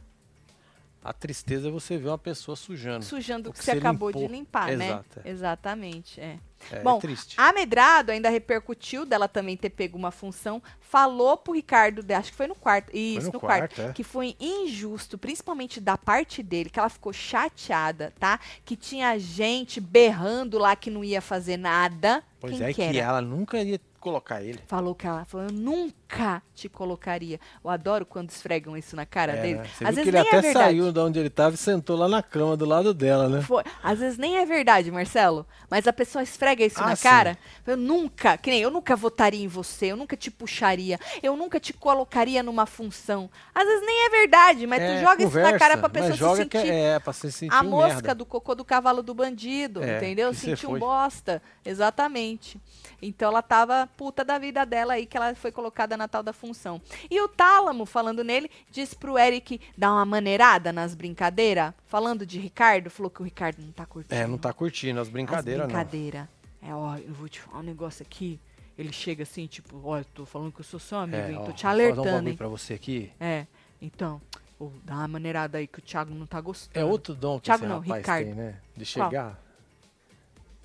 A 1.02 1.12
tristeza 1.12 1.68
é 1.68 1.70
você 1.70 1.96
ver 1.96 2.08
uma 2.08 2.18
pessoa 2.18 2.56
sujando. 2.56 3.04
Sujando 3.04 3.50
o 3.50 3.52
que 3.52 3.58
que 3.58 3.64
você 3.64 3.72
acabou 3.72 4.10
limpou. 4.10 4.26
de 4.26 4.32
limpar, 4.32 4.76
né? 4.76 4.86
Exato, 4.86 5.20
é. 5.24 5.30
Exatamente, 5.30 6.20
é. 6.20 6.38
É, 6.72 6.80
Bom, 6.80 6.98
é 6.98 7.00
triste. 7.00 7.36
Amedrado 7.38 8.10
ainda 8.10 8.28
repercutiu 8.28 9.06
dela 9.06 9.28
também 9.28 9.56
ter 9.56 9.70
pego 9.70 9.96
uma 9.96 10.10
função, 10.10 10.60
falou 10.80 11.36
pro 11.36 11.52
Ricardo, 11.52 12.04
acho 12.12 12.30
que 12.30 12.36
foi 12.36 12.48
no 12.48 12.54
quarto, 12.54 12.90
isso, 12.94 13.26
no 13.28 13.34
no, 13.34 13.40
quarto, 13.40 13.76
quarto, 13.76 13.90
é. 13.90 13.92
que 13.92 14.02
foi 14.02 14.36
injusto, 14.40 15.16
principalmente 15.16 15.80
da 15.80 15.96
parte 15.96 16.42
dele, 16.42 16.68
que 16.68 16.78
ela 16.78 16.88
ficou 16.88 17.12
chateada, 17.12 18.12
tá? 18.18 18.40
Que 18.64 18.74
tinha 18.76 19.16
gente 19.18 19.80
berrando 19.80 20.58
lá 20.58 20.74
que 20.74 20.90
não 20.90 21.04
ia 21.04 21.20
fazer 21.20 21.56
nada. 21.56 22.24
Pois 22.40 22.56
Quem 22.56 22.66
é, 22.66 22.72
que 22.72 22.90
que 22.90 22.98
ela 22.98 23.20
nunca 23.20 23.62
ia 23.62 23.80
colocar 24.08 24.42
ele. 24.42 24.58
Falou 24.66 24.94
que 24.94 25.06
ela 25.06 25.24
falou, 25.24 25.46
eu 25.46 25.52
nunca 25.52 26.42
te 26.54 26.68
colocaria. 26.68 27.38
Eu 27.62 27.70
adoro 27.70 28.04
quando 28.06 28.30
esfregam 28.30 28.76
isso 28.76 28.96
na 28.96 29.04
cara 29.06 29.32
É, 29.34 29.42
dele. 29.42 29.54
né? 29.58 29.62
Às 29.80 29.94
vezes 29.96 30.02
que 30.02 30.08
ele 30.08 30.18
nem 30.18 30.26
é 30.26 30.28
até 30.28 30.40
verdade. 30.40 30.64
saiu 30.66 30.92
de 30.92 30.98
onde 31.00 31.18
ele 31.18 31.30
tava 31.30 31.54
e 31.54 31.58
sentou 31.58 31.96
lá 31.96 32.08
na 32.08 32.22
cama 32.22 32.56
do 32.56 32.64
lado 32.64 32.92
dela, 32.94 33.28
né? 33.28 33.42
Foi. 33.42 33.62
Às 33.82 33.98
vezes 33.98 34.18
nem 34.18 34.38
é 34.38 34.46
verdade, 34.46 34.90
Marcelo. 34.90 35.46
Mas 35.70 35.86
a 35.86 35.92
pessoa 35.92 36.22
esfrega 36.22 36.64
isso 36.64 36.80
Ah, 36.82 36.86
na 36.88 36.96
sim. 36.96 37.02
cara. 37.02 37.38
Eu 37.66 37.76
nunca, 37.76 38.36
que 38.38 38.50
nem 38.50 38.60
eu 38.60 38.70
nunca 38.70 38.96
votaria 38.96 39.44
em 39.44 39.48
você, 39.48 39.86
eu 39.92 39.96
nunca 39.96 40.16
te 40.16 40.30
puxaria, 40.30 40.98
eu 41.22 41.36
nunca 41.36 41.60
te 41.60 41.72
colocaria 41.72 42.42
numa 42.42 42.64
função. 42.66 43.28
Às 43.54 43.66
vezes 43.66 43.84
nem 43.86 44.06
é 44.06 44.08
verdade, 44.10 44.66
mas 44.66 44.80
É, 44.80 44.96
tu 44.96 45.00
joga 45.02 45.22
isso 45.24 45.36
na 45.38 45.42
cara 45.58 45.76
conversa, 45.76 45.78
pra 45.78 45.88
pessoa 45.90 46.10
mas 46.10 46.18
joga 46.18 46.42
se 46.42 46.48
que 46.48 46.58
sentir. 46.58 46.72
é, 46.72 46.94
é 46.94 46.98
pra 46.98 47.12
se 47.12 47.30
sentir 47.32 47.54
a 47.54 47.62
mosca 47.62 47.94
merda. 47.94 48.14
do 48.14 48.24
cocô 48.26 48.54
do 48.54 48.64
cavalo 48.64 49.02
do 49.02 49.14
bandido, 49.14 49.82
É, 49.82 49.96
entendeu? 49.98 50.32
Sentiu 50.32 50.70
um 50.70 50.78
bosta. 50.78 51.42
Exatamente. 51.64 52.60
Então 53.00 53.28
ela 53.28 53.42
tava 53.42 53.88
puta 53.98 54.24
da 54.24 54.38
vida 54.38 54.64
dela 54.64 54.92
aí, 54.94 55.04
que 55.04 55.16
ela 55.16 55.34
foi 55.34 55.50
colocada 55.50 55.96
na 55.96 56.06
tal 56.06 56.22
da 56.22 56.32
função. 56.32 56.80
E 57.10 57.20
o 57.20 57.26
Tálamo, 57.26 57.84
falando 57.84 58.22
nele, 58.22 58.48
disse 58.70 58.94
pro 58.94 59.18
Eric 59.18 59.60
dar 59.76 59.92
uma 59.92 60.04
maneirada 60.06 60.72
nas 60.72 60.94
brincadeiras. 60.94 61.74
Falando 61.84 62.24
de 62.24 62.38
Ricardo, 62.38 62.88
falou 62.90 63.10
que 63.10 63.20
o 63.20 63.24
Ricardo 63.24 63.60
não 63.60 63.72
tá 63.72 63.84
curtindo. 63.84 64.14
É, 64.14 64.24
não 64.26 64.38
tá 64.38 64.52
curtindo 64.52 65.00
as 65.00 65.08
brincadeiras, 65.08 65.66
As 65.66 65.68
não. 65.72 65.74
brincadeira. 65.74 66.28
É, 66.62 66.72
ó, 66.72 66.96
eu 66.96 67.12
vou 67.12 67.28
te 67.28 67.40
falar 67.40 67.58
um 67.58 67.62
negócio 67.64 68.02
aqui. 68.04 68.40
Ele 68.78 68.92
chega 68.92 69.24
assim, 69.24 69.46
tipo, 69.48 69.80
ó, 69.84 69.98
eu 69.98 70.04
tô 70.04 70.24
falando 70.24 70.52
que 70.52 70.60
eu 70.60 70.64
sou 70.64 70.78
seu 70.78 70.98
amigo, 70.98 71.16
É, 71.20 71.30
hein? 71.32 71.38
ó, 71.40 71.44
Tô 71.46 71.52
te 71.52 71.62
vou 71.64 71.70
um 71.70 71.74
alertando, 71.74 72.04
bagulho 72.04 72.28
hein? 72.28 72.36
pra 72.36 72.46
você 72.46 72.74
aqui. 72.74 73.10
É, 73.18 73.46
então, 73.82 74.22
ô, 74.60 74.70
dá 74.84 74.94
uma 74.94 75.08
maneirada 75.08 75.58
aí 75.58 75.66
que 75.66 75.80
o 75.80 75.82
Thiago 75.82 76.14
não 76.14 76.24
tá 76.26 76.40
gostando. 76.40 76.78
É 76.78 76.84
outro 76.88 77.12
dom 77.16 77.40
que 77.40 77.46
Thiago 77.46 77.64
esse 77.64 77.68
não, 77.72 77.80
rapaz 77.80 77.98
Ricardo. 78.02 78.24
tem, 78.26 78.34
né? 78.34 78.60
De 78.76 78.84
Qual? 78.92 79.08
chegar 79.10 79.42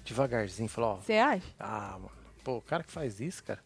devagarzinho 0.05 0.65
e 0.67 0.69
falar, 0.69 0.87
ó, 0.87 0.95
Você 0.97 1.13
acha? 1.13 1.47
ah, 1.59 1.93
mano, 1.99 2.11
pô, 2.43 2.57
o 2.57 2.61
cara 2.61 2.83
que 2.83 2.91
faz 2.91 3.19
isso, 3.19 3.43
cara, 3.43 3.59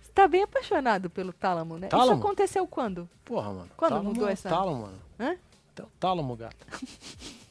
Você 0.00 0.10
tá 0.12 0.26
bem 0.28 0.42
apaixonado 0.42 1.10
pelo 1.10 1.32
Tálamo, 1.32 1.76
né? 1.78 1.88
Isso 1.88 1.96
Tálamo? 1.96 2.20
aconteceu 2.20 2.66
quando? 2.66 3.08
porra, 3.24 3.52
mano. 3.52 3.70
Quando 3.76 3.90
tálamo 3.92 4.08
mudou 4.10 4.28
é 4.28 4.32
essa- 4.32 4.48
Tálamo, 4.48 4.82
mano. 4.82 4.98
Hã? 5.18 5.36
Até 5.72 5.82
o 5.82 5.90
tálamo, 6.00 6.36
gata. 6.36 6.66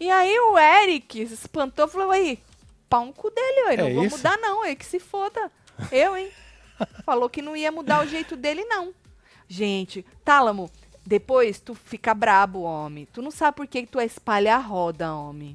E 0.00 0.10
aí 0.10 0.36
o 0.40 0.58
Eric 0.58 1.26
se 1.28 1.34
espantou 1.34 1.86
e 1.86 1.88
falou, 1.88 2.10
aí, 2.10 2.38
pau 2.88 3.04
no 3.06 3.12
cu 3.12 3.30
dele, 3.30 3.66
ué, 3.68 3.76
não 3.76 3.86
É 3.86 3.94
vou 3.94 4.04
isso? 4.04 4.16
mudar 4.16 4.36
não, 4.38 4.62
aí 4.62 4.74
que 4.74 4.84
se 4.84 4.98
foda. 4.98 5.50
Eu, 5.92 6.16
hein? 6.16 6.30
Falou 7.04 7.30
que 7.30 7.40
não 7.40 7.56
ia 7.56 7.70
mudar 7.70 8.02
o 8.04 8.08
jeito 8.08 8.36
dele, 8.36 8.64
não. 8.64 8.92
Gente, 9.46 10.04
Tálamo, 10.24 10.68
depois 11.06 11.60
tu 11.60 11.74
fica 11.74 12.12
brabo, 12.14 12.62
homem. 12.62 13.06
Tu 13.12 13.22
não 13.22 13.30
sabe 13.30 13.56
por 13.56 13.66
que 13.66 13.82
que 13.82 13.92
tu 13.92 14.00
é 14.00 14.04
espalha 14.04 14.56
a 14.56 14.58
roda, 14.58 15.14
homem. 15.14 15.54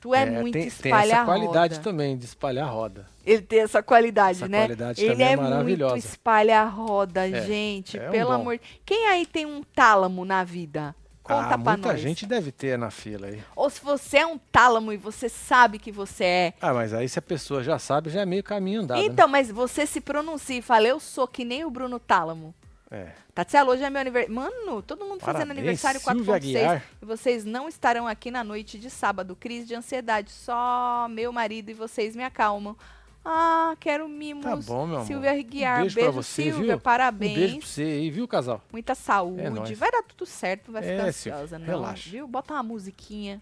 Tu 0.00 0.14
é, 0.14 0.24
muito 0.30 0.54
tem, 0.54 0.62
tem 0.62 0.68
espalha 0.68 1.12
essa 1.12 1.24
qualidade 1.26 1.74
roda. 1.74 1.84
também 1.84 2.16
de 2.16 2.24
espalhar 2.24 2.66
a 2.66 2.70
roda. 2.70 3.06
Ele 3.24 3.42
tem 3.42 3.60
essa 3.60 3.82
qualidade, 3.82 4.38
Essa 4.38 4.48
né? 4.48 4.60
qualidade 4.60 5.04
Ele 5.04 5.22
é 5.22 5.32
é 5.32 5.36
muito 5.36 5.96
espalha 5.96 6.62
a 6.62 6.64
roda, 6.64 7.28
É, 7.28 7.42
gente. 7.42 7.98
é 7.98 8.08
um 8.08 8.10
pelo 8.10 8.30
dom. 8.30 8.34
amor. 8.36 8.60
Quem 8.84 9.06
aí 9.08 9.26
tem 9.26 9.44
um 9.44 9.62
tálamo 9.62 10.24
na 10.24 10.42
vida? 10.42 10.94
Conta 11.22 11.54
ah, 11.54 11.58
pra 11.58 11.72
muita 11.74 11.92
nós. 11.92 12.00
gente 12.00 12.26
deve 12.26 12.50
ter 12.50 12.78
na 12.78 12.90
fila 12.90 13.26
aí. 13.28 13.40
Ou 13.54 13.68
se 13.68 13.80
você 13.84 14.18
é 14.18 14.26
um 14.26 14.38
tálamo 14.38 14.90
e 14.90 14.96
você 14.96 15.28
sabe 15.28 15.78
que 15.78 15.92
você 15.92 16.24
é. 16.24 16.54
Ah, 16.62 16.72
mas 16.72 16.94
aí 16.94 17.06
se 17.08 17.18
a 17.18 17.22
pessoa 17.22 17.62
já 17.62 17.78
sabe, 17.78 18.08
já 18.10 18.22
é 18.22 18.26
meio 18.26 18.42
caminho 18.42 18.80
andado, 18.80 19.00
então, 19.02 19.28
mas 19.28 19.50
você 19.50 19.86
se 19.86 20.00
pronuncia 20.00 20.56
e 20.58 20.62
fala, 20.62 20.88
eu 20.88 20.98
sou 20.98 21.28
que 21.28 21.44
nem 21.44 21.62
o 21.64 21.70
Bruno 21.70 22.00
Tálamo. 22.00 22.54
Né? 22.90 22.98
É. 22.98 23.12
Tatiana, 23.34 23.70
hoje 23.70 23.82
é 23.82 23.90
meu 23.90 24.00
aniversário. 24.00 24.34
Mano, 24.34 24.82
todo 24.82 25.04
mundo 25.04 25.20
fazendo 25.20 25.48
Parabéns, 25.48 25.58
aniversário 25.58 26.00
Silvia 26.00 26.24
4.6. 26.34 26.36
Aguiar. 26.36 26.84
E 27.00 27.04
vocês 27.04 27.44
não 27.44 27.68
estarão 27.68 28.06
aqui 28.08 28.30
na 28.30 28.42
noite 28.42 28.78
de 28.78 28.90
sábado. 28.90 29.36
Crise 29.36 29.66
de 29.66 29.74
ansiedade. 29.74 30.30
Só 30.30 31.06
meu 31.10 31.32
marido 31.32 31.70
e 31.70 31.74
vocês 31.74 32.16
me 32.16 32.24
acalmam. 32.24 32.76
Ah, 33.24 33.76
quero 33.78 34.08
mimos. 34.08 34.44
Tá 34.44 34.56
bom, 34.56 34.86
meu 34.86 34.96
amor. 34.96 35.06
Silvia 35.06 35.32
Aguiar. 35.32 35.78
Um 35.78 35.80
Beijo, 35.82 35.94
beijo 35.94 36.12
você, 36.12 36.42
Silvia. 36.44 36.72
viu? 36.74 36.80
Parabéns. 36.80 37.32
Um 37.32 37.34
beijo 37.40 37.58
pra 37.58 37.66
você 37.66 37.82
aí, 37.82 38.10
viu, 38.10 38.26
casal? 38.26 38.62
Muita 38.72 38.94
saúde. 38.94 39.72
É 39.72 39.76
vai 39.76 39.90
dar 39.90 40.02
tudo 40.02 40.24
certo, 40.26 40.72
vai 40.72 40.82
ficar 40.82 41.06
É, 41.06 41.12
Silvia, 41.12 41.34
ansiosa, 41.34 41.58
não. 41.58 41.66
relaxa. 41.66 42.10
Viu? 42.10 42.26
Bota 42.26 42.54
uma 42.54 42.62
musiquinha. 42.62 43.40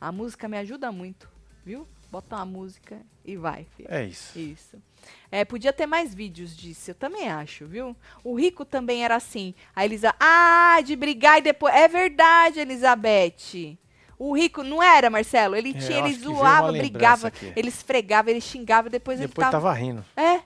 A 0.00 0.10
música 0.10 0.48
me 0.48 0.58
ajuda 0.58 0.90
muito, 0.90 1.28
viu? 1.64 1.86
Bota 2.10 2.34
uma 2.36 2.44
música 2.44 3.00
e 3.24 3.36
vai, 3.36 3.66
filho. 3.76 3.88
É 3.90 4.04
isso. 4.04 4.36
Isso. 4.36 4.82
É, 5.30 5.44
podia 5.44 5.72
ter 5.72 5.86
mais 5.86 6.14
vídeos 6.14 6.56
disso, 6.56 6.90
eu 6.90 6.94
também 6.94 7.28
acho, 7.28 7.66
viu? 7.66 7.96
O 8.24 8.34
Rico 8.34 8.64
também 8.64 9.04
era 9.04 9.16
assim. 9.16 9.54
A 9.74 9.84
Elisa, 9.84 10.14
ah, 10.18 10.80
de 10.84 10.96
brigar 10.96 11.38
e 11.38 11.42
depois. 11.42 11.74
É 11.74 11.86
verdade, 11.88 12.60
Elizabeth. 12.60 13.78
O 14.18 14.36
Rico 14.36 14.62
não 14.62 14.82
era, 14.82 15.08
Marcelo. 15.08 15.56
Ele 15.56 15.70
É, 15.70 15.78
tinha, 15.78 15.98
eu 16.00 16.06
ele 16.06 16.14
zoava, 16.14 16.72
brigava, 16.72 17.28
aqui. 17.28 17.52
ele 17.56 17.68
esfregava, 17.68 18.30
ele 18.30 18.40
xingava, 18.40 18.90
depois, 18.90 19.18
Depois 19.18 19.46
ele 19.46 19.50
tava. 19.52 19.64
tava 19.68 19.72
rindo. 19.72 20.04
É, 20.16 20.42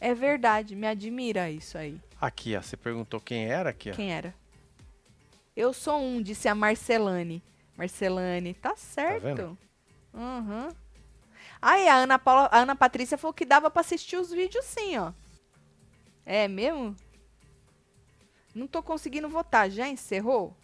é 0.00 0.14
verdade. 0.14 0.74
Me 0.74 0.86
admira 0.86 1.50
isso 1.50 1.76
aí. 1.76 2.00
Aqui, 2.20 2.56
ó, 2.56 2.62
você 2.62 2.76
perguntou 2.76 3.20
quem 3.20 3.44
era 3.46 3.70
aqui, 3.70 3.90
ó. 3.90 3.92
Quem 3.94 4.12
era? 4.12 4.32
Eu 5.54 5.72
sou 5.74 6.00
um, 6.00 6.22
disse 6.22 6.48
a 6.48 6.54
Marcelane. 6.54 7.42
Marcelane, 7.76 8.54
tá 8.54 8.74
certo. 8.76 9.22
vendo? 9.22 9.58
Uhum. 10.14 10.68
Aí 11.62 11.88
a 11.88 11.94
Ana, 11.94 12.18
Paula, 12.18 12.48
a 12.50 12.58
Ana 12.58 12.74
Patrícia 12.74 13.16
falou 13.16 13.32
que 13.32 13.44
dava 13.44 13.70
pra 13.70 13.80
assistir 13.82 14.16
os 14.16 14.30
vídeos 14.32 14.64
sim, 14.64 14.98
ó. 14.98 15.12
É 16.26 16.48
mesmo? 16.48 16.96
Não 18.52 18.66
tô 18.66 18.82
conseguindo 18.82 19.28
votar. 19.28 19.70
Já 19.70 19.88
encerrou? 19.88 20.56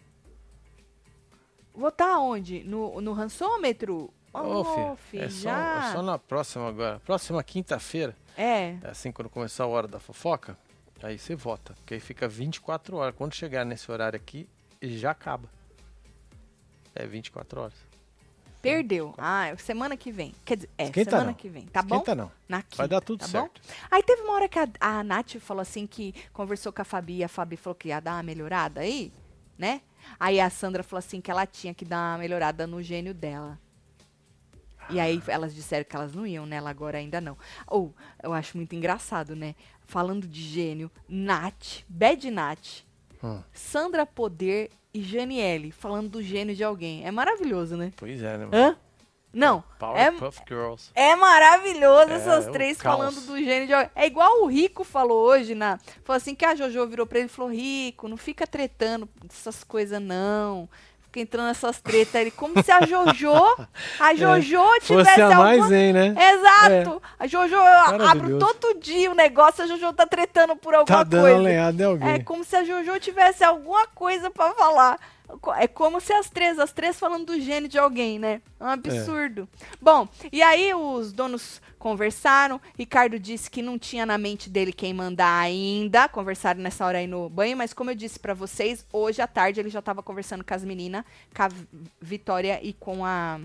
Votar 1.73 2.09
aonde? 2.17 2.65
No, 2.65 3.01
no 3.01 3.13
rançômetro? 3.13 4.13
Ô, 4.33 4.97
filho, 4.97 5.25
é 5.25 5.31
só, 5.31 5.41
já. 5.49 5.89
é 5.89 5.93
só 5.93 6.03
na 6.03 6.19
próxima 6.19 6.69
agora. 6.69 7.01
Próxima 7.01 7.43
quinta-feira, 7.43 8.15
É. 8.37 8.77
é 8.83 8.91
assim 8.91 9.11
quando 9.11 9.29
começar 9.31 9.65
a 9.65 9.69
hora 9.69 9.89
da 9.89 9.99
fofoca, 9.99 10.59
aí 11.03 11.19
você 11.19 11.35
vota. 11.35 11.75
Porque 11.75 11.95
aí 11.95 12.01
fica 12.01 12.29
24 12.29 12.97
horas. 12.97 13.15
Quando 13.17 13.35
chegar 13.35 13.65
nesse 13.65 13.91
horário 13.91 14.17
aqui, 14.17 14.49
já 14.83 15.13
acaba. 15.13 15.49
É 16.95 17.07
24 17.07 17.61
horas. 17.63 17.88
Perdeu. 18.61 19.15
Ah, 19.17 19.47
é 19.49 19.57
semana 19.57 19.97
que 19.97 20.11
vem. 20.11 20.35
Quer 20.45 20.57
dizer, 20.57 20.71
é, 20.77 20.85
Esquenta 20.85 21.11
semana 21.11 21.27
não. 21.29 21.35
que 21.35 21.49
vem. 21.49 21.67
Tá 21.67 21.83
bom? 21.83 21.97
Esquenta 21.97 22.15
não. 22.15 22.31
Na 22.49 22.63
quinta, 22.63 22.77
Vai 22.77 22.89
dar 22.89 23.01
tudo 23.01 23.21
tá 23.21 23.29
certo. 23.29 23.61
Bom? 23.65 23.75
Aí 23.91 24.03
teve 24.03 24.23
uma 24.23 24.33
hora 24.33 24.49
que 24.49 24.59
a, 24.59 24.69
a 24.81 25.05
Nath 25.05 25.37
falou 25.39 25.61
assim 25.63 25.87
que 25.87 26.15
conversou 26.33 26.73
com 26.73 26.83
a 26.83 26.85
Fabi 26.85 27.19
e 27.19 27.25
a 27.25 27.29
Fabi 27.29 27.57
falou 27.57 27.75
que 27.75 27.89
ia 27.89 28.01
dar 28.01 28.15
uma 28.15 28.23
melhorada 28.23 28.81
aí, 28.81 29.13
né? 29.57 29.81
Aí 30.19 30.41
a 30.41 30.51
Sandra 30.51 30.83
falou 30.83 30.99
assim 30.99 31.21
que 31.21 31.31
ela 31.31 31.47
tinha 31.47 31.73
que 31.75 31.85
dar 31.85 32.13
uma 32.15 32.19
melhorada 32.19 32.67
no 32.67 32.83
gênio 32.83 33.15
dela. 33.15 33.59
E 34.91 34.99
aí 34.99 35.23
elas 35.27 35.55
disseram 35.55 35.85
que 35.85 35.95
elas 35.95 36.15
não 36.15 36.27
iam 36.27 36.47
nela 36.47 36.71
agora 36.71 36.99
ainda 36.99 37.21
não. 37.21 37.37
Ou, 37.67 37.95
eu 38.23 38.33
acho 38.33 38.57
muito 38.57 38.75
engraçado, 38.75 39.37
né? 39.37 39.55
Falando 39.87 40.27
de 40.27 40.41
gênio, 40.43 40.91
Nath, 41.09 41.85
Bad 41.89 42.31
Nath, 42.31 42.89
Hum, 43.23 43.43
Sandra 43.53 44.07
Poder 44.07 44.71
e 44.93 45.03
Janiele 45.03 45.71
falando 45.71 46.09
do 46.09 46.23
gênio 46.23 46.55
de 46.55 46.65
alguém. 46.65 47.07
É 47.07 47.11
maravilhoso, 47.11 47.77
né? 47.77 47.93
pois 47.97 48.23
é, 48.23 48.39
né? 48.39 48.47
mano? 48.47 48.57
Hã? 48.57 48.77
Não. 49.33 49.63
É, 49.95 50.11
Powerpuff 50.11 50.41
Girls. 50.49 50.91
é 50.95 51.15
maravilhoso 51.15 52.11
É, 52.11 52.15
essas 52.15 52.47
o 52.47 52.51
três 52.53 52.81
falando 52.81 53.21
do 53.21 53.37
gênio 53.39 53.67
de 53.67 53.75
alguém. 53.75 53.91
É 53.95 54.07
igual 54.07 54.43
o 54.43 54.47
Rico 54.47 54.85
falou 54.85 55.23
hoje, 55.23 55.55
na, 55.55 55.79
falou 56.03 56.17
assim 56.17 56.35
que 56.35 56.45
a 56.45 56.55
Jojo 56.55 56.87
virou 56.87 57.07
pra 57.07 57.19
ele 57.19 57.27
e 57.27 57.31
falou, 57.31 57.51
Rico, 57.51 58.09
não 58.09 58.17
fica 58.17 58.47
tretando 58.47 59.09
essas 59.29 59.63
coisas 59.63 60.01
não. 60.01 60.69
Fica 61.19 61.21
entrando 61.23 61.47
nessas 61.47 61.81
tretas. 61.81 62.15
Ele, 62.15 62.31
como 62.31 62.63
se 62.63 62.71
a 62.71 62.81
Jojo, 62.87 63.33
a 63.99 64.15
Jojo 64.15 64.63
tivesse 64.81 64.93
É. 64.93 65.05
Fosse 65.05 65.21
a 65.21 65.27
alguma... 65.27 65.45
mais 65.45 65.73
em, 65.73 65.93
né? 65.93 66.15
Exato! 66.17 67.03
A 67.19 67.27
Jojo, 67.27 67.55
eu 67.55 68.07
abro 68.07 68.39
todo 68.39 68.79
dia 68.81 69.11
o 69.11 69.15
negócio, 69.15 69.65
a 69.65 69.67
Jojo 69.67 69.93
tá 69.93 70.07
tretando 70.07 70.57
por 70.57 70.73
Tá 70.73 70.79
alguma 70.79 71.05
dando 71.05 71.21
coisa. 71.23 71.37
uma 71.37 71.43
lenhada 71.45 71.83
em 71.83 71.87
alguém. 71.87 72.09
É 72.11 72.19
como 72.21 72.45
se 72.45 72.55
a 72.57 72.65
Jojo 72.65 72.99
tivesse 73.01 73.43
alguma 73.45 73.87
coisa 73.89 74.31
pra 74.31 74.53
falar. 74.53 74.99
É 75.59 75.69
como 75.69 76.01
se 76.01 76.13
as 76.13 76.31
três, 76.31 76.59
as 76.59 76.73
três 76.73 76.99
falando 76.99 77.27
do 77.27 77.41
gênio 77.41 77.69
de 77.69 77.79
alguém, 77.79 78.19
né? 78.19 78.41
É 78.59 78.65
um 78.65 78.69
absurdo. 78.69 79.49
Bom, 79.81 80.09
e 80.33 80.41
aí 80.43 80.73
os 80.75 81.13
donos 81.13 81.61
conversaram. 81.79 82.61
Ricardo 82.79 83.19
disse 83.19 83.51
que 83.51 83.61
não 83.61 83.79
tinha 83.79 84.07
na 84.07 84.17
mente 84.17 84.49
dele 84.49 84.73
quem 84.73 84.95
mandar 84.95 85.39
ainda. 85.39 86.09
Conversaram 86.09 86.61
nessa 86.61 86.87
hora 86.87 86.99
aí 86.99 87.07
no 87.07 87.29
banho, 87.29 87.57
mas 87.57 87.73
como 87.75 87.91
eu 87.91 87.95
disse 87.95 88.19
pra 88.19 88.33
vocês, 88.33 88.87
hoje 88.93 89.21
à 89.21 89.27
tarde 89.27 89.61
ele 89.61 89.69
já 89.69 89.83
tava 89.83 90.03
conversando 90.03 90.43
com 90.43 90.55
as 90.55 90.65
meninas, 90.65 91.05
com 91.35 91.43
a 91.43 91.49
Vi- 91.49 91.69
Vitória 92.01 92.59
e 92.63 92.73
com 92.73 93.05
a 93.05 93.39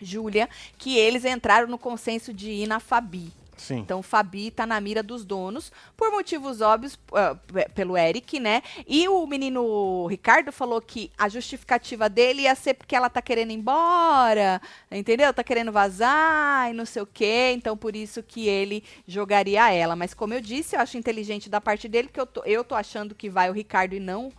Júlia, 0.00 0.48
que 0.76 0.96
eles 0.96 1.24
entraram 1.24 1.68
no 1.68 1.78
consenso 1.78 2.32
de 2.32 2.50
ir 2.50 2.66
na 2.66 2.80
Fabi. 2.80 3.32
Sim. 3.58 3.78
Então, 3.78 4.02
Fabi 4.02 4.50
tá 4.50 4.64
na 4.64 4.80
mira 4.80 5.02
dos 5.02 5.24
donos, 5.24 5.72
por 5.96 6.10
motivos 6.12 6.60
óbvios, 6.60 6.96
pe- 6.96 7.68
pelo 7.74 7.96
Eric, 7.96 8.38
né? 8.38 8.62
E 8.86 9.08
o 9.08 9.26
menino 9.26 10.06
Ricardo 10.06 10.52
falou 10.52 10.80
que 10.80 11.10
a 11.18 11.28
justificativa 11.28 12.08
dele 12.08 12.42
ia 12.42 12.54
ser 12.54 12.74
porque 12.74 12.94
ela 12.94 13.10
tá 13.10 13.20
querendo 13.20 13.50
ir 13.50 13.54
embora, 13.54 14.62
entendeu? 14.90 15.34
Tá 15.34 15.42
querendo 15.42 15.72
vazar 15.72 16.70
e 16.70 16.72
não 16.72 16.86
sei 16.86 17.02
o 17.02 17.06
quê. 17.06 17.52
Então, 17.54 17.76
por 17.76 17.96
isso 17.96 18.22
que 18.22 18.46
ele 18.48 18.84
jogaria 19.06 19.70
ela. 19.72 19.96
Mas, 19.96 20.14
como 20.14 20.34
eu 20.34 20.40
disse, 20.40 20.76
eu 20.76 20.80
acho 20.80 20.96
inteligente 20.96 21.50
da 21.50 21.60
parte 21.60 21.88
dele, 21.88 22.08
porque 22.08 22.20
eu 22.20 22.26
tô, 22.26 22.42
eu 22.44 22.62
tô 22.62 22.74
achando 22.76 23.14
que 23.14 23.28
vai 23.28 23.50
o 23.50 23.52
Ricardo 23.52 23.94
e 23.94 24.00
não 24.00 24.30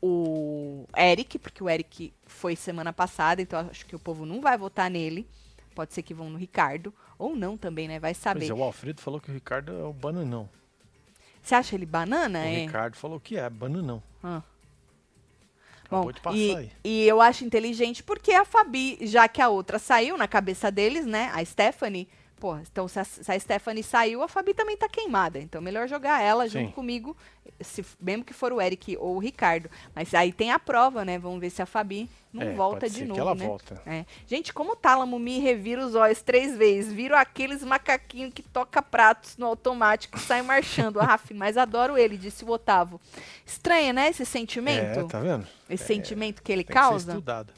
o 0.00 0.84
Eric, 0.96 1.38
porque 1.38 1.62
o 1.62 1.68
Eric 1.68 2.12
foi 2.26 2.54
semana 2.54 2.92
passada, 2.92 3.40
então 3.42 3.60
acho 3.70 3.86
que 3.86 3.96
o 3.96 3.98
povo 3.98 4.26
não 4.26 4.40
vai 4.40 4.56
votar 4.56 4.90
nele. 4.90 5.26
Pode 5.74 5.92
ser 5.94 6.02
que 6.02 6.14
vão 6.14 6.30
no 6.30 6.38
Ricardo. 6.38 6.92
Ou 7.18 7.34
não 7.34 7.56
também, 7.56 7.88
né? 7.88 7.98
Vai 7.98 8.14
saber. 8.14 8.40
Pois 8.40 8.50
é, 8.50 8.54
o 8.54 8.62
Alfredo 8.62 9.00
falou 9.00 9.20
que 9.20 9.30
o 9.30 9.34
Ricardo 9.34 9.72
é 9.72 9.84
o 9.84 9.92
bananão. 9.92 10.48
Você 11.42 11.54
acha 11.54 11.74
ele 11.74 11.86
banana? 11.86 12.40
O 12.40 12.42
é? 12.42 12.64
Ricardo 12.64 12.96
falou 12.96 13.20
que 13.20 13.36
é 13.36 13.48
bananão. 13.48 14.02
Ah. 14.22 14.42
Bom, 15.88 16.10
e, 16.34 16.56
aí. 16.56 16.72
e 16.82 17.04
eu 17.06 17.20
acho 17.20 17.44
inteligente 17.44 18.02
porque 18.02 18.32
a 18.32 18.44
Fabi, 18.44 18.98
já 19.02 19.28
que 19.28 19.40
a 19.40 19.48
outra 19.48 19.78
saiu 19.78 20.16
na 20.16 20.26
cabeça 20.26 20.70
deles, 20.70 21.06
né? 21.06 21.30
A 21.32 21.44
Stephanie. 21.44 22.08
Pô, 22.38 22.54
então 22.58 22.86
se 22.86 22.98
a, 23.00 23.04
se 23.04 23.32
a 23.32 23.40
Stephanie 23.40 23.82
saiu, 23.82 24.22
a 24.22 24.28
Fabi 24.28 24.52
também 24.52 24.76
tá 24.76 24.86
queimada. 24.88 25.38
Então 25.38 25.60
melhor 25.62 25.88
jogar 25.88 26.22
ela 26.22 26.44
Sim. 26.44 26.50
junto 26.60 26.72
comigo, 26.74 27.16
se, 27.62 27.82
mesmo 27.98 28.24
que 28.24 28.34
for 28.34 28.52
o 28.52 28.60
Eric 28.60 28.94
ou 28.98 29.16
o 29.16 29.18
Ricardo. 29.18 29.70
Mas 29.94 30.12
aí 30.12 30.32
tem 30.34 30.52
a 30.52 30.58
prova, 30.58 31.02
né? 31.02 31.18
Vamos 31.18 31.40
ver 31.40 31.48
se 31.48 31.62
a 31.62 31.66
Fabi 31.66 32.10
não 32.30 32.42
É, 32.42 32.52
volta 32.52 32.90
de 32.90 33.06
novo, 33.06 33.18
ela 33.18 33.34
né? 33.34 33.46
volta. 33.46 33.80
É. 33.86 34.04
Gente, 34.26 34.52
como 34.52 34.72
o 34.72 34.76
Tálamo 34.76 35.18
me 35.18 35.38
revira 35.38 35.84
os 35.86 35.94
olhos 35.94 36.20
três 36.20 36.54
vezes, 36.58 36.92
viro 36.92 37.16
aqueles 37.16 37.64
macaquinhos 37.64 38.34
que 38.34 38.42
toca 38.42 38.82
pratos 38.82 39.38
no 39.38 39.46
automático 39.46 40.18
e 40.18 40.20
sai 40.20 40.42
marchando. 40.42 41.00
Ah, 41.08 41.18
mas 41.34 41.56
adoro 41.56 41.96
ele, 41.96 42.18
disse 42.18 42.44
o 42.44 42.50
Otávio. 42.50 43.00
Estranha, 43.46 43.92
né, 43.94 44.10
esse 44.10 44.26
sentimento? 44.26 45.00
É, 45.00 45.04
tá 45.04 45.20
vendo? 45.20 45.46
Esse 45.70 45.84
sentimento 45.84 46.42
que 46.42 46.52
ele 46.52 46.64
Tem 46.64 46.74
que 46.76 46.82
ser 46.82 46.86
causa. 46.88 47.12
estudado. 47.12 47.52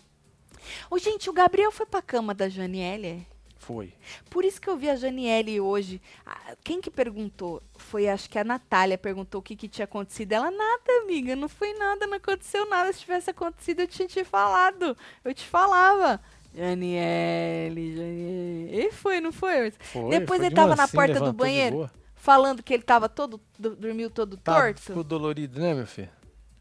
Ô, 0.91 0.99
gente, 0.99 1.29
o 1.29 1.33
Gabriel 1.33 1.73
foi 1.73 1.87
pra 1.87 2.01
cama 2.03 2.33
da 2.35 2.49
Janiele? 2.49 3.27
Foi. 3.69 3.93
Por 4.31 4.47
isso 4.47 4.59
que 4.59 4.67
eu 4.71 4.79
vi 4.79 4.89
a 4.89 4.97
Janiele 4.97 5.61
hoje. 5.61 6.01
Ah, 6.25 6.57
Quem 6.65 6.81
que 6.81 6.91
perguntou? 6.91 7.63
Foi, 7.77 8.09
acho 8.09 8.31
que 8.31 8.39
a 8.39 8.43
Natália 8.45 8.97
perguntou 8.97 9.41
o 9.41 9.43
que, 9.43 9.55
que 9.55 9.69
tinha 9.69 9.85
acontecido. 9.85 10.33
Ela, 10.33 10.51
nada, 10.51 11.03
amiga, 11.03 11.37
não 11.37 11.51
foi 11.51 11.75
nada, 11.75 12.07
não 12.07 12.15
aconteceu 12.17 12.67
nada. 12.67 12.91
Se 12.95 13.01
tivesse 13.01 13.29
acontecido, 13.29 13.81
eu 13.81 13.87
tinha 13.87 14.09
te 14.09 14.25
falado. 14.25 14.97
Eu 15.23 15.35
te 15.35 15.45
falava. 15.45 16.19
Janiele, 16.55 17.95
Janiele. 17.95 18.87
E 18.87 18.91
foi, 18.91 19.21
não 19.21 19.33
foi? 19.33 19.71
Foi. 19.73 20.09
Depois 20.19 20.39
foi 20.39 20.47
ele 20.47 20.49
de 20.49 20.55
tava 20.55 20.75
na 20.75 20.89
porta 20.89 21.21
do 21.21 21.33
banheiro, 21.35 21.91
falando 22.15 22.63
que 22.63 22.73
ele 22.73 22.83
tava 22.83 23.07
todo, 23.07 23.39
do- 23.59 23.77
dormiu 23.77 24.09
todo 24.11 24.39
Tá, 24.39 24.55
torto. 24.63 24.81
ficou 24.81 25.05
dolorido, 25.05 25.61
né, 25.61 25.75
meu 25.75 25.87
filho? 25.87 26.09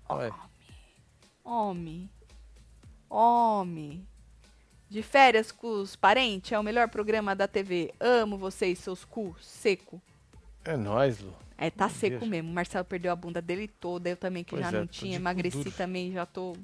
Olha. 0.10 0.34
Homem. 1.42 2.10
Homem. 3.10 4.06
De 4.90 5.02
férias 5.04 5.52
com 5.52 5.82
os 5.82 5.96
parentes 5.96 6.52
é 6.52 6.60
o 6.60 6.64
melhor 6.64 6.88
programa 6.90 7.36
da 7.36 7.48
TV. 7.48 7.94
Amo 8.00 8.38
vocês, 8.38 8.80
seus 8.80 9.04
cu 9.04 9.36
seco. 9.42 10.02
É 10.64 10.78
nóis, 10.78 11.20
Lu. 11.20 11.34
É, 11.58 11.70
tá 11.70 11.88
Meu 11.88 11.96
seco 11.96 12.20
Deus. 12.20 12.30
mesmo. 12.30 12.50
O 12.52 12.54
Marcelo 12.54 12.86
perdeu 12.86 13.12
a 13.12 13.16
bunda 13.16 13.42
dele 13.42 13.68
toda. 13.68 14.10
Eu 14.10 14.16
também, 14.18 14.44
que 14.44 14.52
Pois 14.52 14.62
já 14.62 14.70
é, 14.70 14.80
não 14.80 14.88
tinha. 14.88 15.16
Emagreci 15.16 15.58
duro. 15.58 15.72
também, 15.72 16.12
já 16.14 16.26
tô. 16.26 16.56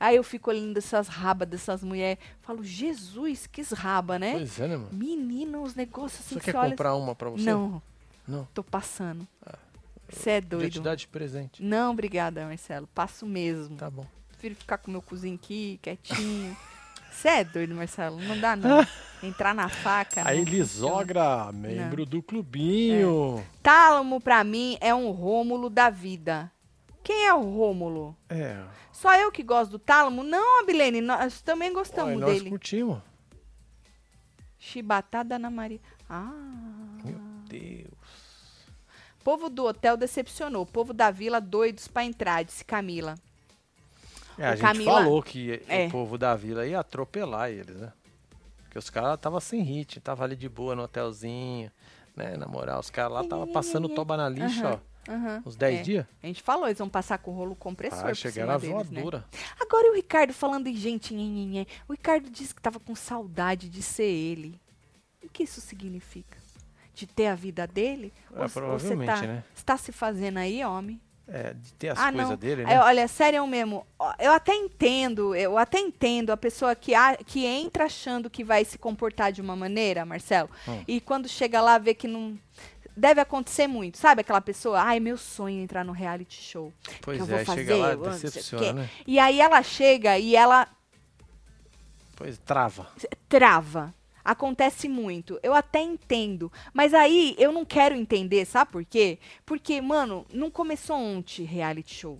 Aí 0.00 0.16
eu 0.16 0.24
fico 0.24 0.50
olhando 0.50 0.76
essas 0.76 1.06
rabas 1.06 1.48
dessas 1.48 1.84
mulheres. 1.84 2.22
Falo, 2.42 2.64
Jesus, 2.64 3.46
que 3.46 3.62
raba, 3.74 4.18
né? 4.18 4.32
Pois 4.32 4.58
é, 4.58 4.66
né, 4.68 4.76
mano? 4.76 4.88
Menina, 4.92 5.58
os 5.60 5.74
negócios 5.74 6.20
assim 6.20 6.34
Você 6.34 6.40
que 6.40 6.50
quer 6.52 6.58
olha. 6.58 6.70
comprar 6.70 6.94
uma 6.96 7.14
pra 7.14 7.30
você? 7.30 7.44
Não, 7.44 7.80
Não. 8.26 8.44
tô 8.52 8.62
passando. 8.64 9.26
Você 10.08 10.30
é 10.30 10.40
Podia 10.40 10.68
te 10.68 10.74
doido. 10.74 10.80
dar 10.84 10.94
de 10.96 11.06
presente. 11.06 11.62
Não, 11.62 11.92
obrigada, 11.92 12.44
Marcelo. 12.44 12.86
Passo 12.88 13.24
mesmo. 13.24 13.76
Tá 13.76 13.88
bom. 13.88 14.06
Prefiro 14.30 14.54
ficar 14.56 14.78
com 14.78 14.90
meu 14.90 15.00
cozinho 15.00 15.36
aqui, 15.36 15.78
quietinho. 15.80 16.56
Você 17.14 17.28
é 17.28 17.44
doido, 17.44 17.74
Marcelo? 17.74 18.20
Não 18.20 18.38
dá, 18.38 18.56
não. 18.56 18.86
Entrar 19.22 19.54
na 19.54 19.68
faca. 19.68 20.22
Aí, 20.26 20.38
não 20.38 20.44
funciona. 20.44 20.58
Lisogra, 20.58 21.52
membro 21.52 22.04
do 22.04 22.22
clubinho. 22.22 23.42
Tálamo, 23.62 24.20
pra 24.20 24.44
mim, 24.44 24.76
é 24.80 24.94
um 24.94 25.10
Rômulo 25.10 25.70
da 25.70 25.88
vida. 25.88 26.50
Quem 27.02 27.26
é 27.26 27.32
o 27.32 27.40
Rômulo? 27.40 28.16
É. 28.28 28.62
Só 28.92 29.14
eu 29.14 29.30
que 29.30 29.42
gosto 29.42 29.72
do 29.72 29.78
Tálamo? 29.78 30.22
Não, 30.22 30.60
Abilene, 30.62 31.00
nós 31.00 31.40
também 31.40 31.72
gostamos 31.72 32.12
Olha, 32.12 32.26
nós 32.26 32.38
dele. 32.38 32.50
curtimos. 32.50 32.98
Chibatada 34.58 35.36
Ana 35.36 35.50
Maria. 35.50 35.80
Ah. 36.08 36.32
Meu 37.04 37.18
Deus. 37.48 37.94
Povo 39.22 39.48
do 39.48 39.64
hotel 39.64 39.96
decepcionou. 39.96 40.66
Povo 40.66 40.92
da 40.92 41.10
vila 41.10 41.40
doidos 41.40 41.88
pra 41.88 42.04
entrar, 42.04 42.42
disse 42.44 42.64
Camila. 42.64 43.14
É, 44.38 44.46
a 44.48 44.52
O 44.52 44.56
gente 44.56 44.60
Camila- 44.62 44.92
falou 44.92 45.22
que 45.22 45.62
É. 45.68 45.86
o 45.86 45.90
povo 45.90 46.18
da 46.18 46.34
vila 46.34 46.66
ia 46.66 46.80
atropelar 46.80 47.50
eles, 47.50 47.76
né? 47.76 47.92
Porque 48.64 48.78
os 48.78 48.90
caras 48.90 49.14
estavam 49.14 49.38
sem 49.40 49.62
hit, 49.62 50.00
tava 50.00 50.24
ali 50.24 50.34
de 50.34 50.48
boa 50.48 50.74
no 50.74 50.82
hotelzinho, 50.82 51.70
né? 52.16 52.36
Na 52.36 52.46
moral, 52.46 52.80
os 52.80 52.90
caras 52.90 53.12
lá 53.12 53.24
tava 53.24 53.46
passando 53.46 53.88
toba 53.88 54.16
na 54.16 54.28
lixa, 54.28 54.66
Aham, 54.66 54.80
ó. 55.08 55.12
aham, 55.12 55.42
Uns 55.46 55.54
10 55.54 55.78
é. 55.78 55.82
dias. 55.82 56.06
A 56.22 56.26
gente 56.26 56.42
falou, 56.42 56.66
eles 56.66 56.78
vão 56.78 56.88
passar 56.88 57.18
com 57.18 57.30
o 57.30 57.34
rolo 57.34 57.54
compressor 57.54 58.00
Ah, 58.00 58.06
por 58.08 58.16
chegaram 58.16 58.58
cima 58.58 58.74
a 58.74 58.82
deles, 58.82 58.90
né? 58.90 59.00
voadora. 59.02 59.24
Agora 59.60 59.86
e 59.86 59.90
o 59.90 59.94
Ricardo 59.94 60.32
falando 60.32 60.66
em 60.66 60.74
gente, 60.74 61.14
nhe, 61.14 61.28
nhe, 61.28 61.46
nhe. 61.46 61.68
o 61.88 61.92
Ricardo 61.92 62.28
disse 62.28 62.52
que 62.54 62.60
tava 62.60 62.80
com 62.80 62.94
saudade 62.96 63.68
de 63.68 63.82
ser 63.82 64.02
ele. 64.04 64.60
O 65.22 65.28
que 65.28 65.44
isso 65.44 65.60
significa? 65.60 66.36
De 66.92 67.06
ter 67.06 67.26
a 67.28 67.34
vida 67.34 67.66
dele? 67.66 68.12
É, 68.32 68.36
Ou- 68.36 68.42
ou 68.42 68.48
você 68.48 68.60
provavelmente, 68.60 69.06
tá, 69.06 69.22
né? 69.22 69.44
você 69.54 69.64
tá 69.64 69.76
se 69.76 69.90
fazendo 69.92 70.38
aí, 70.38 70.64
homem? 70.64 71.00
É, 71.26 71.54
de 71.54 71.72
ter 71.74 71.88
as 71.88 71.98
ah, 71.98 72.12
coisas 72.12 72.36
dele, 72.38 72.64
né? 72.64 72.78
olha, 72.80 73.08
sério 73.08 73.46
mesmo. 73.46 73.86
Eu 74.18 74.30
até 74.30 74.54
entendo, 74.54 75.34
eu 75.34 75.56
até 75.56 75.78
entendo 75.78 76.30
a 76.30 76.36
pessoa 76.36 76.74
que, 76.74 76.94
a- 76.94 77.16
que 77.16 77.46
entra 77.46 77.84
achando 77.86 78.28
que 78.28 78.44
vai 78.44 78.62
se 78.64 78.76
comportar 78.76 79.32
de 79.32 79.40
uma 79.40 79.56
maneira, 79.56 80.04
Marcelo, 80.04 80.50
Hum. 80.68 80.84
e 80.86 81.00
quando 81.00 81.26
chega 81.26 81.60
lá 81.62 81.78
vê 81.78 81.94
que 81.94 82.06
não. 82.06 82.38
Deve 82.96 83.20
acontecer 83.20 83.66
muito, 83.66 83.98
sabe? 83.98 84.20
Aquela 84.20 84.40
pessoa, 84.40 84.80
ai, 84.80 85.00
meu 85.00 85.16
sonho 85.16 85.58
é 85.60 85.62
entrar 85.64 85.82
no 85.82 85.90
reality 85.92 86.40
show. 86.40 86.72
Pois 87.00 87.18
eu 87.18 87.24
é, 87.24 87.28
vou 87.28 87.38
aí 87.38 87.44
chega 87.46 87.56
fazer, 87.72 87.74
lá, 87.74 87.90
eu 87.92 88.10
decepciona, 88.10 88.72
né? 88.74 88.90
E 89.06 89.18
aí 89.18 89.40
ela 89.40 89.62
chega 89.64 90.16
e 90.18 90.36
ela 90.36 90.68
Pois 92.16 92.38
trava. 92.38 92.86
trava. 93.28 93.92
Acontece 94.24 94.88
muito. 94.88 95.38
Eu 95.42 95.52
até 95.54 95.82
entendo. 95.82 96.50
Mas 96.72 96.94
aí 96.94 97.34
eu 97.38 97.52
não 97.52 97.64
quero 97.64 97.94
entender, 97.94 98.44
sabe 98.46 98.72
por 98.72 98.84
quê? 98.84 99.18
Porque, 99.44 99.80
mano, 99.80 100.24
não 100.32 100.50
começou 100.50 100.96
ontem 100.96 101.44
reality 101.44 101.94
show. 101.94 102.18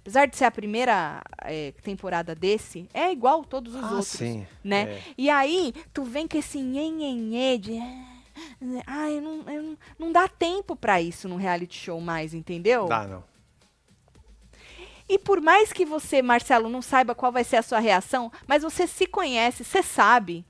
Apesar 0.00 0.26
de 0.26 0.36
ser 0.36 0.44
a 0.44 0.50
primeira 0.50 1.22
eh, 1.44 1.72
temporada 1.82 2.34
desse, 2.34 2.88
é 2.94 3.10
igual 3.12 3.44
todos 3.44 3.74
os 3.74 3.82
ah, 3.82 3.90
outros. 3.90 4.06
sim. 4.08 4.46
né? 4.64 4.94
É. 4.94 5.02
E 5.18 5.28
aí, 5.28 5.74
tu 5.92 6.02
vem 6.04 6.26
com 6.26 6.38
esse 6.38 6.58
nhenhenhê 6.62 7.58
de. 7.58 7.78
"Ah, 7.78 8.18
Ai, 8.86 9.20
não, 9.20 9.42
eu 9.52 9.62
não, 9.62 9.78
não 9.98 10.12
dá 10.12 10.28
tempo 10.28 10.76
pra 10.76 11.00
isso 11.02 11.28
no 11.28 11.36
reality 11.36 11.76
show 11.76 12.00
mais, 12.00 12.32
entendeu? 12.32 12.86
Dá, 12.86 13.06
não. 13.06 13.24
E 15.08 15.18
por 15.18 15.40
mais 15.40 15.72
que 15.72 15.86
você, 15.86 16.20
Marcelo, 16.20 16.68
não 16.68 16.82
saiba 16.82 17.14
qual 17.14 17.32
vai 17.32 17.42
ser 17.42 17.56
a 17.56 17.62
sua 17.62 17.78
reação, 17.78 18.30
mas 18.46 18.62
você 18.62 18.86
se 18.86 19.06
conhece, 19.06 19.64
você 19.64 19.82
sabe. 19.82 20.44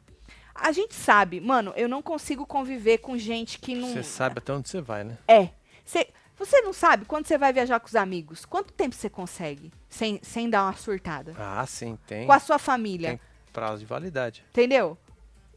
A 0.60 0.72
gente 0.72 0.94
sabe, 0.94 1.40
mano, 1.40 1.72
eu 1.76 1.88
não 1.88 2.02
consigo 2.02 2.44
conviver 2.46 2.98
com 2.98 3.16
gente 3.16 3.58
que 3.58 3.74
não. 3.74 3.88
Você 3.92 4.02
sabe 4.02 4.38
até 4.38 4.52
onde 4.52 4.68
você 4.68 4.80
vai, 4.80 5.04
né? 5.04 5.16
É. 5.26 5.50
Cê- 5.84 6.08
você 6.36 6.60
não 6.60 6.72
sabe 6.72 7.04
quando 7.04 7.26
você 7.26 7.36
vai 7.38 7.52
viajar 7.52 7.80
com 7.80 7.86
os 7.88 7.96
amigos? 7.96 8.44
Quanto 8.44 8.72
tempo 8.72 8.94
você 8.94 9.08
consegue? 9.10 9.72
Sem, 9.88 10.20
sem 10.22 10.48
dar 10.48 10.64
uma 10.64 10.74
surtada? 10.74 11.34
Ah, 11.38 11.64
sim, 11.66 11.98
tem. 12.06 12.26
Com 12.26 12.32
a 12.32 12.38
sua 12.38 12.58
família. 12.58 13.10
Tem 13.10 13.20
prazo 13.52 13.78
de 13.80 13.84
validade. 13.86 14.44
Entendeu? 14.50 14.96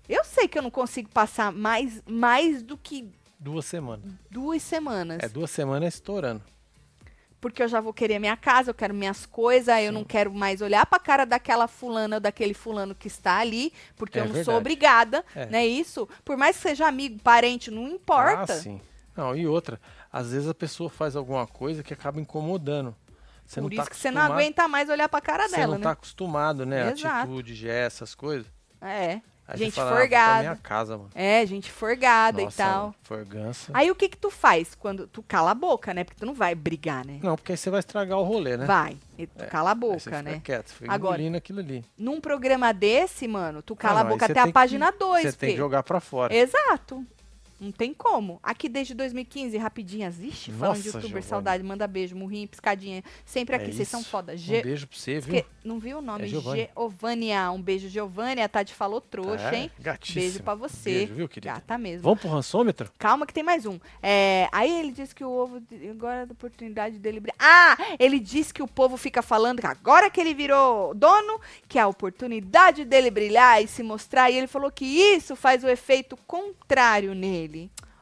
Eu 0.09 0.23
sei 0.23 0.47
que 0.47 0.57
eu 0.57 0.63
não 0.63 0.71
consigo 0.71 1.09
passar 1.09 1.51
mais, 1.51 2.01
mais 2.05 2.61
do 2.63 2.77
que 2.77 3.09
Duas 3.39 3.65
semanas. 3.65 4.05
duas 4.29 4.61
semanas. 4.61 5.17
É 5.23 5.27
duas 5.29 5.49
semanas 5.51 5.95
estourando. 5.95 6.43
Porque 7.41 7.63
eu 7.63 7.67
já 7.67 7.81
vou 7.81 7.91
querer 7.91 8.19
minha 8.19 8.37
casa, 8.37 8.69
eu 8.69 8.73
quero 8.75 8.93
minhas 8.93 9.25
coisas, 9.25 9.75
eu 9.83 9.91
não 9.91 10.03
quero 10.03 10.31
mais 10.33 10.61
olhar 10.61 10.85
pra 10.85 10.99
cara 10.99 11.25
daquela 11.25 11.67
fulana 11.67 12.17
ou 12.17 12.19
daquele 12.21 12.53
fulano 12.53 12.93
que 12.95 13.07
está 13.07 13.39
ali, 13.39 13.73
porque 13.97 14.19
É 14.19 14.21
eu 14.21 14.25
não 14.25 14.31
sou 14.35 14.43
verdade. 14.43 14.57
obrigada, 14.59 15.25
É. 15.35 15.47
né? 15.47 15.65
Isso, 15.65 16.07
por 16.23 16.37
mais 16.37 16.55
que 16.55 16.61
seja 16.61 16.87
amigo, 16.87 17.19
parente, 17.19 17.71
não 17.71 17.87
importa. 17.87 18.53
Ah, 18.53 18.57
sim. 18.57 18.79
Não, 19.17 19.35
e 19.35 19.45
outra, 19.47 19.81
às 20.13 20.31
vezes 20.31 20.47
a 20.47 20.53
pessoa 20.53 20.89
faz 20.89 21.15
alguma 21.15 21.45
coisa 21.47 21.83
que 21.83 21.93
acaba 21.93 22.21
incomodando. 22.21 22.95
Você 23.45 23.59
por 23.59 23.69
não 23.69 23.73
isso 23.75 23.83
tá 23.83 23.89
que 23.89 23.97
você 23.97 24.11
não 24.11 24.21
aguenta 24.21 24.67
mais 24.67 24.87
olhar 24.87 25.09
pra 25.09 25.19
cara 25.19 25.49
Você 25.49 25.57
dela, 25.57 25.71
não 25.73 25.77
né? 25.79 25.83
tá 25.83 25.91
acostumado, 25.91 26.65
né? 26.65 26.91
Exato. 26.91 27.17
Atitude, 27.17 27.53
gesto, 27.55 27.95
essas 28.03 28.15
coisas. 28.15 28.47
É. 28.79 29.19
Aí 29.53 29.57
gente 29.59 29.73
fala, 29.73 29.91
ah, 29.91 29.97
forgada. 29.97 30.39
minha 30.41 30.55
casa, 30.55 30.97
mano. 30.97 31.09
É, 31.13 31.45
gente 31.45 31.71
forgada 31.71 32.41
Nossa, 32.41 32.61
e 32.61 32.65
tal. 32.65 32.95
Forgança. 33.03 33.71
Aí 33.73 33.91
o 33.91 33.95
que 33.95 34.09
que 34.09 34.17
tu 34.17 34.29
faz 34.29 34.75
quando 34.75 35.07
tu 35.07 35.21
cala 35.23 35.51
a 35.51 35.55
boca, 35.55 35.93
né? 35.93 36.03
Porque 36.03 36.19
tu 36.19 36.25
não 36.25 36.33
vai 36.33 36.55
brigar, 36.55 37.05
né? 37.05 37.19
Não, 37.21 37.35
porque 37.35 37.51
aí 37.51 37.57
você 37.57 37.69
vai 37.69 37.79
estragar 37.79 38.17
o 38.17 38.23
rolê, 38.23 38.57
né? 38.57 38.65
Vai. 38.65 38.97
E 39.17 39.27
tu 39.27 39.43
É, 39.43 39.47
cala 39.47 39.71
a 39.71 39.75
boca, 39.75 39.99
fica 39.99 40.21
né? 40.21 40.41
quieto, 40.43 40.69
fica 40.73 40.91
Agora, 40.91 41.21
aquilo 41.37 41.59
ali. 41.59 41.83
Num 41.97 42.19
programa 42.21 42.73
desse, 42.73 43.27
mano, 43.27 43.61
tu 43.61 43.75
cala 43.75 43.99
Ah, 43.99 44.01
a 44.01 44.03
não, 44.03 44.11
aí 44.11 44.15
boca 44.15 44.25
até 44.25 44.39
a 44.39 44.51
página 44.51 44.91
que- 44.91 44.99
2, 44.99 45.21
Você 45.23 45.33
tem 45.33 45.51
que 45.51 45.57
jogar 45.57 45.83
pra 45.83 45.99
fora. 45.99 46.33
Exato. 46.35 47.05
Não 47.61 47.71
tem 47.71 47.93
como. 47.93 48.39
Aqui 48.41 48.67
desde 48.67 48.95
2015, 48.95 49.55
rapidinhas. 49.57 50.19
Ixi, 50.19 50.51
falando 50.51 50.81
de 50.81 50.87
youtuber, 50.87 51.21
saudade, 51.23 51.63
manda 51.63 51.85
beijo, 51.85 52.15
murrinho, 52.15 52.47
piscadinha. 52.47 53.03
Sempre 53.23 53.55
aqui, 53.55 53.69
É 53.69 53.71
vocês 53.71 53.87
são 53.87 54.03
foda. 54.03 54.33
Um 54.33 54.37
Ge 54.37 54.63
beijo 54.63 54.87
pra 54.87 54.97
você, 54.97 55.19
viu? 55.19 55.35
que- 55.35 55.45
Não 55.63 55.77
viu 55.77 55.99
o 55.99 56.01
nome? 56.01 56.23
É 56.23 56.27
Giovânia. 56.27 56.69
Giovânia. 56.75 57.51
Um 57.51 57.61
beijo, 57.61 57.87
Giovânia. 57.87 58.45
A 58.45 58.49
Tati 58.49 58.73
falou 58.73 58.99
trouxa, 58.99 59.51
É, 59.53 59.55
hein? 59.59 59.71
gatíssimo. 59.79 60.21
Beijo 60.23 60.43
pra 60.43 60.55
você. 60.55 60.89
Beijo, 60.91 61.13
viu, 61.13 61.29
querida? 61.29 61.53
Gata 61.53 61.77
mesmo. 61.77 62.01
Vamos 62.01 62.19
pro 62.21 62.29
rançômetro? 62.31 62.91
Calma 62.97 63.27
que 63.27 63.33
tem 63.33 63.43
mais 63.43 63.67
um. 63.67 63.79
É, 64.01 64.49
aí 64.51 64.79
ele 64.79 64.91
disse 64.91 65.13
que 65.13 65.23
o 65.23 65.29
ovo 65.29 65.61
agora 65.91 66.23
é 66.23 66.25
da 66.25 66.31
oportunidade 66.33 66.97
dele 66.97 67.19
brilhar. 67.19 67.37
Ah, 67.39 67.77
ele 67.99 68.19
disse 68.19 68.51
que 68.51 68.63
o 68.63 68.67
povo 68.67 68.97
fica 68.97 69.21
falando 69.21 69.59
que 69.59 69.67
agora 69.67 70.09
que 70.09 70.19
ele 70.19 70.33
virou 70.33 70.95
dono, 70.95 71.39
que 71.67 71.77
é 71.77 71.81
a 71.83 71.87
oportunidade 71.87 72.83
dele 72.85 73.11
brilhar 73.11 73.63
e 73.63 73.67
se 73.67 73.83
mostrar. 73.83 74.31
E 74.31 74.37
ele 74.37 74.47
falou 74.47 74.71
que 74.71 74.83
isso 74.85 75.35
faz 75.35 75.63
o 75.63 75.69
efeito 75.69 76.17
contrário 76.25 77.13
nele. 77.13 77.50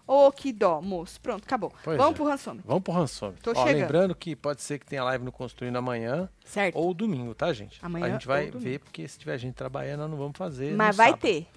Ô, 0.08 0.32
que 0.32 0.52
dó, 0.52 0.82
moço. 0.82 1.22
Pronto, 1.22 1.44
acabou. 1.44 1.72
Pois 1.84 1.96
Vamos 1.98 2.14
é. 2.14 2.16
pro 2.16 2.26
rançômetro. 2.26 2.68
Vamos 2.68 2.84
pro 2.84 2.94
rançômetro. 2.94 3.44
Tô 3.44 3.52
Ó, 3.52 3.64
chegando. 3.68 3.82
lembrando 3.82 4.16
que 4.16 4.36
pode 4.36 4.62
ser 4.64 4.80
que 4.80 4.86
tenha 4.88 5.04
live 5.04 5.24
no 5.24 5.32
Construindo 5.32 5.76
amanhã 5.78 6.28
Certo. 6.44 6.76
ou 6.78 6.94
domingo, 6.96 7.36
tá, 7.36 7.54
gente? 7.54 7.78
Amanhã 7.84 8.08
a 8.08 8.10
gente 8.10 8.26
vai 8.26 8.50
ver, 8.50 8.80
porque 8.80 9.08
se 9.08 9.20
tiver 9.20 9.38
gente 9.38 9.54
trabalhando, 9.54 10.00
nós 10.02 10.10
não 10.10 10.18
vamos 10.18 10.36
fazer. 10.38 10.74
Mas 10.76 10.96
vai 10.96 11.10
sábado. 11.12 11.22
ter. 11.22 11.48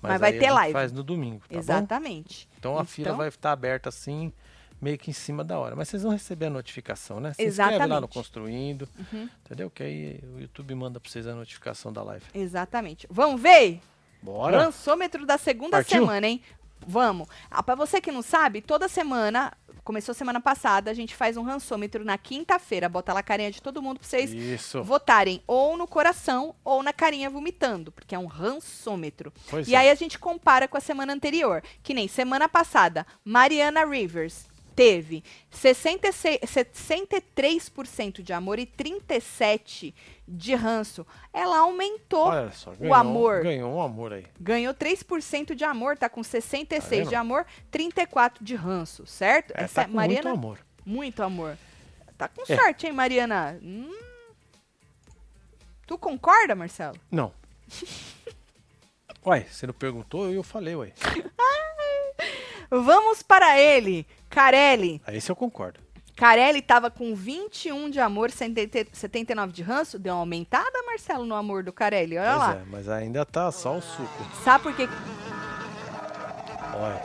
mas 0.00 0.20
vai 0.20 0.32
aí 0.32 0.38
ter 0.38 0.50
live. 0.52 0.72
faz 0.72 0.92
no 0.92 1.02
domingo, 1.02 1.40
tá 1.40 1.46
bom? 1.54 1.58
Exatamente. 1.58 2.48
Então 2.58 2.78
a 2.78 2.84
fila 2.84 3.08
Então- 3.08 3.18
vai 3.18 3.26
estar 3.28 3.50
aberta 3.50 3.88
assim, 3.88 4.32
meio 4.80 4.96
que 4.96 5.10
em 5.10 5.12
cima 5.12 5.42
da 5.42 5.58
hora. 5.58 5.74
Mas 5.74 5.88
vocês 5.88 6.04
vão 6.04 6.12
receber 6.12 6.46
a 6.46 6.50
notificação, 6.50 7.18
né? 7.18 7.32
Se 7.34 7.44
inscreve 7.44 7.72
lá 7.72 7.78
no 7.78 7.84
Exatamente. 7.86 8.14
Construindo, 8.14 8.88
Uhum. 9.12 9.28
entendeu? 9.44 9.68
Que 9.68 9.82
aí 9.82 10.20
o 10.32 10.38
YouTube 10.40 10.72
manda 10.76 11.00
pra 11.00 11.10
vocês 11.10 11.26
a 11.26 11.34
notificação 11.34 11.92
da 11.92 12.02
live. 12.04 12.24
Exatamente. 12.32 13.06
Vamos 13.10 13.40
ver? 13.42 13.80
Bora! 14.22 14.56
Lançômetro 14.58 15.26
da 15.26 15.36
segunda 15.36 15.78
Partiu? 15.78 16.00
semana, 16.02 16.26
hein? 16.28 16.40
Vamos. 16.86 17.28
Ah, 17.50 17.62
pra 17.62 17.74
você 17.74 18.00
que 18.00 18.10
não 18.12 18.22
sabe, 18.22 18.60
toda 18.60 18.88
semana, 18.88 19.52
começou 19.84 20.14
semana 20.14 20.40
passada, 20.40 20.90
a 20.90 20.94
gente 20.94 21.14
faz 21.14 21.36
um 21.36 21.42
rançômetro 21.42 22.04
na 22.04 22.16
quinta-feira. 22.18 22.88
Bota 22.88 23.12
lá 23.12 23.20
a 23.20 23.22
carinha 23.22 23.50
de 23.50 23.60
todo 23.62 23.82
mundo 23.82 23.98
pra 23.98 24.08
vocês 24.08 24.32
Isso. 24.32 24.82
votarem 24.82 25.42
ou 25.46 25.76
no 25.76 25.86
coração 25.86 26.54
ou 26.64 26.82
na 26.82 26.92
carinha 26.92 27.30
vomitando, 27.30 27.90
porque 27.92 28.14
é 28.14 28.18
um 28.18 28.26
rançômetro. 28.26 29.32
Pois 29.48 29.68
E 29.68 29.74
é. 29.74 29.78
aí 29.78 29.90
a 29.90 29.94
gente 29.94 30.18
compara 30.18 30.68
com 30.68 30.76
a 30.76 30.80
semana 30.80 31.12
anterior. 31.12 31.62
Que 31.82 31.94
nem 31.94 32.08
semana 32.08 32.48
passada, 32.48 33.06
Mariana 33.24 33.84
Rivers 33.84 34.49
teve 34.74 35.22
66, 35.50 36.40
63% 36.40 38.22
de 38.22 38.32
amor 38.32 38.58
e 38.58 38.66
37% 38.66 39.94
de 40.26 40.54
ranço. 40.54 41.06
Ela 41.32 41.58
aumentou, 41.58 42.30
só, 42.52 42.72
o 42.78 42.94
amor. 42.94 43.42
Ganhou 43.42 43.74
um 43.74 43.80
amor 43.82 44.12
aí. 44.12 44.26
ganhou 44.38 44.72
3% 44.74 45.54
de 45.54 45.64
amor, 45.64 45.96
tá 45.98 46.08
com 46.08 46.22
66 46.22 47.00
vendo? 47.00 47.08
de 47.08 47.14
amor, 47.14 47.44
34 47.70 48.44
de 48.44 48.54
ranço, 48.54 49.04
certo? 49.06 49.52
É, 49.56 49.64
Essa 49.64 49.82
tá 49.82 49.88
com 49.88 49.94
Mariana, 49.94 50.30
muito 50.30 50.38
amor. 50.38 50.58
muito 50.86 51.22
amor. 51.22 51.58
Tá 52.16 52.28
com 52.28 52.42
É. 52.48 52.56
sorte, 52.56 52.86
hein, 52.86 52.92
Mariana? 52.92 53.58
Hum. 53.62 53.92
Tu 55.86 55.98
concorda, 55.98 56.54
Marcelo? 56.54 56.96
Não. 57.10 57.32
Ué, 59.26 59.40
você 59.50 59.66
não 59.66 59.74
perguntou, 59.74 60.30
eu 60.30 60.42
falei, 60.42 60.74
ué. 60.76 60.92
Vamos 62.70 63.22
para 63.22 63.58
ele, 63.58 64.06
Carelli. 64.30 65.02
Aí 65.06 65.16
esse 65.18 65.30
eu 65.30 65.36
concordo. 65.36 65.80
Carelli 66.16 66.60
tava 66.62 66.90
com 66.90 67.14
21 67.14 67.90
de 67.90 67.98
amor, 67.98 68.30
70 68.30 68.86
79 68.92 69.52
de 69.52 69.62
ranço. 69.62 69.98
Deu 69.98 70.14
uma 70.14 70.20
aumentada, 70.20 70.82
Marcelo, 70.86 71.24
no 71.26 71.34
amor 71.34 71.62
do 71.62 71.72
Carelli. 71.72 72.16
Olha 72.18 72.28
pois 72.30 72.38
lá. 72.40 72.54
é, 72.54 72.62
mas 72.70 72.88
ainda 72.88 73.24
tá 73.26 73.50
só 73.50 73.76
o 73.76 73.80
suco. 73.82 74.26
Sabe 74.44 74.62
por 74.64 74.74
quê? 74.74 74.88
Olha. 76.74 77.02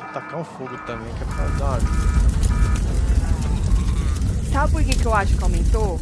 Vou 0.00 0.12
tacar 0.12 0.40
um 0.40 0.44
fogo 0.44 0.76
também, 0.86 1.12
que 1.14 1.22
é 1.22 1.26
pra 1.26 1.46
dar. 1.58 1.80
Sabe 4.52 4.72
por 4.72 4.84
que, 4.84 4.96
que 4.98 5.06
eu 5.06 5.14
acho 5.14 5.36
que 5.36 5.42
aumentou 5.42 6.00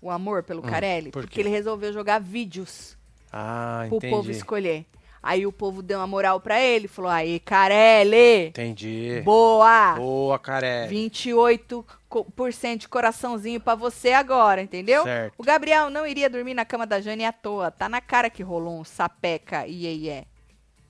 o 0.00 0.10
amor 0.10 0.42
pelo 0.44 0.60
Hum, 0.60 0.68
Carelli? 0.70 1.10
por 1.10 1.22
Porque 1.22 1.40
ele 1.40 1.48
resolveu 1.48 1.92
jogar 1.92 2.20
vídeos 2.20 2.96
Ah, 3.32 3.84
pro 3.88 3.96
entendi. 3.96 4.12
povo 4.14 4.30
escolher. 4.30 4.86
Aí 5.22 5.46
o 5.46 5.52
povo 5.52 5.82
deu 5.82 5.98
uma 5.98 6.06
moral 6.06 6.40
pra 6.40 6.60
ele, 6.60 6.86
falou: 6.88 7.10
aí, 7.10 7.40
Carelli, 7.40 8.48
Entendi. 8.48 9.20
boa! 9.24 9.94
Boa, 9.96 10.38
Carelli. 10.38 11.10
28% 11.10 12.76
de 12.78 12.88
coraçãozinho 12.88 13.60
pra 13.60 13.74
você 13.74 14.12
agora, 14.12 14.62
entendeu? 14.62 15.02
Certo. 15.04 15.34
O 15.36 15.42
Gabriel 15.42 15.90
não 15.90 16.06
iria 16.06 16.30
dormir 16.30 16.54
na 16.54 16.64
cama 16.64 16.86
da 16.86 17.00
Jane 17.00 17.24
à 17.24 17.32
toa. 17.32 17.70
Tá 17.70 17.88
na 17.88 18.00
cara 18.00 18.30
que 18.30 18.42
rolou 18.42 18.78
um 18.80 18.84
sapeca 18.84 19.66
iê 19.66 19.92
iê. 19.94 20.24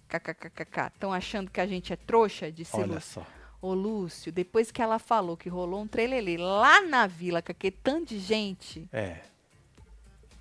KKKKK. 0.09 0.87
Estão 0.95 1.13
achando 1.13 1.51
que 1.51 1.61
a 1.61 1.67
gente 1.67 1.93
é 1.93 1.97
trouxa? 1.97 2.51
Disse 2.51 2.77
Olha 2.77 2.95
Lúcio. 2.95 3.01
só. 3.23 3.27
Ô, 3.61 3.75
Lúcio, 3.75 4.31
depois 4.31 4.71
que 4.71 4.81
ela 4.81 4.99
falou 4.99 5.37
que 5.37 5.49
rolou 5.49 5.81
um 5.83 5.87
trelelê 5.87 6.37
lá 6.37 6.81
na 6.83 7.07
vila 7.07 7.43
com 7.43 7.51
aquele 7.51 7.77
tanto 7.83 8.07
de 8.07 8.19
gente, 8.21 8.89
É. 8.93 9.17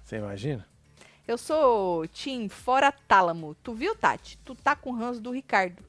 Você 0.06 0.18
imagina? 0.18 0.66
Eu 1.28 1.38
sou 1.38 2.08
Tim 2.08 2.48
fora 2.48 2.92
tálamo. 2.92 3.56
Tu 3.64 3.74
viu, 3.74 3.96
Tati? 3.96 4.38
Tu 4.46 4.56
tá 4.56 4.76
com 4.76 4.92
o 4.92 4.96
ranço 4.96 5.20
do 5.20 5.32
Ricardo. 5.32 5.84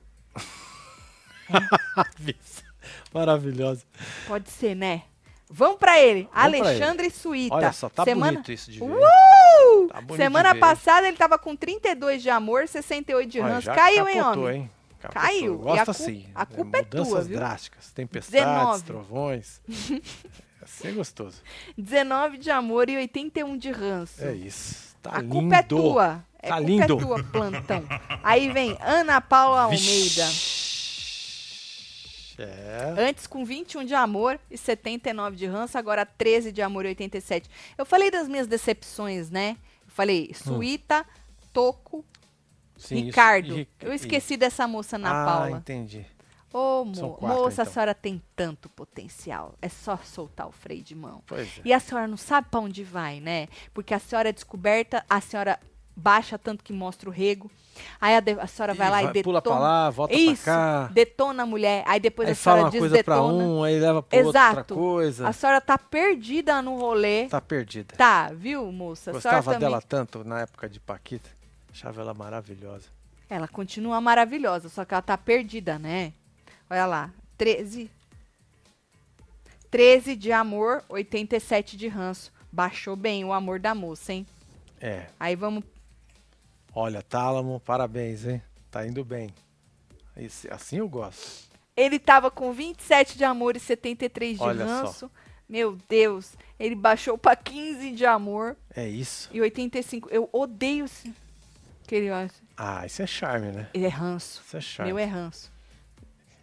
Maravilhosa. 3.13 3.85
Pode 4.27 4.51
ser, 4.51 4.75
né? 4.75 5.05
Vamos 5.51 5.79
pra 5.79 5.99
ele. 5.99 6.29
Vamos 6.35 6.61
Alexandre 6.61 7.11
Suíta. 7.11 7.55
Olha 7.55 7.73
só, 7.73 7.89
tá 7.89 8.05
Semana... 8.05 8.33
bonito 8.33 8.53
isso 8.53 8.71
de 8.71 8.81
ver. 8.81 8.85
Uh! 8.85 9.89
Tá 9.89 10.01
bonito 10.01 10.23
Semana 10.23 10.49
de 10.49 10.55
ver. 10.55 10.61
passada 10.61 11.09
ele 11.09 11.17
tava 11.17 11.39
com 11.39 11.57
32 11.57 12.23
de 12.23 12.29
amor, 12.29 12.69
68 12.69 13.31
de 13.31 13.41
ranço. 13.41 13.73
Caiu, 13.73 14.09
hein, 14.09 14.17
capotou, 14.17 14.45
homem? 14.45 14.61
hein? 14.61 14.71
Capotou. 15.01 15.23
Caiu. 15.23 15.59
Gosta 15.59 15.91
assim. 15.91 16.27
a 16.35 16.45
culpa 16.45 16.79
é 16.79 16.83
Mudanças 16.83 17.09
tua, 17.09 17.21
viu? 17.23 17.39
drásticas. 17.39 17.93
Tempestades, 17.93 18.45
19. 18.45 18.83
trovões. 18.85 19.63
é 20.85 20.91
gostoso. 20.91 21.43
19 21.79 22.37
de 22.39 22.51
amor 22.51 22.91
e 22.91 22.97
81 22.97 23.57
de 23.57 23.71
ranço. 23.71 24.23
É 24.23 24.35
isso. 24.35 24.88
Tá 25.11 25.17
a 25.19 25.21
lindo. 25.23 25.35
culpa 25.35 25.57
é 25.57 25.63
tua. 25.63 26.25
É 26.41 26.49
Tá 26.49 26.57
culpa 26.57 26.69
lindo. 26.71 26.83
é 26.83 26.87
tua, 26.99 27.25
plantão. 27.33 27.85
Aí 28.23 28.51
vem 28.53 28.77
Ana 28.81 29.21
Paula 29.21 29.63
Almeida. 29.63 30.29
É. 32.39 32.95
Antes 33.09 33.27
com 33.27 33.45
21 33.45 33.85
de 33.85 33.95
amor 33.95 34.39
e 34.49 34.57
79 34.57 35.35
de 35.37 35.47
ranço, 35.47 35.77
agora 35.77 36.07
13 36.07 36.53
de 36.53 36.63
amor 36.63 36.85
e 36.85 36.89
87. 36.89 37.51
Eu 37.77 37.85
falei 37.85 38.11
das 38.13 38.29
minhas 38.29 38.47
decepções, 38.47 39.29
né? 39.29 39.57
Eu 39.85 39.91
falei 39.93 40.31
Suíta, 40.35 41.05
Toco, 41.53 42.05
Sim, 42.77 42.95
isso- 42.99 43.07
Ricardo. 43.07 43.59
e- 43.59 43.69
Eu 43.81 43.93
e- 43.93 43.97
esqueci 43.97 44.37
dessa 44.37 44.69
moça 44.69 44.95
Ana 44.97 45.11
ah, 45.11 45.25
Paula. 45.27 45.59
entendi. 45.59 46.07
Ô, 46.59 46.85
mo 46.85 47.15
quatro, 47.15 47.39
moça, 47.43 47.63
então. 47.63 47.71
a 47.71 47.75
senhora 47.75 47.95
tem 47.95 48.23
tanto 48.35 48.69
potencial. 48.69 49.55
É 49.63 49.69
só 49.69 49.97
soltar 49.99 50.47
o 50.49 50.53
freio 50.53 50.83
de 50.83 50.95
mão. 50.95 51.23
É. 51.33 51.47
E 51.65 51.73
a 51.73 51.81
senhora 51.81 52.07
não 52.09 52.17
sabe 52.17 52.49
pra 52.51 52.61
onde 52.61 52.83
vai, 52.83 53.21
né? 53.21 53.49
Porque 53.73 53.95
a 53.95 53.99
senhora 53.99 54.29
é 54.29 54.33
descoberta, 54.33 55.05
a 55.09 55.21
senhora 55.21 55.59
baixa 55.95 56.39
tanto 56.39 56.63
que 56.63 56.73
mostra 56.73 57.09
o 57.09 57.13
rego. 57.13 57.51
Aí 58.01 58.15
a, 58.17 58.21
de- 58.21 58.39
a 58.41 58.47
senhora 58.47 58.75
vai 58.75 58.91
lá 58.91 59.03
e 59.03 59.07
detona. 59.13 59.23
Pula 59.25 59.43
pra 59.43 59.59
lá, 59.59 59.91
volta 59.91 60.15
Isso, 60.15 60.43
pra 60.45 60.53
cá. 60.55 60.91
detona 60.93 61.43
a 61.43 61.47
mulher. 61.47 61.85
Aí 61.87 62.01
depois 62.01 62.27
Aí 62.29 62.33
a 62.33 62.37
fala 62.37 62.57
senhora 62.57 62.75
uma 62.75 62.79
coisa 62.81 63.05
pra 63.05 63.15
desdetona. 63.17 63.45
um, 63.45 63.63
aí 63.63 63.79
leva 63.81 64.03
pra 64.03 64.19
outra 64.25 64.31
Exato. 64.51 64.75
coisa. 64.75 65.29
A 65.29 65.33
senhora 65.33 65.61
tá 65.61 65.79
perdida 65.79 66.61
no 66.63 66.77
rolê. 66.77 67.27
Tá 67.29 67.41
perdida. 67.41 67.95
Tá, 67.97 68.31
viu, 68.33 68.71
moça? 68.73 69.13
Gostava 69.13 69.43
também. 69.45 69.59
dela 69.61 69.81
tanto 69.81 70.25
na 70.25 70.41
época 70.41 70.69
de 70.69 70.81
Paquita. 70.81 71.31
Achava 71.73 72.01
ela 72.01 72.15
maravilhosa. 72.15 72.87
Ela 73.31 73.47
continua 73.47 74.01
maravilhosa, 74.01 74.69
só 74.69 74.85
que 74.85 74.95
ela 74.95 75.03
tá 75.03 75.19
perdida, 75.19 75.79
né? 75.79 76.13
Olha 76.71 76.87
lá, 76.87 77.11
13. 77.37 77.91
13 79.71 80.17
de 80.17 80.33
amor, 80.33 80.83
87 80.89 81.77
de 81.77 81.89
ranço. 81.89 82.33
Baixou 82.51 82.97
bem 82.97 83.25
o 83.25 83.33
amor 83.33 83.59
da 83.61 83.75
moça, 83.75 84.13
hein? 84.13 84.27
É. 84.81 85.07
Aí 85.21 85.37
vamos. 85.37 85.63
Olha, 86.75 87.03
Tálamo, 87.03 87.61
parabéns, 87.61 88.25
hein? 88.27 88.43
Tá 88.71 88.87
indo 88.87 89.05
bem. 89.05 89.31
Esse- 90.17 90.51
assim 90.53 90.79
eu 90.79 90.89
gosto. 90.89 91.49
Ele 91.77 91.99
tava 91.99 92.31
com 92.31 92.53
27 92.53 93.17
de 93.17 93.25
amor 93.25 93.57
e 93.57 93.61
73 93.61 94.37
de 94.39 94.43
Olha 94.43 94.67
só. 94.67 94.73
ranço. 94.87 95.11
Meu 95.49 95.79
Deus, 95.89 96.35
ele 96.59 96.75
baixou 96.75 97.17
pra 97.17 97.35
15 97.37 97.93
de 97.93 98.05
amor 98.05 98.57
É 98.75 98.87
isso. 98.87 99.29
e 99.33 99.41
85. 99.41 100.09
Eu 100.11 100.29
odeio 100.33 100.85
esse. 100.87 101.15
Que 101.87 101.95
ele 101.95 102.11
acha. 102.11 102.35
Ah, 102.57 102.85
isso 102.85 103.01
é 103.01 103.07
charme, 103.07 103.53
né? 103.53 103.69
Ele 103.73 103.87
é 103.87 103.89
ranço. 103.89 104.43
Isso 104.45 104.57
é 104.57 104.61
charme. 104.61 104.93
Meu 104.93 104.99
é 104.99 105.05
ranço. 105.07 105.51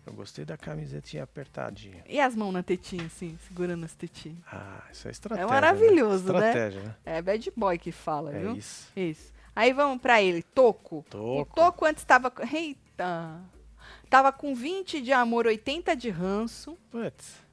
Eu 0.06 0.14
gostei 0.14 0.46
da 0.46 0.56
camisetinha 0.56 1.24
apertadinha. 1.24 2.04
E 2.08 2.20
as 2.20 2.36
mãos 2.36 2.52
na 2.52 2.62
tetinha, 2.62 3.06
assim, 3.08 3.38
segurando 3.48 3.84
as 3.86 3.96
tetinhas. 3.96 4.38
Ah, 4.52 4.84
isso 4.92 5.08
é 5.08 5.12
estratégia. 5.12 5.48
maravilhoso, 5.48 6.32
né? 6.32 6.40
né? 6.40 6.48
Estratégia, 6.50 6.82
né? 6.82 6.96
É 7.06 7.22
bad 7.22 7.52
boy 7.56 7.78
que 7.78 7.92
fala, 7.92 8.32
É 8.36 8.40
viu? 8.40 8.56
isso. 8.56 8.92
Isso. 8.96 9.34
Aí 9.56 9.74
vamos 9.74 10.00
pra 10.02 10.22
ele, 10.22 10.44
Toco. 10.44 10.98
O 11.00 11.04
Toco. 11.04 11.56
Toco 11.56 11.86
antes 11.86 12.04
tava. 12.04 12.30
com- 12.30 12.44
Eita! 12.44 13.42
Tava 14.10 14.32
com 14.32 14.54
20 14.54 15.02
de 15.02 15.12
amor, 15.12 15.48
80 15.48 15.96
de 15.96 16.10
ranço. 16.10 16.78
Putz, 16.92 17.44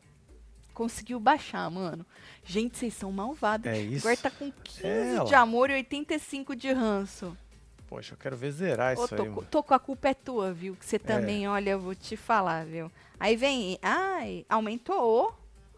Conseguiu 0.75 1.21
baixar, 1.21 1.71
mano. 1.71 2.05
Gente, 2.45 2.79
vocês 2.79 2.95
são 2.95 3.13
malvados. 3.13 3.67
é 3.67 3.79
isso. 3.79 4.07
Agora 4.07 4.17
tá 4.23 4.31
com 4.31 4.51
15 4.51 4.87
É, 4.87 5.25
de 5.25 5.35
amor 5.35 5.69
e 5.71 5.75
85 5.75 6.57
de 6.57 6.73
ranço. 6.73 7.37
Poxa, 7.93 8.15
eu 8.15 8.19
quero 8.19 8.35
ver 8.39 8.51
zerar 8.53 8.99
Ô, 8.99 9.05
isso 9.05 9.15
aí, 9.15 9.19
Toco, 9.19 9.31
mano. 9.31 9.49
Toco, 9.51 9.75
a 9.75 9.79
culpa 9.79 10.09
é 10.09 10.15
tua, 10.15 10.51
viu? 10.51 10.75
Que 10.75 10.87
você 10.87 10.99
também, 10.99 11.47
olha, 11.47 11.71
eu 11.71 11.79
vou 11.79 11.95
te 11.95 12.17
falar, 12.17 12.65
viu? 12.65 12.91
Aí 13.21 13.37
vem. 13.37 13.79
Ai, 13.83 14.47
aumentou. 14.49 15.35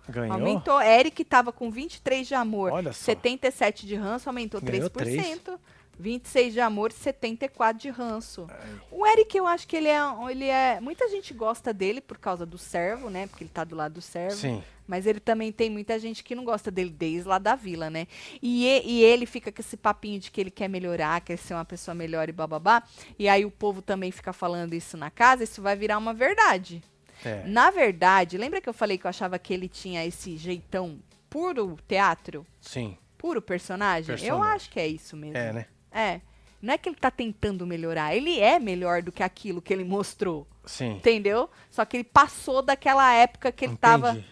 Ganhou? 0.08 0.34
Aumentou. 0.34 0.80
Eric 0.80 1.24
tava 1.24 1.50
com 1.50 1.72
23 1.72 2.28
de 2.28 2.34
amor, 2.34 2.70
Olha 2.70 2.92
só. 2.92 3.06
77 3.06 3.84
de 3.84 3.96
ranço, 3.96 4.28
aumentou 4.28 4.60
Ganhou 4.60 4.88
3%. 4.88 5.58
26 5.98 6.52
de 6.54 6.60
amor, 6.60 6.92
74 6.92 7.80
de 7.80 7.90
ranço. 7.90 8.46
Ai, 8.50 8.80
O 8.90 9.06
Eric, 9.06 9.36
eu 9.36 9.46
acho 9.46 9.66
que 9.68 9.76
ele 9.76 9.88
é, 9.88 9.98
ele 10.30 10.44
é. 10.46 10.80
Muita 10.80 11.08
gente 11.08 11.32
gosta 11.34 11.72
dele 11.72 12.00
por 12.00 12.18
causa 12.18 12.44
do 12.44 12.58
servo, 12.58 13.08
né? 13.10 13.26
Porque 13.26 13.44
ele 13.44 13.50
tá 13.52 13.64
do 13.64 13.74
lado 13.76 13.94
do 13.94 14.00
servo. 14.02 14.36
Sim. 14.36 14.62
Mas 14.86 15.06
ele 15.06 15.18
também 15.20 15.50
tem 15.50 15.70
muita 15.70 15.98
gente 15.98 16.22
que 16.22 16.34
não 16.34 16.44
gosta 16.44 16.70
dele 16.70 16.90
desde 16.90 17.26
lá 17.26 17.38
da 17.38 17.54
vila, 17.54 17.88
né? 17.88 18.06
E, 18.42 18.66
e- 18.84 19.02
ele 19.02 19.24
fica 19.24 19.50
com 19.50 19.60
esse 19.62 19.76
papinho 19.78 20.20
de 20.20 20.30
que 20.30 20.38
ele 20.40 20.50
quer 20.50 20.68
melhorar, 20.68 21.20
quer 21.22 21.38
ser 21.38 21.54
uma 21.54 21.64
pessoa 21.64 21.94
melhor 21.94 22.28
e 22.28 22.32
bababá. 22.32 22.82
E 23.18 23.26
aí 23.28 23.44
o 23.46 23.50
povo 23.50 23.80
também 23.80 24.10
fica 24.10 24.32
falando 24.32 24.74
isso 24.74 24.96
na 24.98 25.10
casa, 25.10 25.42
isso 25.44 25.62
vai 25.62 25.74
virar 25.74 25.96
uma 25.96 26.12
verdade. 26.12 26.82
É. 27.24 27.42
Na 27.46 27.70
verdade, 27.70 28.36
lembra 28.36 28.60
que 28.60 28.68
eu 28.68 28.74
falei 28.74 28.98
que 28.98 29.06
eu 29.06 29.08
achava 29.08 29.38
que 29.38 29.54
ele 29.54 29.68
tinha 29.68 30.04
esse 30.04 30.36
jeitão 30.36 30.98
puro 31.30 31.78
teatro? 31.88 32.46
Sim. 32.60 32.98
Puro 33.16 33.40
personagem? 33.40 34.12
Eu 34.14 34.18
Personagem. 34.18 34.54
acho 34.54 34.70
que 34.70 34.78
é 34.78 34.86
isso 34.86 35.16
mesmo. 35.16 35.38
É, 35.38 35.50
né? 35.50 35.66
É. 35.94 36.20
Não 36.60 36.72
é 36.74 36.78
que 36.78 36.88
ele 36.88 36.96
tá 36.96 37.10
tentando 37.10 37.66
melhorar, 37.66 38.14
ele 38.16 38.40
é 38.40 38.58
melhor 38.58 39.02
do 39.02 39.12
que 39.12 39.22
aquilo 39.22 39.60
que 39.62 39.72
ele 39.72 39.84
mostrou. 39.84 40.46
Sim. 40.64 40.92
Entendeu? 40.96 41.48
Só 41.70 41.84
que 41.84 41.96
ele 41.98 42.04
passou 42.04 42.62
daquela 42.62 43.12
época 43.12 43.52
que 43.52 43.66
ele 43.66 43.76
tava. 43.76 44.10
Entendi. 44.12 44.26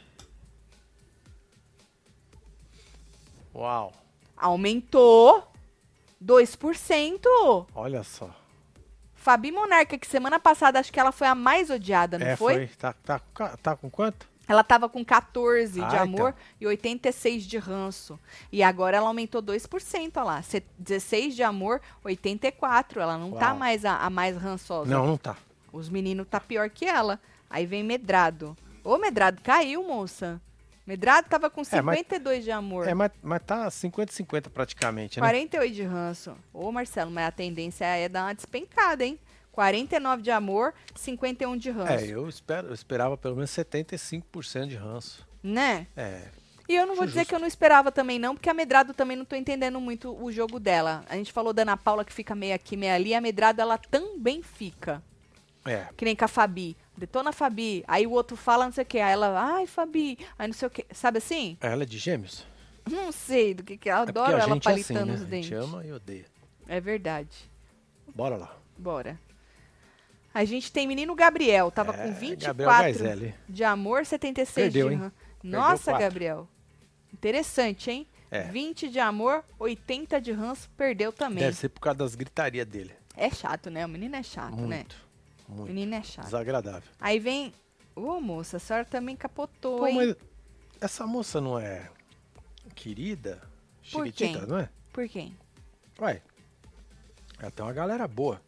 Uau. 3.54 3.92
Aumentou 4.36 5.46
2%. 6.24 7.66
Olha 7.74 8.02
só. 8.02 8.30
Fabi 9.14 9.52
Monarca, 9.52 9.96
que 9.98 10.06
semana 10.06 10.40
passada 10.40 10.80
acho 10.80 10.92
que 10.92 10.98
ela 10.98 11.12
foi 11.12 11.28
a 11.28 11.34
mais 11.34 11.70
odiada, 11.70 12.18
não 12.18 12.26
é, 12.26 12.34
foi? 12.34 12.66
Tá, 12.68 12.92
tá, 12.92 13.18
com 13.20 13.32
ca- 13.34 13.56
tá 13.58 13.76
com 13.76 13.88
quanto? 13.88 14.26
Ela 14.52 14.62
tava 14.62 14.86
com 14.88 15.02
14 15.02 15.80
de 15.80 15.96
Ah, 15.96 16.02
amor 16.02 16.28
então. 16.30 16.34
e 16.60 16.66
86 16.66 17.44
de 17.44 17.56
ranço. 17.56 18.20
E 18.52 18.62
agora 18.62 18.98
ela 18.98 19.08
aumentou 19.08 19.40
2%, 19.40 20.16
olha 20.18 20.24
lá. 20.24 20.42
Se- 20.42 20.62
16 20.78 21.34
de 21.34 21.42
amor, 21.42 21.80
84. 22.04 23.00
Ela 23.00 23.16
não 23.16 23.32
tá 23.32 23.48
Uau. 23.48 23.56
mais 23.56 23.84
a, 23.86 23.96
a 23.96 24.10
mais 24.10 24.36
rançosa. 24.36 24.90
Não, 24.90 25.06
não 25.06 25.16
tá. 25.16 25.36
Os 25.72 25.88
meninos 25.88 26.26
tá 26.28 26.38
pior 26.38 26.68
que 26.68 26.84
ela. 26.84 27.18
Aí 27.48 27.64
vem 27.64 27.82
Medrado. 27.82 28.54
Ô, 28.84 28.98
Medrado, 28.98 29.40
caiu, 29.42 29.82
moça. 29.82 30.38
Medrado 30.86 31.28
tava 31.28 31.48
com 31.48 31.62
É, 31.70 31.80
mas- 31.80 31.96
52 31.98 32.44
de 32.44 32.50
amor. 32.50 32.86
É, 32.88 32.92
mas, 32.92 33.10
mas 33.22 33.40
tá 33.46 33.70
50-50 33.70 34.50
praticamente, 34.50 35.18
né? 35.18 35.26
48 35.26 35.74
de 35.74 35.82
ranço. 35.84 36.36
Ô, 36.52 36.70
Marcelo, 36.72 37.10
mas 37.10 37.26
a 37.28 37.30
tendência 37.30 37.84
é 37.84 38.08
dar 38.08 38.24
uma 38.26 38.34
despencada, 38.34 39.04
hein? 39.04 39.18
49 39.52 40.22
de 40.22 40.30
amor, 40.30 40.74
51 40.96 41.56
de 41.56 41.70
ranço. 41.70 41.92
É, 41.92 42.06
eu, 42.06 42.28
espero, 42.28 42.68
eu 42.68 42.74
esperava 42.74 43.16
pelo 43.16 43.36
menos 43.36 43.50
75% 43.50 44.66
de 44.66 44.76
ranço. 44.76 45.26
Né? 45.42 45.86
É, 45.96 46.28
E 46.68 46.74
eu 46.74 46.86
não 46.86 46.94
vou 46.94 47.02
Acho 47.04 47.08
dizer 47.10 47.20
justo. 47.20 47.28
que 47.30 47.34
eu 47.34 47.38
não 47.40 47.46
esperava 47.46 47.92
também, 47.92 48.18
não, 48.18 48.34
porque 48.34 48.48
a 48.48 48.54
Medrado 48.54 48.94
também 48.94 49.16
não 49.16 49.24
tô 49.24 49.36
entendendo 49.36 49.80
muito 49.80 50.16
o 50.22 50.32
jogo 50.32 50.58
dela. 50.58 51.04
A 51.08 51.16
gente 51.16 51.32
falou 51.32 51.52
da 51.52 51.62
Ana 51.62 51.76
Paula 51.76 52.04
que 52.04 52.12
fica 52.12 52.34
meio 52.34 52.54
aqui, 52.54 52.76
meio 52.76 52.94
ali. 52.94 53.14
A 53.14 53.20
Medrado, 53.20 53.60
ela 53.60 53.76
também 53.76 54.42
fica. 54.42 55.02
é. 55.64 55.86
Que 55.96 56.04
nem 56.04 56.16
com 56.16 56.24
a 56.24 56.28
Fabi. 56.28 56.76
Detona 56.96 57.30
a 57.30 57.32
Fabi. 57.32 57.84
Aí 57.88 58.06
o 58.06 58.10
outro 58.12 58.36
fala 58.36 58.64
não 58.66 58.72
sei 58.72 58.84
o 58.84 58.86
quê. 58.86 59.00
Aí 59.00 59.12
ela, 59.12 59.38
ai, 59.56 59.66
Fabi. 59.66 60.18
Aí 60.38 60.46
não 60.46 60.54
sei 60.54 60.68
o 60.68 60.70
quê. 60.70 60.86
Sabe 60.92 61.18
assim? 61.18 61.56
Ela 61.60 61.82
é 61.82 61.86
de 61.86 61.98
gêmeos? 61.98 62.46
Não 62.90 63.10
sei 63.12 63.54
do 63.54 63.62
que 63.62 63.76
que 63.76 63.88
é. 63.88 63.92
Eu 63.92 63.96
É 63.96 64.00
adoro 64.00 64.36
a 64.36 64.40
ela 64.40 64.54
gente 64.54 64.68
é 64.68 64.72
assim, 64.72 64.82
palitando 64.94 65.06
né? 65.12 65.14
os 65.14 65.22
A 65.22 65.24
dentes. 65.24 65.48
gente 65.48 65.54
ama 65.58 65.84
e 65.84 65.92
odeia. 65.92 66.26
É 66.68 66.80
verdade. 66.80 67.50
Bora 68.14 68.36
lá. 68.36 68.56
Bora. 68.78 69.18
A 70.34 70.44
gente 70.44 70.72
tem 70.72 70.86
menino 70.86 71.14
Gabriel, 71.14 71.70
tava 71.70 71.92
É, 71.92 71.96
com 71.98 72.08
Gabriel 72.08 72.20
24 72.36 72.64
Gaizelli. 72.82 73.34
de 73.48 73.64
amor, 73.64 74.06
76 74.06 74.54
Perdeu, 74.72 74.88
de 74.88 74.94
hein? 74.94 75.00
ran- 75.00 75.12
Nossa. 75.42 75.92
Gabriel. 75.98 76.48
Interessante, 77.12 77.90
hein? 77.90 78.06
É. 78.30 78.44
20 78.44 78.88
de 78.88 78.98
amor, 78.98 79.44
80 79.58 80.18
de 80.20 80.32
ranço, 80.32 80.70
perdeu 80.76 81.12
também. 81.12 81.44
Deve 81.44 81.56
ser 81.56 81.68
por 81.68 81.80
causa 81.80 81.98
das 81.98 82.14
gritarias 82.14 82.66
dele. 82.66 82.94
É 83.14 83.28
chato, 83.30 83.68
né? 83.70 83.84
O 83.84 83.88
menino 83.88 84.16
é 84.16 84.22
chato, 84.22 84.56
né? 84.56 84.76
Muito. 84.76 84.96
O 85.48 85.52
Muito. 85.52 85.68
menino 85.68 85.94
é 85.94 86.02
chato. 86.02 86.24
Desagradável. 86.24 86.88
Aí 86.98 87.18
vem. 87.18 87.52
Ô, 87.94 88.18
moça, 88.22 88.56
a 88.56 88.60
senhora 88.60 88.86
também 88.86 89.14
capotou, 89.14 89.80
Pô, 89.80 89.86
hein? 89.86 89.96
mas 89.96 90.16
essa 90.80 91.06
moça 91.06 91.42
não 91.42 91.58
é 91.58 91.90
querida? 92.74 93.42
Por 93.92 94.10
quem? 94.10 94.34
não 94.46 94.58
é? 94.60 94.70
Por 94.90 95.06
quem? 95.08 95.36
Ué. 96.00 96.22
Ela 97.38 97.50
tem 97.50 97.62
uma 97.66 97.72
galera 97.74 98.08
boa. 98.08 98.40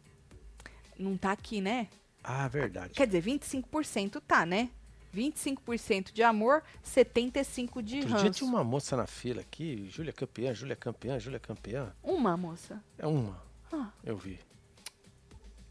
Não 0.97 1.17
tá 1.17 1.31
aqui, 1.31 1.61
né? 1.61 1.87
Ah, 2.23 2.47
verdade. 2.47 2.93
Quer 2.93 3.07
dizer, 3.07 3.23
25% 3.23 4.21
tá, 4.25 4.45
né? 4.45 4.69
25% 5.15 6.11
de 6.11 6.21
amor, 6.21 6.61
75% 6.83 7.81
de 7.81 7.95
Outro 7.95 8.09
dia 8.09 8.17
ranço. 8.17 8.31
tinha 8.31 8.49
uma 8.49 8.63
moça 8.63 8.97
na 8.97 9.07
fila 9.07 9.41
aqui, 9.41 9.87
Júlia 9.89 10.11
campeã, 10.11 10.53
Júlia 10.53 10.75
campeã, 10.75 11.17
Júlia 11.17 11.39
campeã. 11.39 11.93
Uma, 12.03 12.35
moça. 12.35 12.83
É 12.97 13.07
uma. 13.07 13.41
Ah. 13.71 13.89
Eu 14.03 14.17
vi. 14.17 14.39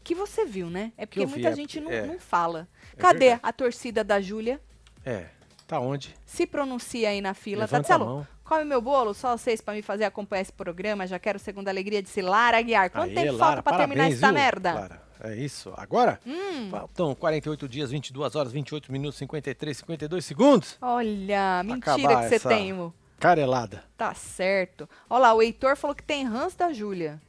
Que 0.03 0.15
você 0.15 0.45
viu, 0.45 0.69
né? 0.69 0.91
É 0.97 1.05
porque 1.05 1.25
vi, 1.25 1.31
muita 1.31 1.49
é 1.49 1.55
gente 1.55 1.79
não, 1.79 1.91
é. 1.91 2.05
não 2.05 2.19
fala. 2.19 2.67
É 2.93 2.95
Cadê 3.01 3.19
verdade. 3.19 3.41
a 3.43 3.53
torcida 3.53 4.03
da 4.03 4.19
Júlia? 4.19 4.59
É. 5.05 5.29
Tá 5.67 5.79
onde? 5.79 6.15
Se 6.25 6.45
pronuncia 6.45 7.09
aí 7.09 7.21
na 7.21 7.33
fila. 7.33 7.61
Levanta 7.61 7.77
a 7.77 7.97
Tatselo, 7.97 8.05
mão. 8.05 8.27
come 8.43 8.65
meu 8.65 8.79
bolo, 8.81 9.15
só 9.15 9.35
vocês 9.35 9.61
pra 9.61 9.73
me 9.73 9.81
fazer 9.81 10.05
acompanhar 10.05 10.43
esse 10.43 10.53
programa. 10.53 11.07
Já 11.07 11.17
quero 11.17 11.39
segunda 11.39 11.71
alegria 11.71 12.03
de 12.03 12.21
Lara 12.21 12.59
Aguiar. 12.59 12.91
Quanto 12.91 13.09
Aê, 13.09 13.15
tempo 13.15 13.33
Lara, 13.33 13.37
falta 13.37 13.63
pra 13.63 13.77
terminar 13.77 14.11
essa 14.11 14.27
viu, 14.27 14.33
merda? 14.33 14.73
Lara? 14.73 15.04
É 15.23 15.35
isso. 15.35 15.73
Agora? 15.77 16.19
Hum, 16.25 16.69
Faltam 16.69 17.15
48 17.15 17.67
dias, 17.69 17.91
22 17.91 18.35
horas, 18.35 18.51
28 18.51 18.91
minutos, 18.91 19.17
53, 19.17 19.77
52 19.77 20.25
segundos. 20.25 20.77
olha, 20.81 21.63
mentira 21.63 22.21
que 22.23 22.29
você 22.29 22.39
tem, 22.39 22.73
mo. 22.73 22.93
Carelada. 23.19 23.83
Tá 23.97 24.13
certo. 24.13 24.89
Olha 25.09 25.19
lá, 25.21 25.33
o 25.33 25.41
Heitor 25.41 25.75
falou 25.77 25.95
que 25.95 26.03
tem 26.03 26.25
ranço 26.25 26.57
da 26.57 26.73
Júlia. 26.73 27.19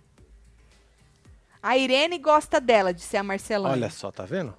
A 1.62 1.76
Irene 1.76 2.18
gosta 2.18 2.60
dela, 2.60 2.92
disse 2.92 3.16
a 3.16 3.22
Marcelana. 3.22 3.74
Olha 3.74 3.90
só, 3.90 4.10
tá 4.12 4.24
vendo? 4.24 4.54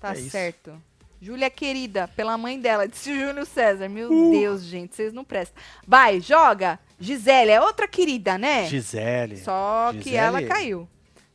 Tá 0.00 0.14
é 0.14 0.18
isso. 0.18 0.30
certo. 0.30 0.80
Júlia 1.20 1.48
querida, 1.48 2.06
pela 2.08 2.36
mãe 2.36 2.60
dela, 2.60 2.86
disse 2.88 3.10
o 3.10 3.18
Júlio 3.18 3.46
César. 3.46 3.88
Meu 3.88 4.10
Uh. 4.12 4.30
Deus, 4.30 4.62
gente, 4.62 4.94
vocês 4.94 5.12
não 5.12 5.24
prestam. 5.24 5.60
Vai, 5.86 6.20
joga. 6.20 6.78
Gisele, 6.98 7.50
é 7.50 7.60
outra 7.60 7.88
querida, 7.88 8.36
né? 8.38 8.66
Gisele. 8.66 9.38
Só 9.38 9.88
que 9.92 9.98
Gisele- 9.98 10.16
ela 10.16 10.42
caiu. 10.42 10.88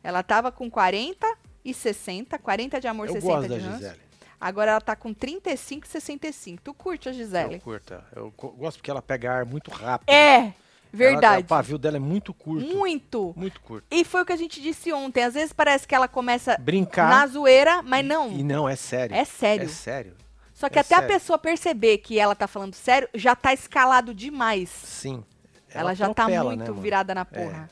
Ela 0.03 0.23
tava 0.23 0.51
com 0.51 0.69
40 0.69 1.27
e 1.63 1.73
60, 1.73 2.37
40 2.39 2.79
de 2.81 2.87
amor, 2.87 3.07
Eu 3.07 3.13
60 3.13 3.33
gosto 3.33 3.49
de 3.49 3.59
ranço. 3.59 3.99
Agora 4.39 4.71
ela 4.71 4.81
tá 4.81 4.95
com 4.95 5.13
35 5.13 5.85
e 5.85 5.89
65. 5.89 6.61
Tu 6.63 6.73
curte 6.73 7.07
a 7.07 7.11
Gisele? 7.11 7.55
Eu 7.55 7.59
curto. 7.61 7.93
ela. 7.93 8.07
Eu 8.15 8.31
gosto 8.31 8.77
porque 8.77 8.89
ela 8.89 9.01
pega 9.01 9.31
ar 9.31 9.45
muito 9.45 9.69
rápido. 9.69 10.09
É, 10.09 10.35
Ela- 10.37 10.53
verdade. 10.91 11.43
o 11.43 11.47
pavio 11.47 11.77
dela 11.77 11.97
é 11.97 11.99
muito 11.99 12.33
curto. 12.33 12.65
Muito. 12.75 13.33
Muito 13.37 13.61
curto. 13.61 13.85
E 13.91 14.03
foi 14.03 14.23
o 14.23 14.25
que 14.25 14.33
a 14.33 14.37
gente 14.37 14.59
disse 14.59 14.91
ontem. 14.91 15.23
Às 15.23 15.35
vezes 15.35 15.53
parece 15.53 15.87
que 15.87 15.93
ela 15.93 16.07
começa 16.07 16.57
Brincar. 16.59 17.07
na 17.07 17.27
zoeira, 17.27 17.83
mas 17.83 18.03
não. 18.03 18.31
E 18.31 18.41
não, 18.43 18.67
é 18.67 18.75
sério. 18.75 19.15
É 19.15 19.23
sério. 19.23 19.65
É 19.65 19.67
sério. 19.67 20.15
Só 20.55 20.69
que 20.69 20.79
é 20.79 20.81
até 20.81 20.95
a 20.95 20.99
sério. 20.99 21.13
pessoa 21.13 21.37
perceber 21.37 21.99
que 21.99 22.17
ela 22.17 22.33
tá 22.35 22.47
falando 22.47 22.73
sério, 22.73 23.07
já 23.13 23.35
tá 23.35 23.53
escalado 23.53 24.11
demais. 24.11 24.69
Sim. 24.69 25.23
Ela, 25.69 25.93
já 25.93 26.05
tá 26.13 26.23
atropela, 26.23 26.55
muito 26.55 26.73
né, 26.73 26.81
virada 26.81 27.15
na 27.15 27.25
porra. 27.25 27.69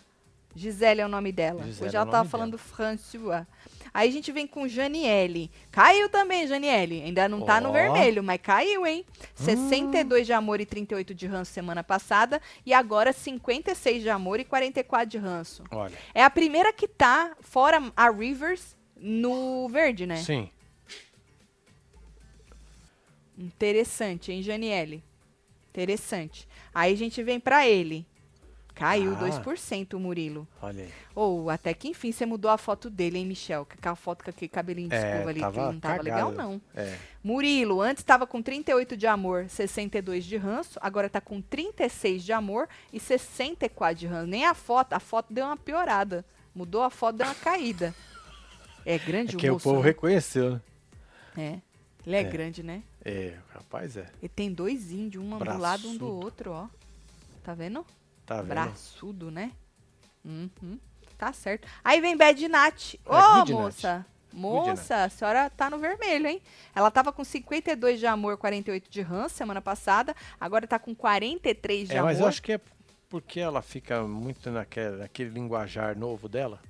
Gisele 0.55 1.01
é 1.01 1.05
o 1.05 1.09
nome 1.09 1.31
dela. 1.31 1.63
Gisele 1.63 1.87
Hoje 1.87 1.95
é 1.95 1.97
ela 1.97 2.05
tava 2.05 2.17
nome 2.17 2.29
falando 2.29 2.57
François. 2.57 3.45
Aí 3.93 4.09
a 4.09 4.11
gente 4.11 4.31
vem 4.31 4.45
com 4.45 4.67
Janiele. 4.67 5.51
Caiu 5.71 6.09
também, 6.09 6.47
Janiele. 6.47 7.01
Ainda 7.03 7.27
não 7.27 7.41
tá 7.41 7.59
no. 7.59 7.69
Hum. 7.69 7.73
vermelho, 7.73 8.23
mas 8.23 8.39
caiu, 8.41 8.85
hein? 8.85 9.05
62 9.35 10.25
de 10.25 10.33
amor 10.33 10.59
e 10.59 10.65
38 10.65 11.13
de 11.13 11.27
ranço 11.27 11.51
semana 11.51 11.83
passada. 11.83 12.41
E 12.65 12.73
agora 12.73 13.13
56 13.13 14.01
de 14.01 14.09
amor 14.09 14.39
e 14.39 14.43
44 14.43 15.09
de 15.09 15.17
ranço. 15.17 15.63
Olha. 15.71 15.97
É 16.13 16.23
a 16.23 16.29
primeira 16.29 16.73
que 16.73 16.87
tá, 16.87 17.35
fora 17.41 17.81
a 17.95 18.09
Rivers, 18.09 18.75
no 18.95 19.67
verde, 19.69 20.05
né? 20.05 20.17
Sim. 20.17 20.49
Interessante, 23.37 24.31
hein, 24.31 24.43
Janiele? 24.43 25.03
Interessante. 25.69 26.47
Aí 26.73 26.93
a 26.93 26.97
gente 26.97 27.23
vem 27.23 27.39
pra 27.39 27.67
ele. 27.67 28.05
Caiu 28.79 29.13
Ah. 29.13 29.19
2% 29.19 29.93
o 29.95 29.99
Murilo. 29.99 30.47
Olha 30.61 30.83
aí. 30.83 30.89
Ou 31.13 31.49
até 31.49 31.73
que 31.73 31.89
enfim 31.89 32.11
você 32.13 32.25
mudou 32.25 32.49
a 32.49 32.57
foto 32.57 32.89
dele, 32.89 33.17
hein, 33.19 33.25
Michel? 33.25 33.67
Aquela 33.69 33.95
foto 33.95 34.23
com 34.23 34.29
aquele 34.29 34.47
cabelinho 34.47 34.87
de 34.89 34.95
É, 34.95 35.11
escova 35.11 35.29
ali, 35.29 35.39
que 35.39 35.45
não 35.45 35.79
tava 35.79 35.97
cagado. 35.97 36.03
legal, 36.03 36.31
não. 36.31 36.61
É. 36.73 36.97
Murilo, 37.21 37.81
antes 37.81 38.01
estava 38.01 38.25
com 38.25 38.41
38 38.41 38.95
de 38.95 39.05
amor, 39.05 39.49
62 39.49 40.23
de 40.23 40.37
ranço, 40.37 40.79
agora 40.81 41.09
tá 41.09 41.19
com 41.19 41.41
36 41.41 42.23
de 42.23 42.31
amor 42.31 42.69
e 42.93 42.99
64 43.01 43.95
de 43.99 44.07
ranço. 44.07 44.27
Nem 44.27 44.45
a 44.45 44.53
foto, 44.53 44.93
a 44.93 44.99
foto 44.99 45.33
deu 45.33 45.45
uma 45.45 45.57
piorada. 45.57 46.23
Mudou 46.55 46.81
a 46.81 46.89
foto, 46.89 47.17
deu 47.17 47.27
uma 47.27 47.35
caída. 47.35 47.93
É 48.85 48.97
grande 48.97 49.33
É 49.33 49.37
o 49.37 49.39
que 49.39 49.49
o 49.49 49.53
moço, 49.53 49.63
povo 49.65 49.79
né? 49.81 49.85
reconheceu, 49.85 50.51
né? 50.53 50.61
É. 51.37 51.59
Ele 52.07 52.15
é, 52.15 52.21
É. 52.21 52.23
grande, 52.23 52.63
né? 52.63 52.81
É, 53.03 53.33
rapaz, 53.53 53.97
é. 53.97 54.07
Ele 54.21 54.29
tem 54.29 54.51
dois 54.51 54.91
índios, 54.91 55.21
um 55.23 55.37
do 55.37 55.57
lado 55.59 55.87
um 55.89 55.97
do 55.97 56.05
Braçudo. 56.05 56.23
outro, 56.25 56.51
ó. 56.51 56.67
Tá 57.43 57.53
vendo? 57.53 57.85
Tá 58.29 58.35
vendo? 58.43 58.47
Braçudo, 58.49 59.31
né? 59.31 59.51
Uhum. 60.23 60.79
Tá 61.17 61.33
certo. 61.33 61.67
Aí 61.83 61.99
vem 61.99 62.15
Bad 62.15 62.47
Nat. 62.47 62.93
Ô, 63.03 63.15
É, 63.15 63.39
good 63.39 63.53
moça! 63.53 64.05
Moça, 64.31 65.05
a 65.05 65.09
senhora 65.09 65.49
tá 65.49 65.71
no 65.71 65.79
vermelho, 65.79 66.27
hein? 66.27 66.39
Ela 66.75 66.91
tava 66.91 67.11
com 67.11 67.23
52 67.23 67.99
de 67.99 68.05
amor, 68.05 68.37
48 68.37 68.87
de 68.87 69.01
ranço 69.01 69.33
semana 69.33 69.59
passada. 69.59 70.15
Agora 70.39 70.67
tá 70.67 70.77
com 70.77 70.93
43 70.93 71.87
de 71.89 71.95
É, 71.95 71.97
amor. 71.97 72.09
mas 72.11 72.19
eu 72.19 72.27
acho 72.27 72.39
que 72.43 72.53
é 72.53 72.59
porque 73.09 73.39
ela 73.39 73.63
fica 73.63 74.03
muito 74.03 74.51
naquele, 74.51 74.97
naquele 74.97 75.31
linguajar 75.31 75.97
novo 75.97 76.29
dela. 76.29 76.61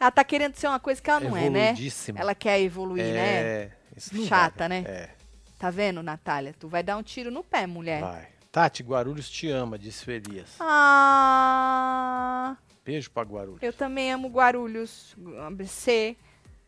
Ela 0.00 0.10
tá 0.10 0.24
querendo 0.24 0.54
ser 0.56 0.68
uma 0.68 0.80
coisa 0.80 1.02
que 1.02 1.10
ela 1.10 1.20
não 1.20 1.36
é, 1.36 1.50
né? 1.50 1.74
Ela 2.16 2.34
quer 2.34 2.58
evoluir, 2.62 3.04
né? 3.04 3.42
é, 3.42 3.72
isso 3.94 4.16
não 4.16 4.24
Chata, 4.24 4.66
vai, 4.66 4.68
né? 4.80 4.84
É, 4.88 5.10
Tá 5.58 5.68
vendo, 5.68 6.02
Natália? 6.02 6.54
Tu 6.58 6.66
vai 6.66 6.82
dar 6.82 6.96
um 6.96 7.02
tiro 7.02 7.30
no 7.30 7.44
pé, 7.44 7.66
mulher. 7.66 8.00
vai. 8.00 8.28
Tati, 8.56 8.82
Guarulhos 8.82 9.28
te 9.28 9.50
ama, 9.50 9.78
disse 9.78 10.08
o 10.08 10.10
Elias. 10.10 10.56
Ah, 10.60 12.56
Beijo 12.82 13.10
pra 13.10 13.22
Guarulhos. 13.22 13.62
eu 13.62 13.70
também 13.70 14.10
amo 14.10 14.30
Guarulhos, 14.30 15.14
ABC, 15.46 16.16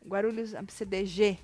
Guarulhos 0.07 0.55
ABCDG. 0.55 1.39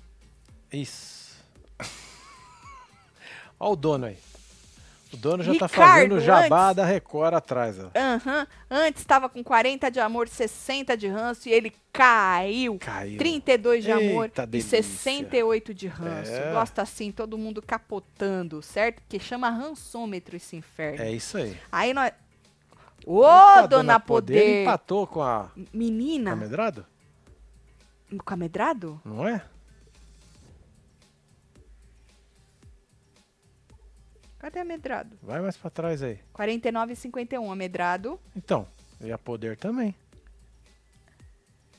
Isso. 0.71 1.43
Olha 3.59 3.71
o 3.71 3.75
dono 3.75 4.05
aí. 4.05 4.19
O 5.13 5.17
dono 5.17 5.43
já 5.43 5.53
tá 5.55 5.67
Ricardo, 5.67 5.91
fazendo 5.93 6.15
o 6.15 6.19
jabá 6.19 6.65
antes- 6.65 6.75
da 6.77 6.85
Record 6.85 7.33
atrás. 7.35 7.77
Ó. 7.79 7.89
Aham. 7.95 8.47
Antes 8.69 9.01
estava 9.01 9.29
com 9.29 9.43
40 9.43 9.89
de 9.89 9.99
amor, 9.99 10.27
60 10.27 10.97
de 10.97 11.07
ranço 11.07 11.47
e 11.47 11.51
ele 11.53 11.71
caiu. 11.93 12.77
Caiu. 12.79 13.17
32 13.17 13.83
de 13.83 13.91
amor 13.91 14.25
Eita, 14.25 14.43
e 14.43 14.47
delícia. 14.47 14.81
68 14.83 15.73
de 15.73 15.87
ranço. 15.87 16.31
É. 16.31 16.51
Gosta 16.51 16.81
assim, 16.81 17.11
todo 17.11 17.37
mundo 17.37 17.61
capotando, 17.61 18.61
certo? 18.61 19.01
Porque 19.03 19.19
chama 19.19 19.49
rançômetro 19.49 20.35
esse 20.35 20.55
inferno. 20.55 21.01
É 21.01 21.11
isso 21.11 21.37
aí. 21.37 21.55
Aí 21.71 21.93
nós. 21.93 22.11
Ô, 23.05 23.19
Opa, 23.21 23.67
dona, 23.67 23.99
Poder! 23.99 24.63
empatou 24.63 25.05
com 25.05 25.21
a 25.21 25.51
Menina, 25.71 26.31
Camedrado? 26.31 26.85
com 28.25 28.33
amedrado? 28.33 28.99
Não 29.05 29.27
é? 29.27 29.43
Cadê 34.45 34.59
amedrado? 34.59 35.17
Vai 35.23 35.41
mais 35.41 35.57
pra 35.57 35.71
trás 35.71 36.03
aí. 36.03 36.19
49,51 36.31 37.51
amedrado. 37.51 38.19
Então, 38.35 38.67
e 39.01 39.11
a 39.11 39.17
Poder 39.17 39.57
também. 39.57 39.95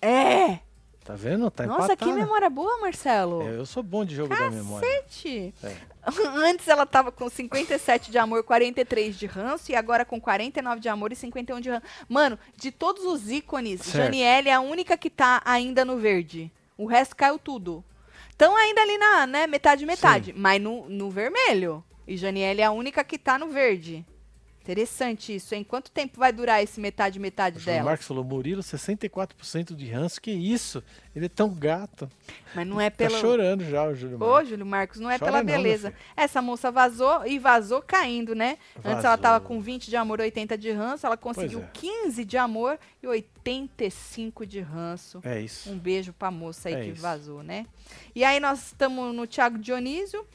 É! 0.03 0.59
Tá 1.05 1.15
vendo? 1.15 1.49
Tá 1.49 1.65
Nossa, 1.65 1.97
que 1.97 2.05
empatada. 2.07 2.17
memória 2.17 2.51
boa, 2.51 2.81
Marcelo. 2.81 3.43
É, 3.43 3.57
eu 3.57 3.65
sou 3.65 3.85
bom 3.85 4.05
de 4.05 4.17
jogo 4.17 4.35
da 4.35 4.51
memória. 4.51 4.85
Cacete! 4.85 5.55
É. 5.63 5.77
Antes 6.45 6.67
ela 6.67 6.85
tava 6.85 7.13
com 7.13 7.29
57 7.29 8.11
de 8.11 8.19
amor, 8.19 8.43
43 8.43 9.17
de 9.17 9.27
ranço, 9.27 9.71
e 9.71 9.77
agora 9.77 10.05
com 10.05 10.21
49 10.21 10.81
de 10.81 10.89
amor 10.89 11.13
e 11.13 11.15
51 11.15 11.61
de 11.61 11.71
ranço. 11.71 11.87
Mano, 12.09 12.37
de 12.57 12.73
todos 12.73 13.05
os 13.05 13.31
ícones, 13.31 13.81
Certo. 13.83 13.97
Janiele 13.97 14.49
é 14.49 14.55
a 14.55 14.61
única 14.61 14.97
que 14.97 15.09
tá 15.09 15.41
ainda 15.45 15.85
no 15.85 15.99
verde. 15.99 16.51
O 16.77 16.87
resto 16.87 17.15
caiu 17.15 17.39
tudo. 17.39 17.85
Estão 18.29 18.57
ainda 18.57 18.81
ali 18.81 18.99
na, 18.99 19.25
né, 19.25 19.47
metade, 19.47 19.87
metade, 19.87 20.33
mas 20.37 20.61
no, 20.61 20.89
no 20.89 21.13
vermelho. 21.13 21.85
E 22.07 22.17
Janiele 22.17 22.61
é 22.61 22.65
a 22.65 22.71
única 22.71 23.03
que 23.05 23.19
tá 23.19 23.39
no 23.39 23.49
verde. 23.49 24.05
Interessante 24.63 25.33
isso, 25.33 25.55
hein? 25.55 25.63
Quanto 25.63 25.93
tempo 25.93 26.19
vai 26.19 26.33
durar 26.33 26.61
esse 26.61 26.81
metade, 26.81 27.21
metade 27.21 27.59
O 27.59 27.61
Júlio 27.61 27.73
dela? 27.77 27.85
Marcos 27.91 28.05
falou, 28.05 28.25
Murilo, 28.25 28.63
64% 28.65 29.77
de 29.77 29.87
ranço. 29.89 30.21
Que 30.21 30.33
isso? 30.33 30.83
Ele 31.15 31.27
é 31.27 31.29
tão 31.29 31.55
gato. 31.55 32.11
Mas 32.53 32.67
não 32.67 32.81
é 32.81 32.91
Tá 32.91 32.97
pelo... 32.97 33.17
chorando 33.21 33.65
já 33.65 33.85
o 33.85 33.95
Júlio 33.95 34.17
Ô, 34.17 34.19
Marcos. 34.29 34.49
Júlio 34.49 34.67
Marcos, 34.67 34.99
não 35.01 35.09
é 35.09 35.21
Chora 35.21 35.31
pela 35.31 35.39
não, 35.45 35.47
beleza. 35.63 35.95
Essa 36.17 36.43
moça 36.43 36.73
vazou 36.73 37.25
e 37.25 37.39
vazou 37.39 37.81
caindo, 37.81 38.35
né? 38.35 38.59
Antes 38.79 38.87
ela 39.05 39.15
Vazou. 39.15 39.19
tava 39.19 39.41
com 39.45 39.61
20 39.61 39.89
de 39.89 39.95
amor, 39.95 40.21
80 40.21 40.59
de 40.59 40.73
ranço. 40.73 41.07
Ela 41.07 41.17
conseguiu 41.17 41.61
é. 41.61 41.69
15 41.73 42.25
de 42.25 42.37
amor 42.37 42.77
e 43.01 43.07
85 43.07 44.45
de 44.45 44.59
ranço. 44.61 45.21
É 45.23 45.41
isso. 45.41 45.71
Um 45.71 45.79
beijo 45.79 46.13
pra 46.13 46.31
moça 46.33 46.69
aí 46.69 46.75
É 46.75 46.81
que 46.83 46.91
isso. 46.91 47.03
vazou, 47.03 47.41
né? 47.43 47.67
E 48.17 48.25
aí 48.25 48.41
nós 48.41 48.67
estamos 48.67 49.15
no 49.15 49.29
Thiago 49.29 49.59
Dionísio, 49.59 50.27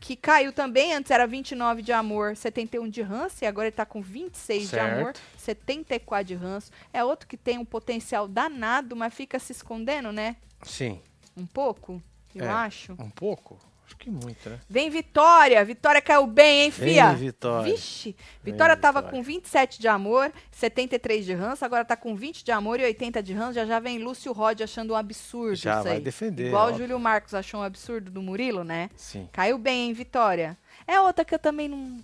que 0.00 0.16
caiu 0.16 0.52
também. 0.52 0.94
Antes 0.94 1.10
era 1.10 1.26
29 1.26 1.82
de 1.82 1.92
amor, 1.92 2.36
71 2.36 2.88
de 2.88 3.02
ranço. 3.02 3.42
E 3.42 3.46
agora 3.46 3.66
ele 3.68 3.76
tá 3.76 3.84
com 3.86 4.00
26 4.00 4.70
de 4.70 4.78
amor, 4.78 5.14
Certo. 5.14 5.20
74 5.38 6.24
de 6.24 6.34
ranço. 6.34 6.70
É 6.92 7.04
outro 7.04 7.26
que 7.28 7.36
tem 7.36 7.58
um 7.58 7.64
potencial 7.64 8.26
danado, 8.28 8.94
mas 8.96 9.12
fica 9.14 9.38
se 9.38 9.52
escondendo, 9.52 10.12
né? 10.12 10.36
Sim. 10.62 11.00
Um 11.36 11.46
pouco, 11.46 12.02
eu 12.34 12.44
É. 12.46 12.48
acho. 12.48 12.92
Um 12.98 13.10
pouco? 13.10 13.58
Acho 13.88 13.96
que 13.96 14.10
muito, 14.10 14.50
né? 14.50 14.60
Vem 14.68 14.90
Vitória. 14.90 15.64
Vitória 15.64 16.02
caiu 16.02 16.26
bem, 16.26 16.64
hein, 16.64 16.70
fia? 16.70 17.06
Vem, 17.08 17.16
Vitória. 17.16 17.72
Vixe. 17.72 18.14
Vitória 18.44 18.76
tava 18.76 19.00
Vitória. 19.00 19.18
com 19.18 19.22
27 19.24 19.80
de 19.80 19.88
amor, 19.88 20.30
73 20.50 21.24
de 21.24 21.32
ranço, 21.32 21.64
agora 21.64 21.86
tá 21.86 21.96
com 21.96 22.14
20 22.14 22.44
de 22.44 22.52
amor 22.52 22.78
e 22.80 22.84
80 22.84 23.22
de 23.22 23.32
ranço. 23.32 23.54
Já 23.54 23.64
já 23.64 23.80
vem 23.80 23.98
Lúcio 23.98 24.30
Rod 24.32 24.60
achando 24.60 24.92
um 24.92 24.96
absurdo 24.96 25.56
Já 25.56 25.76
isso 25.76 25.84
vai 25.84 25.92
aí. 25.94 26.00
defender, 26.02 26.48
Igual 26.48 26.66
o 26.66 26.68
óbvio. 26.68 26.84
Júlio 26.84 27.00
Marcos 27.00 27.32
achou 27.32 27.60
um 27.60 27.62
absurdo 27.62 28.10
do 28.10 28.20
Murilo, 28.20 28.62
né? 28.62 28.90
Sim. 28.94 29.26
Caiu 29.32 29.56
bem, 29.56 29.86
hein, 29.88 29.94
Vitória? 29.94 30.58
É 30.86 31.00
outra 31.00 31.24
que 31.24 31.34
eu 31.34 31.38
também 31.38 31.66
não... 31.66 31.96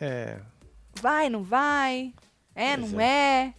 É. 0.00 0.36
Vai, 1.00 1.30
não 1.30 1.44
vai? 1.44 2.12
É, 2.56 2.76
Pois 2.76 2.90
não 2.92 3.00
é? 3.00 3.54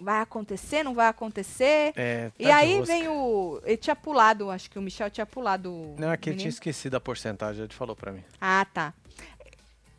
Vai 0.00 0.20
acontecer, 0.20 0.82
não 0.82 0.94
vai 0.94 1.08
acontecer? 1.08 1.92
é 1.96 2.28
tá 2.28 2.34
e 2.38 2.50
aí 2.50 2.78
rosca. 2.78 2.92
vem 2.92 3.08
o... 3.08 3.60
Ele 3.64 3.76
tinha 3.76 3.96
pulado, 3.96 4.50
acho 4.50 4.70
que 4.70 4.78
o 4.78 4.82
Michel 4.82 5.10
tinha 5.10 5.26
pulado 5.26 5.94
Não, 5.98 6.12
é 6.12 6.16
que 6.16 6.30
ele 6.30 6.38
tinha 6.38 6.48
esquecido 6.48 6.94
a 6.96 7.00
porcentagem, 7.00 7.64
ele 7.64 7.74
falou 7.74 7.96
pra 7.96 8.12
mim. 8.12 8.22
Ah, 8.40 8.66
tá. 8.72 8.94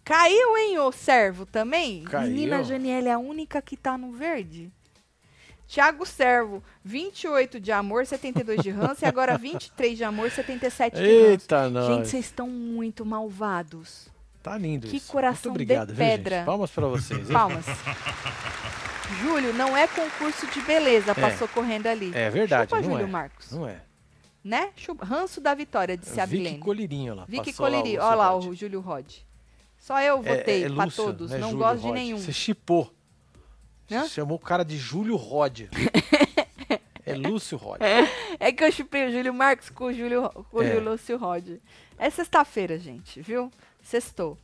Caiu, 0.04 0.58
hein, 0.58 0.80
o 0.80 0.91
servo 0.91 1.45
também? 1.45 2.04
Caiu. 2.04 2.32
Menina 2.32 2.64
Janiele 2.64 3.10
é 3.10 3.14
a 3.14 3.20
única 3.20 3.62
que 3.62 3.78
tá 3.78 3.97
no 3.97 4.12
verde. 4.12 4.72
Tiago 5.70 6.04
Servo, 6.04 6.64
28 6.84 7.60
de 7.60 7.72
amor, 7.72 8.04
72 8.04 8.64
de 8.64 8.72
ranço. 8.72 9.06
e 9.06 9.08
agora 9.08 9.38
23 9.38 9.95
de 9.95 10.04
amor, 10.04 10.32
77 10.32 10.95
de 10.95 11.02
ranço. 11.04 11.14
Eita, 11.14 11.70
nós. 11.70 11.86
Gente, 11.86 12.08
vocês 12.08 12.26
estão 12.26 12.50
muito 12.50 13.06
malvados. 13.06 14.09
Tá 14.41 14.57
lindo 14.57 14.87
que 14.87 14.97
isso. 14.97 15.11
coração 15.11 15.51
Muito 15.51 15.65
de 15.65 15.73
obrigado, 15.73 15.87
viu, 15.93 16.05
gente? 16.05 16.17
pedra. 16.23 16.43
Palmas 16.45 16.71
pra 16.71 16.87
vocês. 16.87 17.27
hein? 17.29 17.33
Palmas. 17.33 17.65
Júlio, 19.21 19.53
não 19.53 19.75
é 19.75 19.87
concurso 19.87 20.47
de 20.47 20.61
beleza, 20.61 21.11
É. 21.11 21.13
passou 21.13 21.47
correndo 21.47 21.87
ali. 21.87 22.11
É 22.15 22.29
verdade, 22.29 22.69
Chupa, 22.69 22.81
não 22.81 22.89
Júlio 22.91 23.05
é. 23.05 23.09
Marcos. 23.09 23.51
Não 23.51 23.67
é. 23.67 23.81
Né? 24.43 24.69
Chupa. 24.75 25.03
Ranço 25.05 25.41
da 25.41 25.53
vitória, 25.53 25.97
disse 25.97 26.19
a 26.21 26.25
Vicky. 26.25 26.57
Colirinho 26.59 27.15
lá. 27.15 27.25
Vicky 27.27 27.47
passou 27.51 27.65
lá 27.65 27.69
o 27.69 27.81
Coleri. 27.81 27.95
Lúcio 27.97 28.07
Olha 28.07 28.15
lá 28.15 28.37
o 28.37 28.55
Júlio 28.55 28.79
Rod. 28.79 29.13
Só 29.77 29.99
eu 30.01 30.21
É- 30.23 30.37
votei 30.37 30.63
é 30.65 30.69
pra 30.69 30.85
Lúcio, 30.85 31.03
todos. 31.03 31.31
é 31.31 31.37
não 31.37 31.51
Júlio 31.51 31.65
gosto 31.65 31.81
de 31.81 31.87
Rod. 31.87 31.95
nenhum. 31.95 32.17
Você 32.17 32.31
chipou. 32.33 32.93
Hã? 33.91 34.03
Você 34.03 34.09
chamou 34.09 34.37
o 34.37 34.39
cara 34.39 34.63
de 34.63 34.77
Júlio 34.77 35.15
Rod. 35.15 35.61
é 37.05 37.15
Lúcio 37.15 37.57
Rod. 37.57 37.81
É 38.39 38.51
que 38.51 38.63
eu 38.63 38.71
chupei 38.71 39.07
o 39.07 39.11
Júlio 39.11 39.33
Marcos 39.33 39.69
com 39.69 39.85
o 39.85 39.93
Júlio, 39.93 40.29
com 40.51 40.57
o 40.59 40.61
É. 40.63 40.67
Júlio 40.75 40.91
Lúcio 40.91 41.17
Rod. 41.17 41.57
É 41.97 42.09
sexta-feira, 42.09 42.77
gente, 42.79 43.19
viu? 43.21 43.51
Sextou. 43.82 44.38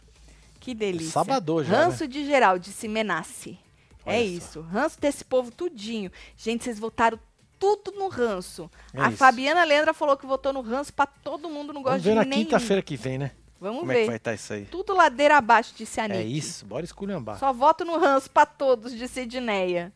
Que 0.60 0.74
delícia. 0.74 1.12
Sabadão 1.12 1.64
já, 1.64 1.72
né? 1.72 1.84
Ranço 1.86 2.08
de 2.08 2.26
geral, 2.26 2.58
disse 2.58 2.88
Menace. 2.88 3.60
é 4.06 4.18
Olha 4.18 4.20
só. 4.20 4.26
isso. 4.26 4.62
Ranço 4.62 5.00
desse 5.00 5.24
povo 5.24 5.52
tudinho. 5.52 6.12
Gente, 6.36 6.64
vocês 6.64 6.80
votaram 6.80 7.20
tudo 7.60 7.92
no 7.92 8.08
ranço. 8.08 8.70
É 8.94 9.02
a 9.02 9.08
isso. 9.10 9.18
Fabiana 9.18 9.64
Leandra 9.64 9.94
falou 9.94 10.18
que 10.18 10.26
votou 10.26 10.52
no 10.52 10.62
ranço 10.62 10.92
pra 10.94 11.06
todo 11.06 11.50
mundo, 11.50 11.72
não 11.72 11.82
gosta 11.84 12.00
Vamos 12.00 12.04
ver 12.04 12.10
de 12.12 12.16
na 12.16 12.24
nenhum. 12.26 12.44
quinta-feira 12.46 12.82
que 12.82 12.98
vem, 12.98 13.18
né? 13.18 13.32
Vamos 13.60 13.80
Como 13.80 13.92
é 13.92 13.96
que 13.96 14.02
ver. 14.02 14.08
vai 14.08 14.16
estar 14.18 14.34
isso 14.34 14.52
aí? 14.54 14.66
Tudo 14.66 14.94
ladeira 14.94 15.38
abaixo, 15.38 15.74
disse 15.78 16.00
a 16.02 16.06
É 16.06 16.08
Nick. 16.24 16.38
isso, 16.38 16.66
bora 16.66 16.84
esculhambar. 16.84 17.40
Só 17.40 17.54
voto 17.54 17.86
no 17.86 17.98
ranço 17.98 18.30
pra 18.30 18.46
todos, 18.46 18.92
disse 18.94 19.22
Edneia. 19.22 19.94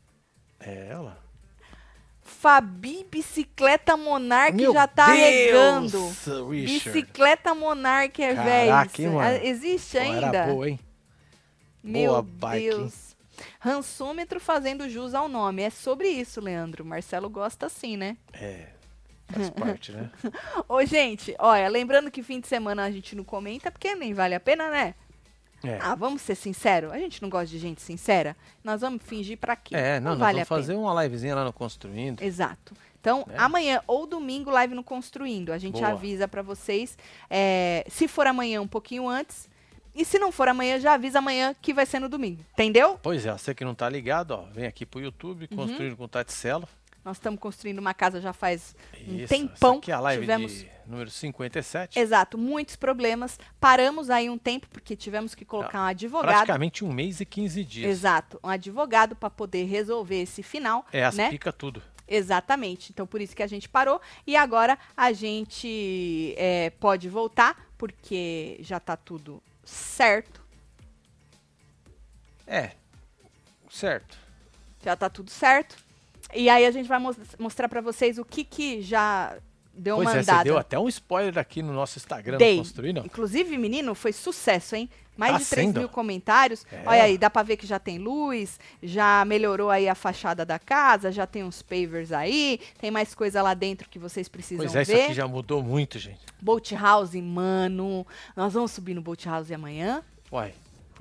É 0.60 0.88
ela. 0.90 1.18
Fabi 2.40 3.06
Bicicleta 3.12 3.98
Monark 3.98 4.56
Meu 4.56 4.72
já 4.72 4.88
tá 4.88 5.14
Deus. 5.14 5.92
Richard. 6.50 7.02
Bicicleta 7.02 7.54
Monark 7.54 8.24
é 8.24 8.34
velho. 8.34 9.12
mano? 9.12 9.40
Existe 9.44 9.98
Pô, 9.98 10.04
ainda? 10.04 10.38
Era 10.38 10.48
boa, 10.54 10.70
hein? 10.70 10.80
Meu 11.84 12.12
Boa 12.12 12.22
bike? 12.22 12.70
Deus. 12.70 13.16
Rançômetro 13.60 14.40
fazendo 14.40 14.88
jus 14.90 15.14
ao 15.14 15.28
nome. 15.28 15.64
É 15.64 15.70
sobre 15.70 16.08
isso, 16.08 16.40
Leandro. 16.40 16.86
Marcelo 16.86 17.30
gosta 17.30 17.66
assim, 17.66 17.98
né? 17.98 18.16
É. 18.32 18.68
Faz 19.28 19.50
parte, 19.50 19.92
né? 19.92 20.10
Ô, 20.70 20.84
gente, 20.86 21.36
olha, 21.40 21.68
lembrando 21.68 22.10
que 22.10 22.24
fim 22.24 22.40
de 22.40 22.48
semana 22.48 22.86
a 22.86 22.92
gente 22.92 23.18
não 23.18 23.24
comenta, 23.26 23.70
porque 23.70 23.94
nem 23.96 24.14
vale 24.14 24.34
a 24.34 24.40
pena, 24.40 24.72
né? 24.72 24.96
É. 25.64 25.78
Ah, 25.82 25.96
vamos 25.96 26.22
ser 26.22 26.36
sinceros? 26.36 26.92
A 26.92 26.98
gente 26.98 27.22
não 27.22 27.30
gosta 27.30 27.48
de 27.48 27.60
gente 27.60 27.82
sincera? 27.82 28.36
Nós 28.64 28.82
vamos 28.82 29.04
fingir 29.04 29.38
pra 29.38 29.56
quê? 29.56 29.76
É, 29.76 30.00
não, 30.00 30.12
nós 30.12 30.20
vale 30.20 30.34
vamos 30.36 30.48
fazer 30.48 30.76
uma 30.76 31.04
livezinha 31.04 31.36
lá 31.36 31.44
no 31.44 31.52
Construindo. 31.54 32.22
Exato. 32.22 32.74
Então, 33.02 33.24
Né? 33.28 33.36
amanhã 33.38 33.82
ou 33.88 34.06
domingo, 34.06 34.50
live 34.52 34.74
no 34.76 34.84
Construindo. 34.84 35.52
A 35.54 35.58
gente 35.58 35.76
Boa. 35.80 35.90
avisa 35.90 36.28
pra 36.28 36.42
vocês. 36.42 36.98
é, 37.30 37.86
se 37.90 38.08
for 38.08 38.28
amanhã, 38.28 38.62
um 38.62 38.68
pouquinho 38.68 39.08
antes. 39.08 39.50
E 39.96 40.06
se 40.06 40.18
não 40.20 40.32
for 40.32 40.48
amanhã, 40.48 40.80
já 40.80 40.94
avisa 40.94 41.20
amanhã 41.20 41.54
que 41.62 41.74
vai 41.74 41.86
ser 41.86 42.00
no 42.00 42.08
domingo. 42.08 42.42
Entendeu? 42.54 42.98
Pois 43.02 43.26
é, 43.26 43.32
você 43.32 43.54
que 43.56 43.66
não 43.66 43.74
tá 43.76 43.90
ligado, 43.90 44.32
ó, 44.32 44.44
vem 44.54 44.66
aqui 44.66 44.86
pro 44.86 45.02
YouTube, 45.02 45.48
Uhum. 45.52 45.58
Construindo 45.58 45.98
com 45.98 46.08
Taticelo. 46.08 46.68
Nós 47.04 47.18
estamos 47.18 47.40
construindo 47.40 47.80
uma 47.80 47.94
casa 47.94 48.20
já 48.20 48.34
faz 48.34 48.76
um 49.08 49.18
Isso, 49.18 49.28
tempão. 49.30 49.72
essa 49.72 49.80
aqui 49.80 49.92
é 49.92 49.96
a 49.96 50.00
live 50.00 50.22
tivemos 50.22 50.52
de 50.54 50.70
número 50.86 51.10
57. 51.10 51.98
Exato, 51.98 52.38
muitos 52.38 52.76
problemas. 52.76 53.40
Paramos 53.60 54.10
aí 54.10 54.30
um 54.30 54.38
tempo 54.38 54.68
porque 54.70 54.96
tivemos 54.96 55.34
que 55.34 55.46
colocar 55.46 55.80
um 55.82 55.86
advogado. 55.86 56.32
Praticamente 56.32 56.84
um 56.84 56.92
mês 56.92 57.20
e 57.22 57.26
15 57.26 57.64
dias. 57.64 57.90
Exato, 57.90 58.40
um 58.44 58.50
advogado 58.50 59.16
para 59.16 59.30
poder 59.30 59.64
resolver 59.66 60.22
esse 60.22 60.44
final, 60.44 60.86
É, 60.92 61.06
as 61.06 61.16
né? 61.16 61.30
tudo. 61.58 61.82
Exatamente. 62.08 62.92
Então 62.92 63.06
por 63.06 63.22
isso 63.22 63.36
que 63.36 63.44
a 63.44 63.48
gente 63.48 63.70
parou 63.70 64.02
e 64.26 64.36
agora 64.36 64.78
a 64.98 65.14
gente 65.14 66.34
é, 66.38 66.72
pode 66.72 67.08
voltar 67.08 67.70
porque 67.78 68.58
já 68.62 68.80
tá 68.80 68.98
tudo 68.98 69.42
certo. 69.64 70.42
É, 72.48 72.72
certo. 73.70 74.18
Já 74.84 74.96
tá 74.96 75.08
tudo 75.08 75.30
certo. 75.30 75.78
E 76.34 76.50
aí 76.50 76.66
a 76.66 76.72
gente 76.72 76.88
vai 76.88 77.00
mos- 77.00 77.18
mostrar 77.38 77.68
para 77.70 77.82
vocês 77.82 78.18
o 78.18 78.26
que 78.26 78.44
que 78.44 78.82
já 78.82 79.36
deu 79.74 79.96
pois 79.96 80.08
uma 80.10 80.18
é, 80.18 80.24
você 80.24 80.44
deu 80.44 80.58
até 80.58 80.78
um 80.78 80.88
spoiler 80.90 81.38
aqui 81.38 81.62
no 81.62 81.74
nosso 81.74 81.98
Instagram 81.98 82.38
Dei. 82.38 82.58
no 82.58 82.64
Construindo. 82.64 83.02
Inclusive, 83.06 83.58
menino, 83.58 83.96
foi 83.96 84.12
sucesso, 84.14 84.76
hein? 84.76 84.90
Mais 85.18 85.34
Tá 85.34 85.38
de 85.40 85.46
3 85.48 85.68
sendo? 85.68 85.80
mil 85.82 85.90
comentários. 85.90 86.66
É. 86.72 86.82
Olha 86.86 87.04
aí, 87.04 87.18
dá 87.18 87.30
pra 87.30 87.44
ver 87.44 87.58
que 87.58 87.68
já 87.68 87.78
tem 87.78 87.98
luz, 87.98 88.58
já 88.82 89.26
melhorou 89.26 89.70
aí 89.70 89.90
a 89.90 89.96
fachada 89.96 90.46
da 90.46 90.58
casa, 90.58 91.12
já 91.12 91.26
tem 91.28 91.44
uns 91.44 91.62
pavers 91.62 92.12
aí, 92.14 92.60
tem 92.80 92.90
mais 92.90 93.14
coisa 93.14 93.42
lá 93.42 93.54
dentro 93.54 93.90
que 93.90 94.00
vocês 94.00 94.30
precisam 94.30 94.64
Pois 94.66 94.76
é, 94.78 94.82
isso 94.84 94.92
ver. 94.94 95.04
aqui 95.06 95.14
já 95.14 95.28
mudou 95.28 95.62
muito, 95.62 96.00
gente. 96.00 96.20
Boat 96.42 96.74
House, 96.76 97.16
mano. 97.16 98.08
Nós 98.36 98.54
vamos 98.54 98.72
subir 98.72 98.94
no 98.94 99.02
Boat 99.02 99.26
House 99.28 99.52
amanhã 99.52 100.02
Uai, 100.32 100.54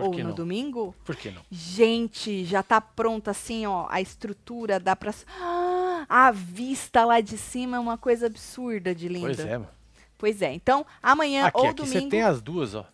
por 0.05 0.07
ou 0.15 0.19
no 0.19 0.29
não? 0.29 0.35
domingo? 0.35 0.95
Por 1.05 1.17
que 1.17 1.31
não? 1.31 1.43
Gente, 1.51 2.45
já 2.45 2.63
tá 2.63 2.81
pronta 2.81 3.33
assim, 3.33 3.67
ó, 3.67 3.87
a 3.91 4.01
estrutura, 4.01 4.79
dá 4.81 4.95
pra... 4.97 5.13
Ah, 5.41 6.07
a 6.09 6.31
vista 6.31 7.05
lá 7.05 7.21
de 7.21 7.37
cima 7.37 7.77
é 7.77 7.81
uma 7.81 7.99
coisa 7.99 8.27
absurda 8.27 8.95
de 8.95 9.09
linda. 9.09 9.27
Pois 9.27 9.41
é, 9.41 9.59
mano. 9.59 9.69
Pois 10.17 10.43
é, 10.43 10.53
então 10.53 10.85
amanhã 11.03 11.47
Aqui, 11.47 11.59
ou 11.59 11.67
aqui 11.67 11.75
domingo... 11.83 12.01
você 12.01 12.09
tem 12.09 12.23
as 12.23 12.41
duas, 12.41 12.75
ó. 12.75 12.87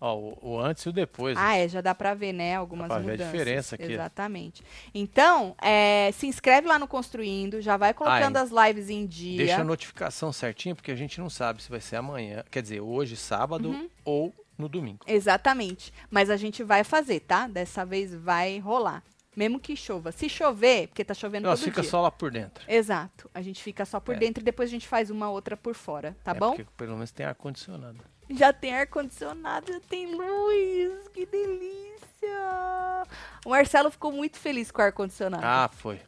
Ó, 0.00 0.14
o, 0.16 0.38
o 0.42 0.60
antes 0.60 0.84
e 0.84 0.88
o 0.88 0.92
depois. 0.92 1.36
Ah, 1.36 1.56
é, 1.56 1.66
já 1.66 1.80
dá 1.80 1.92
pra 1.92 2.14
ver, 2.14 2.32
né? 2.32 2.54
Algumas 2.54 2.86
pra 2.86 2.98
ver 2.98 3.08
a 3.08 3.10
mudanças. 3.10 3.32
diferença 3.32 3.74
aqui. 3.74 3.92
Exatamente. 3.92 4.62
Então, 4.94 5.56
é, 5.60 6.12
se 6.12 6.28
inscreve 6.28 6.68
lá 6.68 6.78
no 6.78 6.86
Construindo, 6.86 7.60
já 7.60 7.76
vai 7.76 7.92
colocando 7.92 8.36
Ah, 8.36 8.42
as 8.42 8.50
lives 8.50 8.90
em 8.90 9.04
dia. 9.06 9.38
Deixa 9.38 9.60
a 9.60 9.64
notificação 9.64 10.32
certinha, 10.32 10.72
porque 10.76 10.92
a 10.92 10.94
gente 10.94 11.18
não 11.20 11.28
sabe 11.28 11.60
se 11.60 11.68
vai 11.68 11.80
ser 11.80 11.96
amanhã, 11.96 12.44
quer 12.48 12.62
dizer, 12.62 12.80
hoje, 12.80 13.16
sábado, 13.16 13.70
Uhum. 13.70 13.88
ou 14.04 14.32
no 14.58 14.68
domingo. 14.68 15.00
Exatamente. 15.06 15.92
Mas 16.10 16.28
a 16.28 16.36
gente 16.36 16.62
vai 16.64 16.82
fazer, 16.84 17.20
tá? 17.20 17.46
Dessa 17.46 17.84
vez 17.86 18.12
vai 18.14 18.58
rolar. 18.58 19.02
Mesmo 19.36 19.60
que 19.60 19.76
chova. 19.76 20.10
Se 20.10 20.28
chover, 20.28 20.88
porque 20.88 21.04
tá 21.04 21.14
chovendo 21.14 21.46
Nós 21.46 21.60
todo 21.60 21.68
fica 21.68 21.80
dia. 21.80 21.90
só 21.90 22.00
lá 22.02 22.10
por 22.10 22.30
dentro. 22.32 22.64
Exato. 22.66 23.30
A 23.32 23.40
gente 23.40 23.62
fica 23.62 23.84
só 23.84 24.00
por 24.00 24.16
É. 24.16 24.18
dentro 24.18 24.42
e 24.42 24.44
depois 24.44 24.68
a 24.68 24.72
gente 24.72 24.88
faz 24.88 25.10
uma 25.10 25.30
outra 25.30 25.56
por 25.56 25.74
fora, 25.76 26.16
tá 26.24 26.32
É, 26.32 26.34
bom? 26.34 26.50
Porque 26.56 26.66
pelo 26.76 26.94
menos 26.94 27.12
tem 27.12 27.24
ar-condicionado. 27.24 27.98
Já 28.30 28.52
tem 28.52 28.74
ar-condicionado, 28.74 29.72
já 29.72 29.80
tem 29.80 30.06
luz. 30.14 31.08
Que 31.14 31.24
delícia! 31.24 33.04
O 33.46 33.50
Marcelo 33.50 33.90
ficou 33.90 34.10
muito 34.12 34.38
feliz 34.38 34.70
com 34.70 34.82
o 34.82 34.84
ar-condicionado. 34.84 35.44
Ah, 35.46 35.70
foi. 35.72 36.00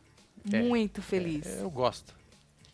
é. 0.52 0.62
muito 0.62 1.00
feliz. 1.00 1.46
É, 1.46 1.62
eu 1.62 1.70
gosto. 1.70 2.14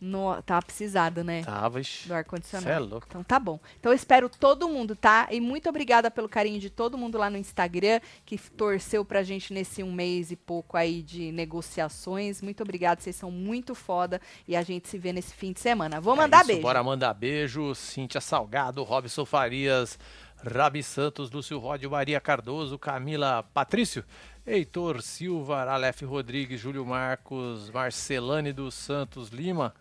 No, 0.00 0.42
tava 0.42 0.62
precisado, 0.62 1.24
né? 1.24 1.42
Tava. 1.42 1.80
Do 2.04 2.14
ar-condicionado. 2.14 2.70
É 2.70 2.78
louco. 2.78 3.06
Então 3.08 3.24
tá 3.24 3.38
bom. 3.38 3.58
Então 3.80 3.92
eu 3.92 3.96
espero 3.96 4.28
todo 4.28 4.68
mundo, 4.68 4.94
tá? 4.94 5.28
E 5.30 5.40
muito 5.40 5.68
obrigada 5.68 6.10
pelo 6.10 6.28
carinho 6.28 6.60
de 6.60 6.68
todo 6.68 6.98
mundo 6.98 7.16
lá 7.16 7.30
no 7.30 7.36
Instagram 7.36 8.00
que 8.24 8.36
torceu 8.38 9.04
pra 9.04 9.22
gente 9.22 9.52
nesse 9.54 9.82
um 9.82 9.92
mês 9.92 10.30
e 10.30 10.36
pouco 10.36 10.76
aí 10.76 11.02
de 11.02 11.32
negociações. 11.32 12.42
Muito 12.42 12.62
obrigada, 12.62 13.00
vocês 13.00 13.16
são 13.16 13.30
muito 13.30 13.74
foda 13.74 14.20
e 14.46 14.54
a 14.54 14.62
gente 14.62 14.88
se 14.88 14.98
vê 14.98 15.12
nesse 15.12 15.34
fim 15.34 15.52
de 15.52 15.60
semana. 15.60 16.00
Vou 16.00 16.14
É 16.14 16.18
mandar 16.18 16.38
isso, 16.38 16.48
beijo. 16.48 16.62
Bora 16.62 16.82
mandar 16.82 17.14
beijo. 17.14 17.74
Cíntia 17.74 18.20
Salgado, 18.20 18.82
Robson 18.82 19.24
Farias, 19.24 19.98
Rabi 20.44 20.82
Santos, 20.82 21.30
Lúcio 21.30 21.58
Ródio, 21.58 21.90
Maria 21.90 22.20
Cardoso, 22.20 22.78
Camila 22.78 23.42
Patrício, 23.54 24.04
Heitor 24.46 25.02
Silva, 25.02 25.62
Aleph 25.70 26.02
Rodrigues, 26.02 26.60
Júlio 26.60 26.84
Marcos, 26.84 27.70
Marcelane 27.70 28.52
dos 28.52 28.74
Santos 28.74 29.30
Lima, 29.30 29.74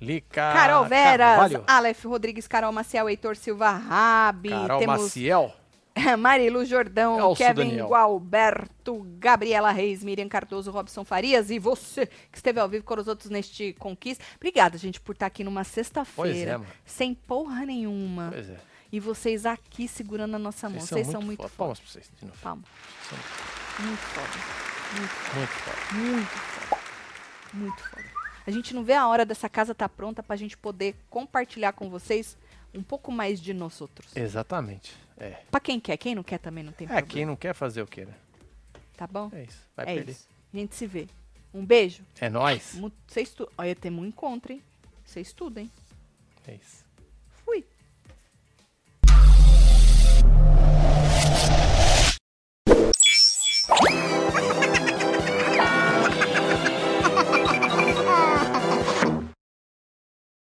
Lica 0.00 0.52
Carol 0.52 0.84
Veras, 0.86 1.28
Carvalho, 1.28 1.64
Aleph 1.66 2.04
Rodrigues, 2.04 2.46
Carol 2.46 2.72
Maciel, 2.72 3.08
Heitor 3.08 3.36
Silva 3.36 3.70
Rabi, 3.70 4.50
Carol 4.50 4.78
temos 4.78 5.02
Maciel. 5.02 5.52
Marilu 6.18 6.64
Jordão, 6.64 7.18
Elcio 7.18 7.46
Kevin 7.46 7.68
Daniel. 7.70 7.88
Gualberto, 7.88 9.04
Gabriela 9.18 9.72
Reis, 9.72 10.04
Miriam 10.04 10.28
Cardoso, 10.28 10.70
Robson 10.70 11.04
Farias 11.04 11.50
e 11.50 11.58
você 11.58 12.06
que 12.06 12.38
esteve 12.38 12.60
ao 12.60 12.68
vivo 12.68 12.84
com 12.84 12.94
os 12.94 13.08
outros 13.08 13.30
neste 13.30 13.72
Conquista. 13.74 14.24
Obrigada, 14.36 14.78
gente, 14.78 15.00
por 15.00 15.12
estar 15.12 15.26
aqui 15.26 15.42
numa 15.42 15.62
é, 15.62 15.64
sexta-feira, 15.64 16.58
mano. 16.58 16.70
sem 16.84 17.14
porra 17.14 17.66
nenhuma. 17.66 18.30
Pois 18.32 18.48
é. 18.48 18.56
E 18.90 18.98
vocês 19.00 19.44
aqui 19.44 19.86
segurando 19.86 20.36
a 20.36 20.38
nossa 20.38 20.68
mão. 20.68 20.80
Vocês 20.80 21.06
são 21.08 21.20
muito 21.20 21.42
foda. 21.42 21.54
Palmas 21.56 21.78
pra 21.78 21.90
vocês 21.90 22.10
de 22.16 22.24
novo. 22.24 22.38
Palma. 22.40 22.62
São 23.08 23.18
Muito 23.84 24.00
foda. 24.00 24.28
Muito, 24.96 25.36
muito 25.36 25.52
foda. 25.52 25.94
muito 25.94 26.28
foda. 26.30 26.82
Muito 27.52 27.82
foda. 27.90 28.07
A 28.48 28.50
gente 28.50 28.74
não 28.74 28.82
vê 28.82 28.94
a 28.94 29.06
hora 29.06 29.26
dessa 29.26 29.46
casa 29.46 29.72
estar 29.72 29.90
tá 29.90 29.94
pronta 29.94 30.22
para 30.22 30.32
a 30.32 30.38
gente 30.38 30.56
poder 30.56 30.96
compartilhar 31.10 31.74
com 31.74 31.90
vocês 31.90 32.34
um 32.72 32.82
pouco 32.82 33.12
mais 33.12 33.38
de 33.38 33.52
nós 33.52 33.78
outros. 33.78 34.16
Exatamente. 34.16 34.96
É. 35.18 35.42
Para 35.50 35.60
quem 35.60 35.78
quer, 35.78 35.98
quem 35.98 36.14
não 36.14 36.22
quer 36.22 36.38
também 36.38 36.64
não 36.64 36.72
tem 36.72 36.86
é, 36.86 36.88
problema. 36.88 37.06
É, 37.06 37.12
quem 37.12 37.26
não 37.26 37.36
quer 37.36 37.52
fazer 37.52 37.82
o 37.82 37.86
queira 37.86 38.10
né? 38.10 38.16
Tá 38.96 39.06
bom? 39.06 39.28
É 39.34 39.42
isso. 39.42 39.62
Vai 39.76 39.84
é 39.84 39.94
perder. 39.96 40.12
Isso. 40.12 40.26
A 40.54 40.56
gente 40.56 40.74
se 40.74 40.86
vê. 40.86 41.06
Um 41.52 41.62
beijo. 41.62 42.02
É 42.18 42.30
nóis. 42.30 42.80
Você 43.06 43.20
estu... 43.20 43.52
Olha, 43.58 43.76
temos 43.76 44.02
um 44.02 44.06
encontro, 44.06 44.50
hein? 44.50 44.62
Você 45.04 45.20
estuda, 45.20 45.60
hein? 45.60 45.70
É 46.46 46.54
isso. 46.54 46.86
Fui. 47.44 47.66